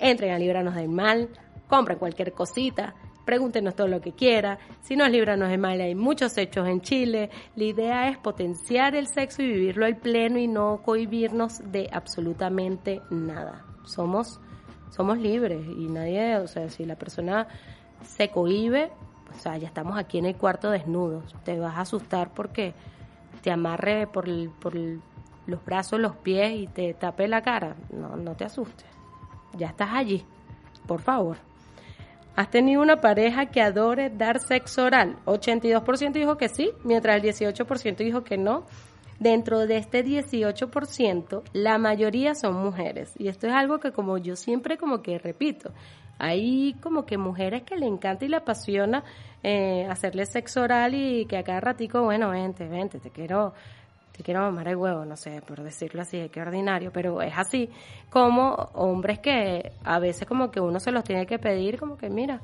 entren 0.00 0.32
a 0.32 0.38
Libranos 0.40 0.74
del 0.74 0.88
Mal, 0.88 1.28
compren 1.68 2.00
cualquier 2.00 2.32
cosita, 2.32 2.96
pregúntenos 3.24 3.74
todo 3.74 3.88
lo 3.88 4.00
que 4.00 4.12
quiera. 4.12 4.58
Si 4.80 4.96
nos 4.96 5.10
libranos 5.10 5.48
de 5.48 5.58
mal, 5.58 5.80
hay 5.80 5.94
muchos 5.94 6.36
hechos 6.38 6.68
en 6.68 6.80
Chile. 6.80 7.30
La 7.56 7.64
idea 7.64 8.08
es 8.08 8.18
potenciar 8.18 8.94
el 8.94 9.06
sexo 9.06 9.42
y 9.42 9.46
vivirlo 9.46 9.86
al 9.86 9.96
pleno 9.96 10.38
y 10.38 10.48
no 10.48 10.82
cohibirnos 10.82 11.60
de 11.70 11.88
absolutamente 11.92 13.00
nada. 13.10 13.64
Somos, 13.84 14.40
somos 14.90 15.18
libres 15.18 15.66
y 15.66 15.86
nadie, 15.86 16.38
o 16.38 16.46
sea, 16.46 16.68
si 16.68 16.84
la 16.84 16.96
persona 16.96 17.48
se 18.02 18.30
cohibe, 18.30 18.90
o 19.34 19.38
sea, 19.38 19.56
ya 19.56 19.66
estamos 19.66 19.98
aquí 19.98 20.18
en 20.18 20.26
el 20.26 20.36
cuarto 20.36 20.70
desnudos. 20.70 21.34
Te 21.44 21.58
vas 21.58 21.76
a 21.76 21.82
asustar 21.82 22.32
porque 22.34 22.74
te 23.42 23.50
amarre 23.50 24.06
por, 24.06 24.26
por 24.60 24.74
los 24.74 25.64
brazos, 25.64 25.98
los 25.98 26.16
pies 26.16 26.52
y 26.54 26.66
te 26.66 26.94
tape 26.94 27.28
la 27.28 27.42
cara. 27.42 27.76
No, 27.90 28.16
no 28.16 28.34
te 28.34 28.44
asustes. 28.44 28.86
Ya 29.56 29.68
estás 29.68 29.90
allí. 29.92 30.24
Por 30.86 31.00
favor. 31.00 31.51
¿Has 32.34 32.50
tenido 32.50 32.80
una 32.80 33.00
pareja 33.00 33.46
que 33.46 33.60
adore 33.60 34.08
dar 34.08 34.40
sexo 34.40 34.84
oral? 34.84 35.16
82% 35.26 36.12
dijo 36.12 36.36
que 36.38 36.48
sí, 36.48 36.70
mientras 36.82 37.16
el 37.16 37.22
18% 37.22 37.96
dijo 37.96 38.24
que 38.24 38.38
no. 38.38 38.64
Dentro 39.18 39.66
de 39.66 39.76
este 39.76 40.04
18%, 40.04 41.42
la 41.52 41.78
mayoría 41.78 42.34
son 42.34 42.54
mujeres. 42.54 43.12
Y 43.18 43.28
esto 43.28 43.46
es 43.46 43.52
algo 43.52 43.78
que 43.78 43.92
como 43.92 44.18
yo 44.18 44.34
siempre 44.34 44.78
como 44.78 45.00
que 45.00 45.18
repito, 45.18 45.70
hay 46.18 46.74
como 46.80 47.04
que 47.04 47.18
mujeres 47.18 47.62
que 47.62 47.76
le 47.76 47.86
encanta 47.86 48.24
y 48.24 48.28
le 48.28 48.36
apasiona 48.36 49.04
eh, 49.42 49.86
hacerle 49.88 50.26
sexo 50.26 50.62
oral 50.62 50.94
y 50.94 51.26
que 51.26 51.36
a 51.36 51.44
cada 51.44 51.60
ratico, 51.60 52.02
bueno, 52.02 52.30
vente, 52.30 52.66
vente, 52.66 52.98
te 52.98 53.10
quiero 53.10 53.52
quiero 54.22 54.40
mamar 54.40 54.68
el 54.68 54.76
huevo, 54.76 55.04
no 55.04 55.16
sé, 55.16 55.42
por 55.42 55.62
decirlo 55.62 56.02
así, 56.02 56.28
qué 56.30 56.40
ordinario, 56.40 56.90
pero 56.92 57.20
es 57.22 57.32
así, 57.36 57.68
como 58.10 58.52
hombres 58.74 59.18
que 59.18 59.72
a 59.84 59.98
veces 59.98 60.26
como 60.26 60.50
que 60.50 60.60
uno 60.60 60.80
se 60.80 60.92
los 60.92 61.04
tiene 61.04 61.26
que 61.26 61.38
pedir, 61.38 61.78
como 61.78 61.96
que 61.96 62.08
mira, 62.08 62.40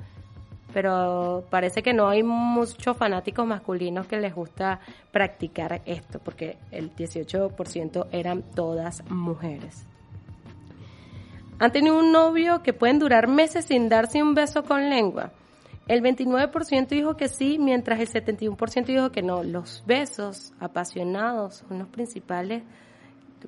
pero 0.72 1.44
parece 1.50 1.82
que 1.82 1.94
no 1.94 2.08
hay 2.08 2.22
muchos 2.22 2.96
fanáticos 2.96 3.46
masculinos 3.46 4.06
que 4.06 4.18
les 4.18 4.34
gusta 4.34 4.80
practicar 5.10 5.80
esto, 5.86 6.18
porque 6.18 6.58
el 6.70 6.94
18% 6.94 8.06
eran 8.12 8.42
todas 8.42 9.02
mujeres. 9.10 9.86
¿Han 11.58 11.72
tenido 11.72 11.98
un 11.98 12.12
novio 12.12 12.62
que 12.62 12.72
pueden 12.72 12.98
durar 12.98 13.26
meses 13.26 13.64
sin 13.64 13.88
darse 13.88 14.22
un 14.22 14.34
beso 14.34 14.62
con 14.62 14.88
lengua? 14.88 15.32
El 15.88 16.02
29% 16.02 16.88
dijo 16.88 17.16
que 17.16 17.28
sí, 17.28 17.58
mientras 17.58 17.98
el 17.98 18.08
71% 18.08 18.84
dijo 18.84 19.10
que 19.10 19.22
no. 19.22 19.42
Los 19.42 19.82
besos 19.86 20.52
apasionados 20.60 21.64
son 21.66 21.78
los 21.78 21.88
principales 21.88 22.62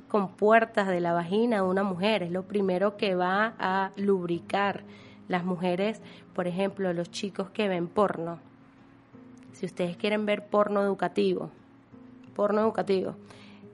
compuertas 0.08 0.88
de 0.88 1.00
la 1.00 1.12
vagina 1.12 1.56
de 1.56 1.62
una 1.62 1.82
mujer. 1.82 2.22
Es 2.22 2.30
lo 2.30 2.44
primero 2.44 2.96
que 2.96 3.14
va 3.14 3.54
a 3.58 3.92
lubricar. 3.96 4.84
Las 5.28 5.44
mujeres, 5.44 6.00
por 6.34 6.48
ejemplo, 6.48 6.92
los 6.94 7.10
chicos 7.10 7.50
que 7.50 7.68
ven 7.68 7.88
porno. 7.88 8.40
Si 9.52 9.66
ustedes 9.66 9.98
quieren 9.98 10.24
ver 10.24 10.46
porno 10.46 10.80
educativo, 10.82 11.50
porno 12.34 12.62
educativo, 12.62 13.16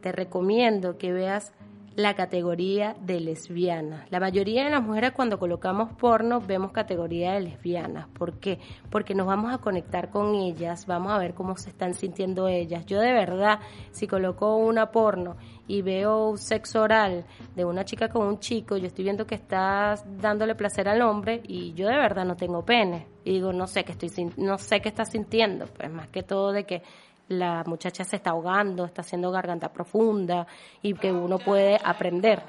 te 0.01 0.11
recomiendo 0.11 0.99
que 0.99 1.13
veas 1.13 1.53
la 1.97 2.15
categoría 2.15 2.95
de 3.01 3.21
lesbiana. 3.21 4.05
La 4.11 4.21
mayoría 4.21 4.65
de 4.65 4.71
las 4.71 4.83
mujeres 4.83 5.13
cuando 5.13 5.39
colocamos 5.39 5.95
porno 5.95 6.43
vemos 6.43 6.71
categoría 6.71 7.33
de 7.33 7.41
lesbianas. 7.41 8.07
¿Por 8.09 8.35
qué? 8.35 8.61
Porque 8.91 9.15
nos 9.15 9.27
vamos 9.27 9.53
a 9.53 9.59
conectar 9.59 10.11
con 10.11 10.35
ellas, 10.35 10.87
vamos 10.87 11.13
a 11.13 11.19
ver 11.19 11.33
cómo 11.33 11.57
se 11.57 11.71
están 11.71 11.95
sintiendo 11.95 12.49
ellas. 12.49 12.85
Yo 12.85 13.01
de 13.01 13.15
verdad, 13.15 13.61
si 13.93 14.07
coloco 14.07 14.57
una 14.57 14.91
porno 14.91 15.37
y 15.67 15.81
veo 15.81 16.37
sexo 16.37 16.83
oral 16.83 17.25
de 17.55 17.65
una 17.65 17.87
chica 17.87 18.11
con 18.11 18.27
un 18.27 18.41
chico, 18.41 18.77
yo 18.77 18.87
estoy 18.87 19.05
viendo 19.05 19.27
que 19.27 19.35
estás 19.35 20.05
dándole 20.21 20.55
placer 20.55 20.91
al 20.91 21.01
hombre 21.01 21.41
y 21.49 21.73
yo 21.73 21.89
de 21.89 21.97
verdad 21.97 22.27
no 22.27 22.37
tengo 22.37 22.63
pene. 22.63 23.07
Y 23.25 23.33
digo, 23.33 23.55
no 23.55 23.67
sé 23.67 23.85
qué 23.85 23.93
estoy 23.93 24.31
no 24.37 24.59
sé 24.59 24.81
qué 24.81 24.89
está 24.91 25.05
sintiendo, 25.05 25.65
pues 25.67 25.91
más 25.91 26.09
que 26.09 26.23
todo 26.23 26.53
de 26.53 26.65
que 26.65 26.83
la 27.29 27.65
muchacha 27.67 28.05
se 28.05 28.17
está 28.17 28.31
ahogando, 28.31 28.85
está 28.85 29.03
haciendo 29.03 29.31
garganta 29.31 29.73
profunda 29.73 30.47
y 30.83 30.95
que 30.95 31.13
uno 31.13 31.39
puede 31.39 31.79
aprender. 31.83 32.43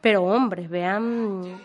Pero 0.00 0.24
hombres, 0.24 0.68
vean, 0.68 1.60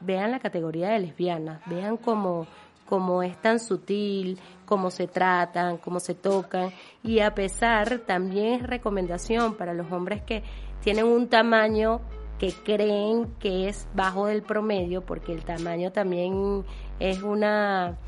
vean 0.00 0.30
la 0.30 0.38
categoría 0.38 0.90
de 0.90 1.00
lesbianas, 1.00 1.60
vean 1.66 1.96
cómo, 1.96 2.46
cómo 2.86 3.22
es 3.22 3.40
tan 3.40 3.58
sutil, 3.60 4.38
cómo 4.66 4.90
se 4.90 5.06
tratan, 5.06 5.78
cómo 5.78 6.00
se 6.00 6.14
tocan 6.14 6.70
y 7.02 7.20
a 7.20 7.34
pesar 7.34 8.00
también 8.00 8.54
es 8.54 8.62
recomendación 8.62 9.54
para 9.54 9.74
los 9.74 9.90
hombres 9.90 10.22
que 10.22 10.42
tienen 10.80 11.06
un 11.06 11.28
tamaño 11.28 12.00
que 12.38 12.52
creen 12.52 13.34
que 13.38 13.68
es 13.68 13.86
bajo 13.94 14.26
del 14.26 14.42
promedio, 14.42 15.02
porque 15.02 15.32
el 15.32 15.44
tamaño 15.44 15.92
también 15.92 16.64
es 16.98 17.22
una 17.22 17.98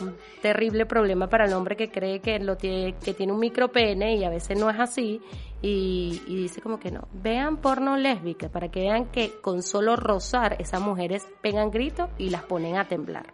un 0.00 0.16
terrible 0.42 0.86
problema 0.86 1.28
para 1.28 1.46
el 1.46 1.52
hombre 1.52 1.76
que 1.76 1.90
cree 1.90 2.20
que 2.20 2.38
lo 2.38 2.56
tiene, 2.56 2.94
que 2.94 3.14
tiene 3.14 3.32
un 3.32 3.40
micropene 3.40 4.16
y 4.16 4.24
a 4.24 4.30
veces 4.30 4.58
no 4.58 4.70
es 4.70 4.78
así 4.78 5.20
y, 5.60 6.20
dice 6.26 6.60
como 6.60 6.78
que 6.78 6.90
no. 6.90 7.08
Vean 7.12 7.56
porno 7.58 7.96
lésbica 7.96 8.48
para 8.48 8.70
que 8.70 8.80
vean 8.80 9.06
que 9.06 9.40
con 9.40 9.62
solo 9.62 9.96
rozar 9.96 10.56
esas 10.60 10.80
mujeres 10.80 11.26
pegan 11.42 11.70
gritos 11.70 12.08
y 12.18 12.30
las 12.30 12.42
ponen 12.44 12.76
a 12.76 12.86
temblar. 12.86 13.32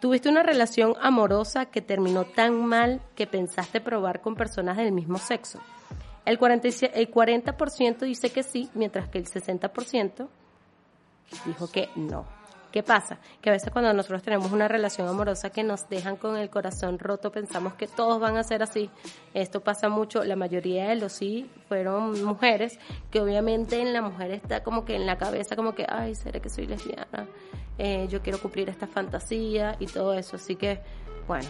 Tuviste 0.00 0.28
una 0.28 0.42
relación 0.42 0.94
amorosa 1.00 1.66
que 1.66 1.80
terminó 1.80 2.24
tan 2.24 2.66
mal 2.66 3.00
que 3.14 3.26
pensaste 3.26 3.80
probar 3.80 4.20
con 4.20 4.34
personas 4.34 4.76
del 4.76 4.90
mismo 4.90 5.18
sexo. 5.18 5.60
El 6.24 6.38
40%, 6.40 6.90
el 6.94 7.08
40 7.08 7.56
dice 8.04 8.30
que 8.30 8.42
sí, 8.42 8.68
mientras 8.74 9.08
que 9.08 9.18
el 9.18 9.26
60% 9.26 10.28
dijo 11.46 11.70
que 11.70 11.88
no. 11.94 12.41
¿Qué 12.72 12.82
pasa? 12.82 13.18
Que 13.42 13.50
a 13.50 13.52
veces 13.52 13.70
cuando 13.70 13.92
nosotros 13.92 14.22
tenemos 14.22 14.50
una 14.50 14.66
relación 14.66 15.06
amorosa 15.06 15.50
que 15.50 15.62
nos 15.62 15.88
dejan 15.90 16.16
con 16.16 16.38
el 16.38 16.48
corazón 16.48 16.98
roto, 16.98 17.30
pensamos 17.30 17.74
que 17.74 17.86
todos 17.86 18.18
van 18.18 18.38
a 18.38 18.42
ser 18.42 18.62
así. 18.62 18.88
Esto 19.34 19.60
pasa 19.60 19.90
mucho, 19.90 20.24
la 20.24 20.36
mayoría 20.36 20.88
de 20.88 20.96
los 20.96 21.12
sí 21.12 21.50
fueron 21.68 22.24
mujeres, 22.24 22.78
que 23.10 23.20
obviamente 23.20 23.78
en 23.80 23.92
la 23.92 24.00
mujer 24.00 24.30
está 24.30 24.62
como 24.62 24.86
que 24.86 24.96
en 24.96 25.04
la 25.04 25.18
cabeza 25.18 25.54
como 25.54 25.74
que, 25.74 25.84
ay, 25.86 26.14
seré 26.14 26.40
que 26.40 26.48
soy 26.48 26.66
lesbiana, 26.66 27.28
eh, 27.76 28.06
yo 28.08 28.22
quiero 28.22 28.40
cumplir 28.40 28.70
esta 28.70 28.86
fantasía 28.86 29.76
y 29.78 29.86
todo 29.86 30.14
eso. 30.14 30.36
Así 30.36 30.56
que, 30.56 30.80
bueno, 31.28 31.48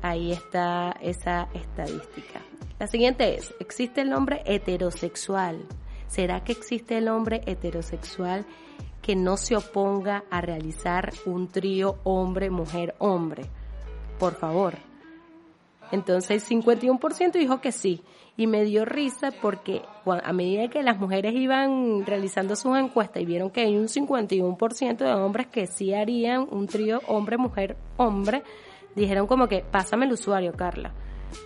ahí 0.00 0.32
está 0.32 0.96
esa 1.02 1.48
estadística. 1.52 2.40
La 2.78 2.86
siguiente 2.86 3.36
es, 3.36 3.54
¿existe 3.60 4.00
el 4.00 4.14
hombre 4.14 4.42
heterosexual? 4.46 5.66
¿Será 6.06 6.42
que 6.44 6.52
existe 6.52 6.96
el 6.96 7.08
hombre 7.08 7.42
heterosexual? 7.44 8.46
Que 9.02 9.16
no 9.16 9.36
se 9.36 9.56
oponga 9.56 10.24
a 10.30 10.40
realizar 10.40 11.12
un 11.26 11.48
trío 11.48 11.96
hombre-mujer-hombre. 12.04 13.46
Por 14.18 14.34
favor. 14.34 14.74
Entonces 15.90 16.48
51% 16.50 17.32
dijo 17.32 17.60
que 17.60 17.72
sí. 17.72 18.02
Y 18.36 18.46
me 18.46 18.64
dio 18.64 18.84
risa 18.84 19.30
porque 19.42 19.82
a 20.04 20.32
medida 20.32 20.68
que 20.68 20.82
las 20.82 20.98
mujeres 20.98 21.34
iban 21.34 22.06
realizando 22.06 22.54
sus 22.54 22.78
encuestas 22.78 23.22
y 23.22 23.26
vieron 23.26 23.50
que 23.50 23.62
hay 23.62 23.76
un 23.76 23.88
51% 23.88 24.96
de 24.96 25.12
hombres 25.12 25.48
que 25.48 25.66
sí 25.66 25.92
harían 25.92 26.46
un 26.50 26.68
trío 26.68 27.00
hombre-mujer-hombre, 27.08 28.44
dijeron 28.94 29.26
como 29.26 29.48
que 29.48 29.64
pásame 29.68 30.06
el 30.06 30.12
usuario, 30.12 30.52
Carla. 30.52 30.94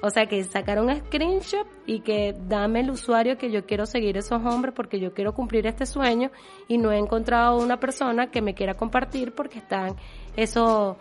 O 0.01 0.11
sea, 0.11 0.26
que 0.26 0.43
sacaron 0.45 0.89
un 0.89 0.97
screenshot 0.97 1.66
y 1.87 2.01
que 2.01 2.35
dame 2.49 2.80
el 2.80 2.91
usuario 2.91 3.39
que 3.39 3.51
yo 3.51 3.66
quiero 3.66 3.87
seguir 3.87 4.16
esos 4.16 4.45
hombres 4.45 4.74
porque 4.74 4.99
yo 4.99 5.14
quiero 5.14 5.35
cumplir 5.35 5.66
este 5.66 5.87
sueño 5.87 6.30
y 6.68 6.78
no 6.78 6.93
he 6.93 6.99
encontrado 6.99 7.59
una 7.59 7.78
persona 7.78 8.30
que 8.30 8.43
me 8.43 8.55
quiera 8.55 8.74
compartir 8.74 9.33
porque 9.35 9.59
están 9.59 9.97
eso, 10.37 10.97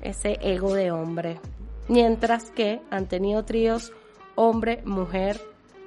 ese 0.00 0.38
ego 0.40 0.74
de 0.74 0.90
hombre. 0.90 1.40
Mientras 1.88 2.50
que 2.50 2.80
han 2.90 3.06
tenido 3.06 3.44
tríos 3.44 3.92
hombre, 4.34 4.82
mujer, 4.84 5.40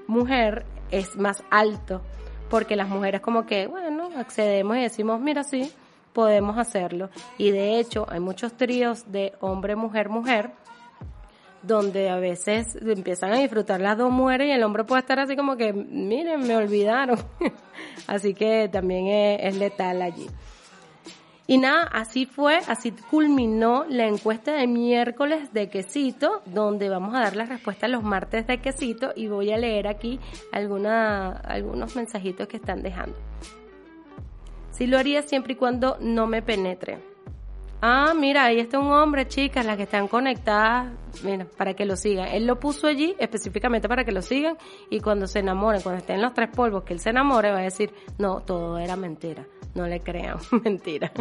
mujer 0.07 0.65
es 0.91 1.15
más 1.15 1.43
alto 1.49 2.01
porque 2.49 2.75
las 2.75 2.89
mujeres 2.89 3.21
como 3.21 3.45
que, 3.45 3.67
bueno, 3.67 4.09
accedemos 4.17 4.75
y 4.75 4.81
decimos, 4.81 5.21
mira, 5.21 5.43
sí, 5.43 5.71
podemos 6.11 6.57
hacerlo. 6.57 7.09
Y 7.37 7.51
de 7.51 7.79
hecho 7.79 8.05
hay 8.09 8.19
muchos 8.19 8.53
tríos 8.57 9.09
de 9.11 9.33
hombre, 9.39 9.75
mujer, 9.75 10.09
mujer 10.09 10.51
donde 11.63 12.09
a 12.09 12.17
veces 12.17 12.75
empiezan 12.75 13.33
a 13.33 13.37
disfrutar 13.37 13.81
las 13.81 13.97
dos 13.97 14.11
mujeres 14.11 14.47
y 14.47 14.51
el 14.51 14.63
hombre 14.63 14.83
puede 14.83 15.01
estar 15.01 15.19
así 15.19 15.35
como 15.35 15.57
que, 15.57 15.73
miren, 15.73 16.47
me 16.47 16.55
olvidaron. 16.55 17.19
así 18.07 18.33
que 18.33 18.69
también 18.71 19.07
es, 19.07 19.55
letal 19.57 20.01
allí. 20.01 20.27
Y 21.47 21.57
nada, 21.57 21.83
así 21.91 22.25
fue, 22.25 22.59
así 22.67 22.91
culminó 23.09 23.85
la 23.89 24.07
encuesta 24.07 24.53
de 24.53 24.67
miércoles 24.67 25.51
de 25.53 25.69
quesito, 25.69 26.41
donde 26.45 26.87
vamos 26.87 27.13
a 27.13 27.19
dar 27.19 27.35
las 27.35 27.49
respuestas 27.49 27.89
los 27.89 28.03
martes 28.03 28.47
de 28.47 28.59
quesito 28.59 29.11
y 29.15 29.27
voy 29.27 29.51
a 29.51 29.57
leer 29.57 29.87
aquí 29.87 30.19
alguna, 30.53 31.31
algunos 31.31 31.95
mensajitos 31.95 32.47
que 32.47 32.57
están 32.57 32.81
dejando. 32.81 33.17
Sí 34.71 34.87
lo 34.87 34.97
haría 34.97 35.21
siempre 35.23 35.53
y 35.53 35.55
cuando 35.57 35.97
no 35.99 36.25
me 36.25 36.41
penetre. 36.41 37.10
Ah, 37.83 38.13
mira, 38.15 38.45
ahí 38.45 38.59
está 38.59 38.77
un 38.77 38.91
hombre, 38.91 39.27
chicas, 39.27 39.65
las 39.65 39.75
que 39.75 39.83
están 39.83 40.07
conectadas, 40.07 40.93
mira, 41.23 41.47
para 41.57 41.73
que 41.73 41.83
lo 41.83 41.95
sigan. 41.95 42.27
Él 42.27 42.45
lo 42.45 42.59
puso 42.59 42.85
allí 42.85 43.15
específicamente 43.17 43.89
para 43.89 44.03
que 44.03 44.11
lo 44.11 44.21
sigan 44.21 44.55
y 44.91 44.99
cuando 44.99 45.25
se 45.25 45.39
enamoren, 45.39 45.81
cuando 45.81 45.99
estén 45.99 46.21
los 46.21 46.31
tres 46.35 46.49
polvos, 46.49 46.83
que 46.83 46.93
él 46.93 46.99
se 46.99 47.09
enamore, 47.09 47.49
va 47.49 47.57
a 47.57 47.63
decir, 47.63 47.91
no, 48.19 48.41
todo 48.41 48.77
era 48.77 48.95
mentira. 48.95 49.47
No 49.73 49.87
le 49.87 49.99
crean, 50.01 50.37
mentira. 50.63 51.11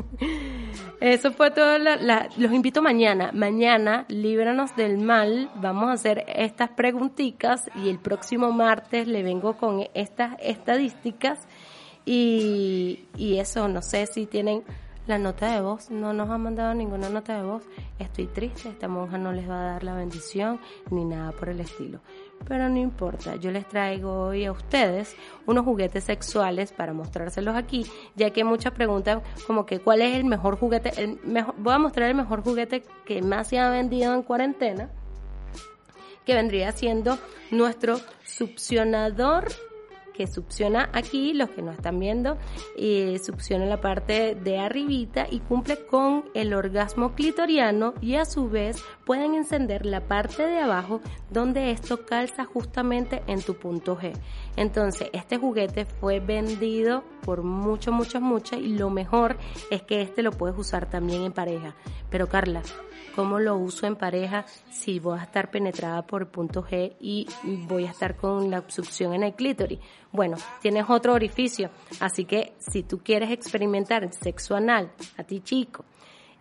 Eso 1.01 1.33
fue 1.33 1.51
todo. 1.51 1.79
los 1.79 2.53
invito 2.53 2.83
mañana. 2.83 3.31
Mañana, 3.33 4.05
líbranos 4.09 4.77
del 4.77 4.99
mal. 4.99 5.51
Vamos 5.55 5.89
a 5.89 5.93
hacer 5.93 6.25
estas 6.29 6.71
preguntitas 6.71 7.71
y 7.75 7.89
el 7.89 7.99
próximo 7.99 8.53
martes 8.53 9.09
le 9.09 9.23
vengo 9.23 9.57
con 9.57 9.87
estas 9.95 10.37
estadísticas 10.43 11.39
y, 12.05 13.07
y 13.17 13.39
eso, 13.39 13.67
no 13.69 13.81
sé 13.81 14.05
si 14.07 14.27
tienen 14.27 14.63
la 15.11 15.19
nota 15.19 15.53
de 15.53 15.61
voz, 15.61 15.91
no 15.91 16.13
nos 16.13 16.31
ha 16.31 16.39
mandado 16.39 16.73
ninguna 16.73 17.09
nota 17.09 17.37
de 17.37 17.43
voz. 17.43 17.65
Estoy 17.99 18.29
triste, 18.29 18.69
esta 18.69 18.87
monja 18.87 19.19
no 19.19 19.33
les 19.33 19.51
va 19.51 19.61
a 19.61 19.73
dar 19.73 19.83
la 19.83 19.97
bendición 19.97 20.61
ni 20.89 21.05
nada 21.05 21.33
por 21.33 21.49
el 21.49 21.59
estilo. 21.59 21.99
Pero 22.47 22.69
no 22.69 22.79
importa, 22.79 23.35
yo 23.35 23.51
les 23.51 23.67
traigo 23.67 24.29
hoy 24.29 24.45
a 24.45 24.53
ustedes 24.53 25.17
unos 25.47 25.65
juguetes 25.65 26.05
sexuales 26.05 26.71
para 26.71 26.93
mostrárselos 26.93 27.57
aquí, 27.57 27.85
ya 28.15 28.31
que 28.31 28.45
muchas 28.45 28.73
preguntan 28.73 29.21
como 29.49 29.67
que 29.67 29.81
cuál 29.81 30.01
es 30.01 30.15
el 30.15 30.25
mejor 30.25 30.57
juguete, 30.57 30.93
el 31.03 31.19
mejor, 31.25 31.57
voy 31.59 31.75
a 31.75 31.79
mostrar 31.79 32.09
el 32.09 32.15
mejor 32.15 32.45
juguete 32.45 32.85
que 33.05 33.21
más 33.21 33.49
se 33.49 33.59
ha 33.59 33.69
vendido 33.69 34.15
en 34.15 34.23
cuarentena, 34.23 34.91
que 36.25 36.35
vendría 36.35 36.71
siendo 36.71 37.19
nuestro 37.51 37.99
succionador 38.25 39.49
que 40.13 40.27
succiona 40.27 40.91
aquí, 40.93 41.33
los 41.33 41.51
que 41.51 41.63
no 41.63 41.73
están 41.73 41.99
viendo, 41.99 42.39
y 42.77 43.19
succiona 43.19 43.67
la 43.67 43.81
parte 43.81 44.35
de 44.35 44.59
arribita 44.59 45.27
y 45.31 45.41
cumple 45.41 45.87
con 45.87 46.25
el 46.35 46.55
orgasmo 46.55 47.15
clitoriano 47.15 47.95
y 48.01 48.15
a 48.17 48.25
su 48.25 48.49
vez 48.49 48.83
pueden 49.05 49.35
encender 49.35 49.87
la 49.87 50.01
parte 50.01 50.47
de 50.47 50.59
abajo 50.59 51.01
donde 51.31 51.71
esto 51.71 52.05
calza 52.07 52.45
justamente 52.45 53.23
en 53.27 53.43
tu 53.43 53.55
punto 53.55 53.97
G. 53.97 54.13
Entonces, 54.57 55.09
este 55.13 55.39
juguete 55.39 55.85
fue 55.85 56.21
vendido 56.21 57.05
por 57.23 57.43
mucho, 57.43 57.93
mucho, 57.93 58.21
mucho 58.21 58.57
y 58.57 58.77
lo 58.77 58.91
mejor 58.91 59.37
es 59.71 59.83
que 59.83 60.03
este 60.03 60.23
lo 60.23 60.33
puedes 60.33 60.59
usar 60.59 60.89
también 60.89 61.23
en 61.23 61.33
pareja. 61.33 61.75
Pero 62.11 62.29
Carla, 62.29 62.63
¿cómo 63.15 63.39
lo 63.39 63.57
uso 63.57 63.87
en 63.87 63.97
pareja 63.97 64.45
si 64.71 64.99
voy 64.99 65.19
a 65.19 65.23
estar 65.23 65.51
penetrada 65.51 66.07
por 66.07 66.29
punto 66.29 66.63
G 66.63 66.97
y 67.01 67.27
voy 67.69 67.87
a 67.87 67.91
estar 67.91 68.17
con 68.17 68.51
la 68.51 68.65
succión 68.69 69.15
en 69.15 69.23
el 69.23 69.35
clítoris? 69.35 69.79
Bueno, 70.13 70.37
tienes 70.61 70.87
otro 70.89 71.15
orificio, 71.15 71.71
así 72.01 72.25
que 72.25 72.55
si 72.59 72.83
tú 72.83 72.99
quieres 72.99 73.31
experimentar 73.31 74.03
el 74.03 74.13
sexo 74.13 74.57
anal, 74.57 74.91
a 75.17 75.23
ti 75.23 75.41
chico, 75.41 75.85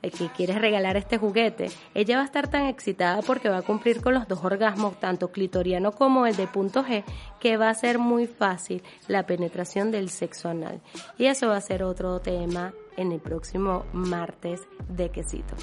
el 0.02 0.12
que 0.12 0.30
quieres 0.30 0.60
regalar 0.60 0.98
este 0.98 1.18
juguete, 1.18 1.70
ella 1.94 2.18
va 2.18 2.22
a 2.24 2.26
estar 2.26 2.48
tan 2.48 2.66
excitada 2.68 3.22
porque 3.22 3.50
va 3.50 3.58
a 3.58 3.62
cumplir 3.62 4.02
con 4.02 4.14
los 4.14 4.28
dos 4.28 4.44
orgasmos, 4.44 5.00
tanto 5.00 5.32
clitoriano 5.32 5.92
como 5.92 6.26
el 6.26 6.36
de 6.36 6.48
punto 6.48 6.84
G, 6.84 7.04
que 7.40 7.58
va 7.58 7.70
a 7.70 7.74
ser 7.74 8.00
muy 8.00 8.26
fácil 8.26 8.82
la 9.08 9.26
penetración 9.26 9.92
del 9.92 10.10
sexo 10.10 10.50
anal. 10.50 10.82
Y 11.18 11.26
eso 11.26 11.50
va 11.50 11.58
a 11.58 11.62
ser 11.62 11.84
otro 11.84 12.20
tema 12.22 12.74
en 12.98 13.12
el 13.12 13.20
próximo 13.20 13.86
martes 13.94 14.62
de 14.88 15.10
quesito. 15.10 15.56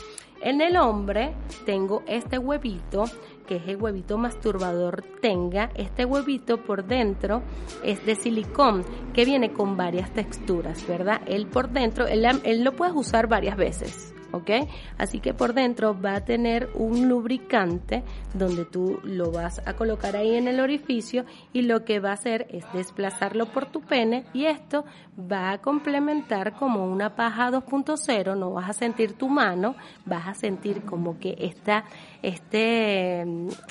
En 0.42 0.60
el 0.60 0.76
hombre 0.76 1.34
tengo 1.64 2.02
este 2.06 2.38
huevito, 2.38 3.04
que 3.46 3.56
es 3.56 3.68
el 3.68 3.76
huevito 3.76 4.18
masturbador 4.18 5.02
tenga. 5.20 5.70
Este 5.74 6.04
huevito 6.04 6.62
por 6.62 6.84
dentro 6.84 7.42
es 7.82 8.04
de 8.04 8.14
silicón, 8.14 8.84
que 9.14 9.24
viene 9.24 9.52
con 9.52 9.76
varias 9.76 10.12
texturas, 10.12 10.86
¿verdad? 10.86 11.22
Él 11.26 11.46
por 11.46 11.70
dentro, 11.70 12.06
él, 12.06 12.64
lo 12.64 12.72
puedes 12.72 12.94
usar 12.94 13.28
varias 13.28 13.56
veces. 13.56 14.14
¿Ok? 14.36 14.50
Así 14.98 15.20
que 15.20 15.34
por 15.34 15.54
dentro 15.54 15.98
va 16.00 16.16
a 16.16 16.24
tener 16.24 16.68
un 16.74 17.08
lubricante 17.08 18.02
donde 18.34 18.64
tú 18.64 19.00
lo 19.02 19.30
vas 19.30 19.62
a 19.66 19.74
colocar 19.74 20.16
ahí 20.16 20.34
en 20.34 20.48
el 20.48 20.60
orificio 20.60 21.24
y 21.52 21.62
lo 21.62 21.84
que 21.84 22.00
va 22.00 22.10
a 22.10 22.14
hacer 22.14 22.46
es 22.50 22.64
desplazarlo 22.72 23.46
por 23.46 23.66
tu 23.66 23.80
pene 23.80 24.24
y 24.32 24.46
esto 24.46 24.84
va 25.18 25.52
a 25.52 25.58
complementar 25.58 26.54
como 26.54 26.86
una 26.86 27.14
paja 27.16 27.50
2.0, 27.50 28.36
no 28.36 28.52
vas 28.52 28.70
a 28.70 28.72
sentir 28.72 29.14
tu 29.14 29.28
mano, 29.28 29.76
vas 30.04 30.28
a 30.28 30.34
sentir 30.34 30.82
como 30.82 31.18
que 31.18 31.36
está 31.38 31.84
este... 32.22 33.24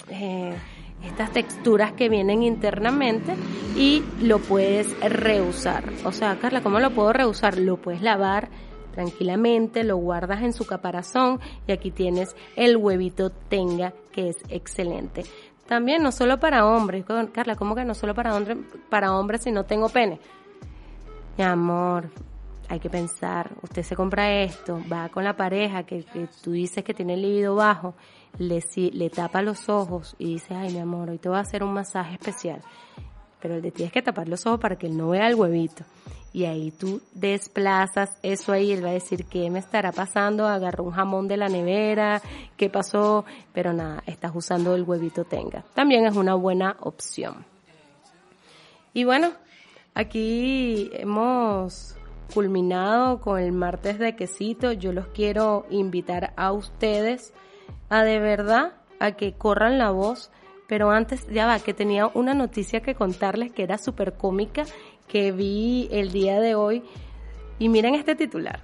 Eh, 0.09 0.55
estas 1.03 1.32
texturas 1.32 1.93
que 1.93 2.09
vienen 2.09 2.43
internamente 2.43 3.36
y 3.76 4.03
lo 4.22 4.39
puedes 4.39 4.97
reusar. 5.01 5.84
O 6.03 6.11
sea, 6.11 6.38
Carla, 6.39 6.61
¿cómo 6.61 6.80
lo 6.80 6.91
puedo 6.91 7.13
reusar? 7.13 7.57
Lo 7.57 7.78
puedes 7.78 8.01
lavar, 8.01 8.49
tranquilamente, 8.96 9.84
lo 9.84 9.98
guardas 9.98 10.41
en 10.41 10.54
su 10.54 10.66
caparazón 10.66 11.39
y 11.68 11.74
aquí 11.74 11.91
tienes 11.91 12.36
el 12.56 12.78
huevito 12.78 13.30
tenga 13.30 13.93
que 14.12 14.30
es 14.30 14.38
excelente. 14.50 15.24
También 15.68 16.02
no 16.02 16.12
solo 16.12 16.39
para 16.39 16.66
hombres, 16.66 17.06
Carla, 17.34 17.56
¿cómo 17.56 17.76
que 17.76 17.84
no 17.86 17.93
solo 17.93 18.16
para 18.16 18.36
hombres, 18.36 18.58
para 18.89 19.16
hombres 19.16 19.43
si 19.43 19.52
no 19.52 19.66
tengo 19.66 19.89
pene? 19.89 20.20
Mi 21.38 21.43
amor, 21.43 22.10
hay 22.70 22.80
que 22.80 22.89
pensar, 22.89 23.52
usted 23.62 23.84
se 23.84 23.96
compra 23.96 24.41
esto, 24.41 24.80
va 24.91 25.10
con 25.10 25.24
la 25.24 25.36
pareja 25.36 25.84
que, 25.84 26.06
tú 26.41 26.52
dices 26.52 26.84
que 26.84 26.93
tiene 26.93 27.16
el 27.16 27.24
libido 27.24 27.56
bajo, 27.56 27.96
le, 28.38 28.64
le 28.93 29.10
tapa 29.10 29.41
los 29.41 29.68
ojos 29.68 30.16
y 30.18 30.34
dice, 30.34 30.56
ay 30.56 30.72
mi 30.72 30.80
amor, 30.80 31.10
hoy 31.10 31.18
te 31.18 31.30
voy 31.30 31.39
a 31.39 31.41
hacer 31.41 31.64
un 31.64 31.74
masaje 31.74 32.14
especial. 32.14 32.62
Pero 33.41 33.60
le 33.60 33.72
tienes 33.72 33.91
que 33.91 34.02
tapar 34.02 34.30
los 34.30 34.46
ojos 34.46 34.60
para 34.60 34.78
que 34.78 34.88
él 34.88 34.96
no 34.96 35.10
vea 35.10 35.28
el 35.28 35.36
huevito 35.36 35.84
y 36.36 36.44
ahí 36.44 36.70
tú 36.70 37.02
desplazas 37.14 38.20
eso 38.22 38.52
ahí, 38.52 38.74
él 38.74 38.84
va 38.84 38.90
a 38.90 38.92
decir, 38.92 39.24
¿qué 39.24 39.50
me 39.50 39.60
estará 39.60 39.94
pasando? 39.94 40.46
Agarró 40.46 40.84
un 40.84 40.92
jamón 40.92 41.30
de 41.30 41.38
la 41.38 41.48
nevera, 41.48 42.22
¿qué 42.58 42.70
pasó? 42.70 43.24
Pero 43.54 43.72
nada, 43.72 44.04
estás 44.06 44.34
usando 44.36 44.76
el 44.76 44.84
huevito 44.84 45.24
tenga. 45.24 45.64
También 45.74 46.06
es 46.06 46.18
una 46.18 46.36
buena 46.36 46.76
opción. 46.82 47.46
Y 48.94 49.06
bueno, 49.06 49.32
aquí 49.94 50.90
hemos 50.92 51.96
culminado 52.34 53.22
con 53.22 53.40
el 53.40 53.54
martes 53.54 53.98
de 53.98 54.18
quesito. 54.18 54.74
Yo 54.74 54.92
los 54.92 55.08
quiero 55.08 55.66
invitar 55.70 56.34
a 56.36 56.52
ustedes 56.52 57.34
a 57.88 58.04
de 58.04 58.20
verdad 58.20 58.74
a 59.00 59.14
que 59.14 59.36
corran 59.36 59.78
la 59.78 59.92
voz. 59.92 60.32
Pero 60.68 60.90
antes, 60.90 61.28
ya 61.28 61.46
va, 61.46 61.60
que 61.60 61.76
tenía 61.76 62.08
una 62.08 62.34
noticia 62.34 62.82
que 62.82 62.96
contarles 62.96 63.52
que 63.52 63.62
era 63.62 63.78
súper 63.78 64.16
cómica 64.16 64.66
que 65.08 65.32
vi 65.32 65.88
el 65.91 66.12
día 66.12 66.39
de 66.39 66.56
hoy. 66.56 66.84
Y 67.60 67.70
miren 67.70 67.95
este 67.95 68.16
titular. 68.16 68.62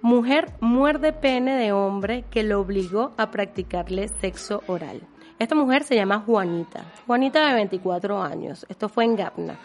Mujer 0.00 0.52
muerde 0.60 1.12
pene 1.12 1.56
de 1.56 1.72
hombre 1.72 2.24
que 2.30 2.44
lo 2.44 2.60
obligó 2.60 3.12
a 3.16 3.30
practicarle 3.30 4.08
sexo 4.08 4.62
oral. 4.68 5.02
Esta 5.38 5.54
mujer 5.54 5.84
se 5.84 5.96
llama 5.96 6.20
Juanita. 6.20 6.84
Juanita 7.06 7.48
de 7.48 7.54
24 7.54 8.22
años. 8.22 8.66
Esto 8.68 8.88
fue 8.88 9.04
en 9.04 9.16
Ghana. 9.16 9.58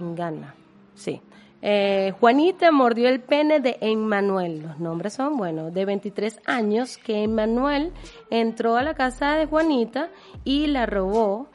En 0.00 0.14
Ghana, 0.14 0.54
sí. 0.94 1.20
Eh, 1.60 2.12
Juanita 2.18 2.72
mordió 2.72 3.08
el 3.08 3.20
pene 3.20 3.60
de 3.60 3.78
Emmanuel. 3.80 4.62
Los 4.62 4.80
nombres 4.80 5.14
son, 5.14 5.36
bueno, 5.36 5.70
de 5.70 5.84
23 5.84 6.40
años 6.44 6.98
que 6.98 7.22
Emmanuel 7.22 7.92
entró 8.30 8.76
a 8.76 8.82
la 8.82 8.94
casa 8.94 9.36
de 9.36 9.46
Juanita 9.46 10.10
y 10.44 10.66
la 10.66 10.86
robó, 10.86 11.46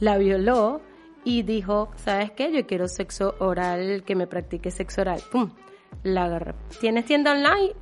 la 0.00 0.18
violó 0.18 0.82
y 1.28 1.42
dijo, 1.42 1.90
¿sabes 1.96 2.30
qué? 2.30 2.50
Yo 2.50 2.66
quiero 2.66 2.88
sexo 2.88 3.34
oral, 3.38 4.02
que 4.02 4.14
me 4.14 4.26
practique 4.26 4.70
sexo 4.70 5.02
oral. 5.02 5.20
¡Pum! 5.30 5.50
La 6.02 6.24
agarré. 6.24 6.54
¿Tienes 6.80 7.04
tienda 7.04 7.32
online? 7.32 7.74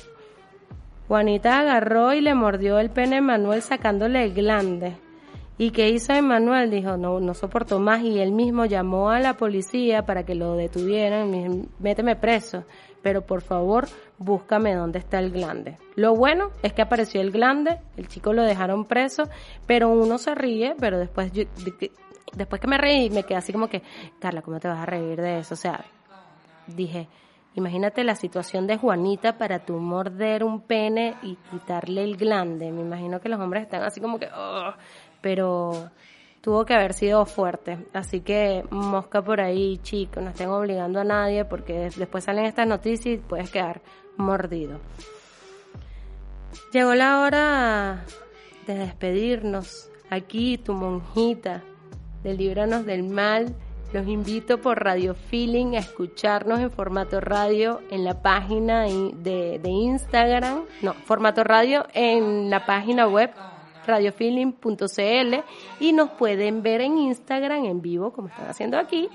Juanita 1.08 1.60
agarró 1.60 2.14
y 2.14 2.20
le 2.20 2.36
mordió 2.36 2.80
el 2.80 2.90
pene 2.90 3.16
a 3.16 3.20
Emanuel 3.20 3.62
sacándole 3.62 4.26
el 4.26 4.34
glande. 4.34 4.98
¿Y 5.62 5.70
qué 5.70 5.90
hizo 5.90 6.12
Emanuel? 6.14 6.72
Dijo, 6.72 6.98
no, 6.98 7.20
no 7.20 7.36
soportó 7.36 7.80
más 7.80 8.02
y 8.02 8.20
él 8.20 8.32
mismo 8.32 8.66
llamó 8.66 9.12
a 9.12 9.20
la 9.20 9.38
policía 9.38 10.08
para 10.08 10.26
que 10.26 10.34
lo 10.34 10.56
detuvieran, 10.56 11.68
méteme 11.78 12.16
preso, 12.16 12.66
pero 13.04 13.28
por 13.28 13.44
favor 13.44 13.88
búscame 14.18 14.74
dónde 14.74 14.98
está 14.98 15.20
el 15.20 15.30
glande. 15.30 15.78
Lo 15.94 16.16
bueno 16.16 16.50
es 16.64 16.74
que 16.74 16.82
apareció 16.82 17.22
el 17.22 17.30
glande, 17.30 17.78
el 17.96 18.08
chico 18.08 18.34
lo 18.34 18.42
dejaron 18.42 18.86
preso, 18.86 19.30
pero 19.68 19.90
uno 19.90 20.18
se 20.18 20.34
ríe, 20.34 20.74
pero 20.80 20.98
después 20.98 21.32
yo, 21.32 21.44
después 22.34 22.60
que 22.60 22.68
me 22.68 22.80
reí 22.80 23.12
me 23.12 23.22
quedé 23.22 23.38
así 23.38 23.54
como 23.54 23.68
que, 23.68 23.84
Carla, 24.18 24.42
¿cómo 24.42 24.60
te 24.60 24.68
vas 24.68 24.80
a 24.80 24.88
reír 24.88 25.22
de 25.22 25.38
eso? 25.38 25.54
O 25.54 25.58
sea, 25.58 25.86
dije, 26.66 27.08
Imagínate 27.56 28.04
la 28.04 28.16
situación 28.16 28.66
de 28.66 28.78
Juanita 28.78 29.38
para 29.38 29.60
tu 29.66 29.74
morder 29.74 30.44
un 30.44 30.62
pene 30.62 31.16
y 31.22 31.36
quitarle 31.50 32.04
el 32.04 32.16
glande. 32.16 32.72
Me 32.72 32.82
imagino 32.82 33.20
que 33.20 33.28
los 33.28 33.40
hombres 33.40 33.64
están 33.64 33.84
así 33.84 34.00
como 34.00 34.20
que, 34.20 34.30
oh, 34.34 34.74
pero 35.20 35.92
tuvo 36.40 36.66
que 36.66 36.74
haber 36.74 36.94
sido 36.94 37.26
fuerte. 37.26 37.78
Así 37.94 38.22
que 38.22 38.64
mosca 38.70 39.22
por 39.22 39.42
ahí, 39.42 39.80
chicos, 39.80 40.24
no 40.24 40.30
estén 40.30 40.50
obligando 40.50 41.02
a 41.02 41.04
nadie 41.04 41.44
porque 41.44 41.90
después 41.96 42.24
salen 42.24 42.46
estas 42.46 42.68
noticias 42.68 43.16
y 43.16 43.18
puedes 43.18 43.50
quedar 43.50 43.82
mordido. 44.16 44.80
Llegó 46.72 46.96
la 46.96 47.22
hora 47.22 48.06
de 48.66 48.76
despedirnos. 48.76 49.90
Aquí 50.10 50.58
tu 50.58 50.74
monjita 50.74 51.64
de 52.24 52.34
Líbranos 52.34 52.86
del 52.86 53.04
Mal. 53.04 53.54
Los 53.94 54.08
invito 54.08 54.62
por 54.62 54.82
Radio 54.82 55.14
Feeling 55.14 55.76
a 55.76 55.80
escucharnos 55.80 56.60
en 56.62 56.72
formato 56.72 57.20
radio 57.20 57.82
en 57.90 58.06
la 58.06 58.22
página 58.22 58.84
de, 58.84 59.60
de 59.62 59.70
Instagram, 59.70 60.64
no, 60.82 60.94
formato 60.94 61.44
radio 61.44 61.86
en 61.94 62.50
la 62.50 62.66
página 62.66 63.08
web 63.08 63.32
radiofeeling.cl 63.86 65.36
y 65.82 65.92
nos 65.92 66.10
pueden 66.12 66.64
ver 66.64 66.80
en 66.80 66.98
Instagram 66.98 67.66
en 67.66 67.82
vivo, 67.82 68.14
como 68.14 68.30
están 68.30 68.48
haciendo 68.48 68.78
aquí, 68.78 69.10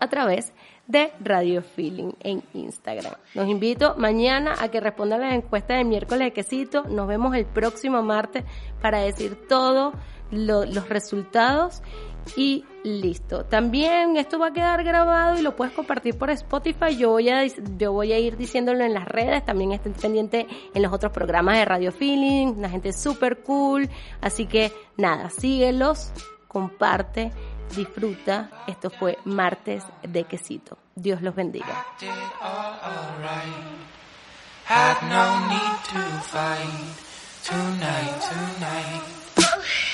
a 0.00 0.08
través 0.08 0.52
de 0.86 1.12
Radio 1.20 1.62
Feeling 1.62 2.12
en 2.20 2.42
Instagram. 2.54 3.14
Los 3.34 3.46
invito 3.46 3.94
mañana 3.98 4.54
a 4.60 4.68
que 4.68 4.80
respondan 4.80 5.20
la 5.20 5.34
encuesta 5.34 5.76
del 5.76 5.86
miércoles 5.86 6.26
de 6.26 6.32
quesito. 6.32 6.84
Nos 6.84 7.06
vemos 7.06 7.34
el 7.36 7.46
próximo 7.46 8.02
martes 8.02 8.44
para 8.80 9.00
decir 9.00 9.46
todos 9.48 9.94
los 10.30 10.88
resultados 10.88 11.82
y 12.36 12.64
listo. 12.84 13.44
También 13.44 14.16
esto 14.16 14.38
va 14.38 14.48
a 14.48 14.52
quedar 14.52 14.82
grabado 14.84 15.38
y 15.38 15.42
lo 15.42 15.54
puedes 15.54 15.74
compartir 15.74 16.16
por 16.16 16.30
Spotify. 16.30 16.96
Yo 16.96 17.10
voy 17.10 17.28
a, 17.28 17.46
yo 17.46 17.92
voy 17.92 18.12
a 18.12 18.18
ir 18.18 18.36
diciéndolo 18.36 18.84
en 18.84 18.94
las 18.94 19.06
redes. 19.06 19.44
También 19.44 19.72
estén 19.72 19.92
pendiente 19.92 20.46
en 20.74 20.82
los 20.82 20.92
otros 20.92 21.12
programas 21.12 21.56
de 21.56 21.64
Radio 21.64 21.92
Feeling. 21.92 22.48
Una 22.58 22.68
gente 22.68 22.92
súper 22.92 23.42
cool. 23.42 23.88
Así 24.20 24.46
que 24.46 24.72
nada, 24.96 25.30
síguelos, 25.30 26.12
comparte, 26.48 27.32
disfruta. 27.76 28.50
Esto 28.66 28.90
fue 28.90 29.18
martes 29.24 29.84
de 30.02 30.24
quesito. 30.24 30.78
Dios 30.94 31.22
los 31.22 31.34
bendiga. 31.34 31.86
Had 34.64 35.02
no 35.02 35.48
need 35.48 35.84
to 35.90 35.98
fight 36.22 36.96
tonight, 37.42 38.20
tonight. 38.22 39.88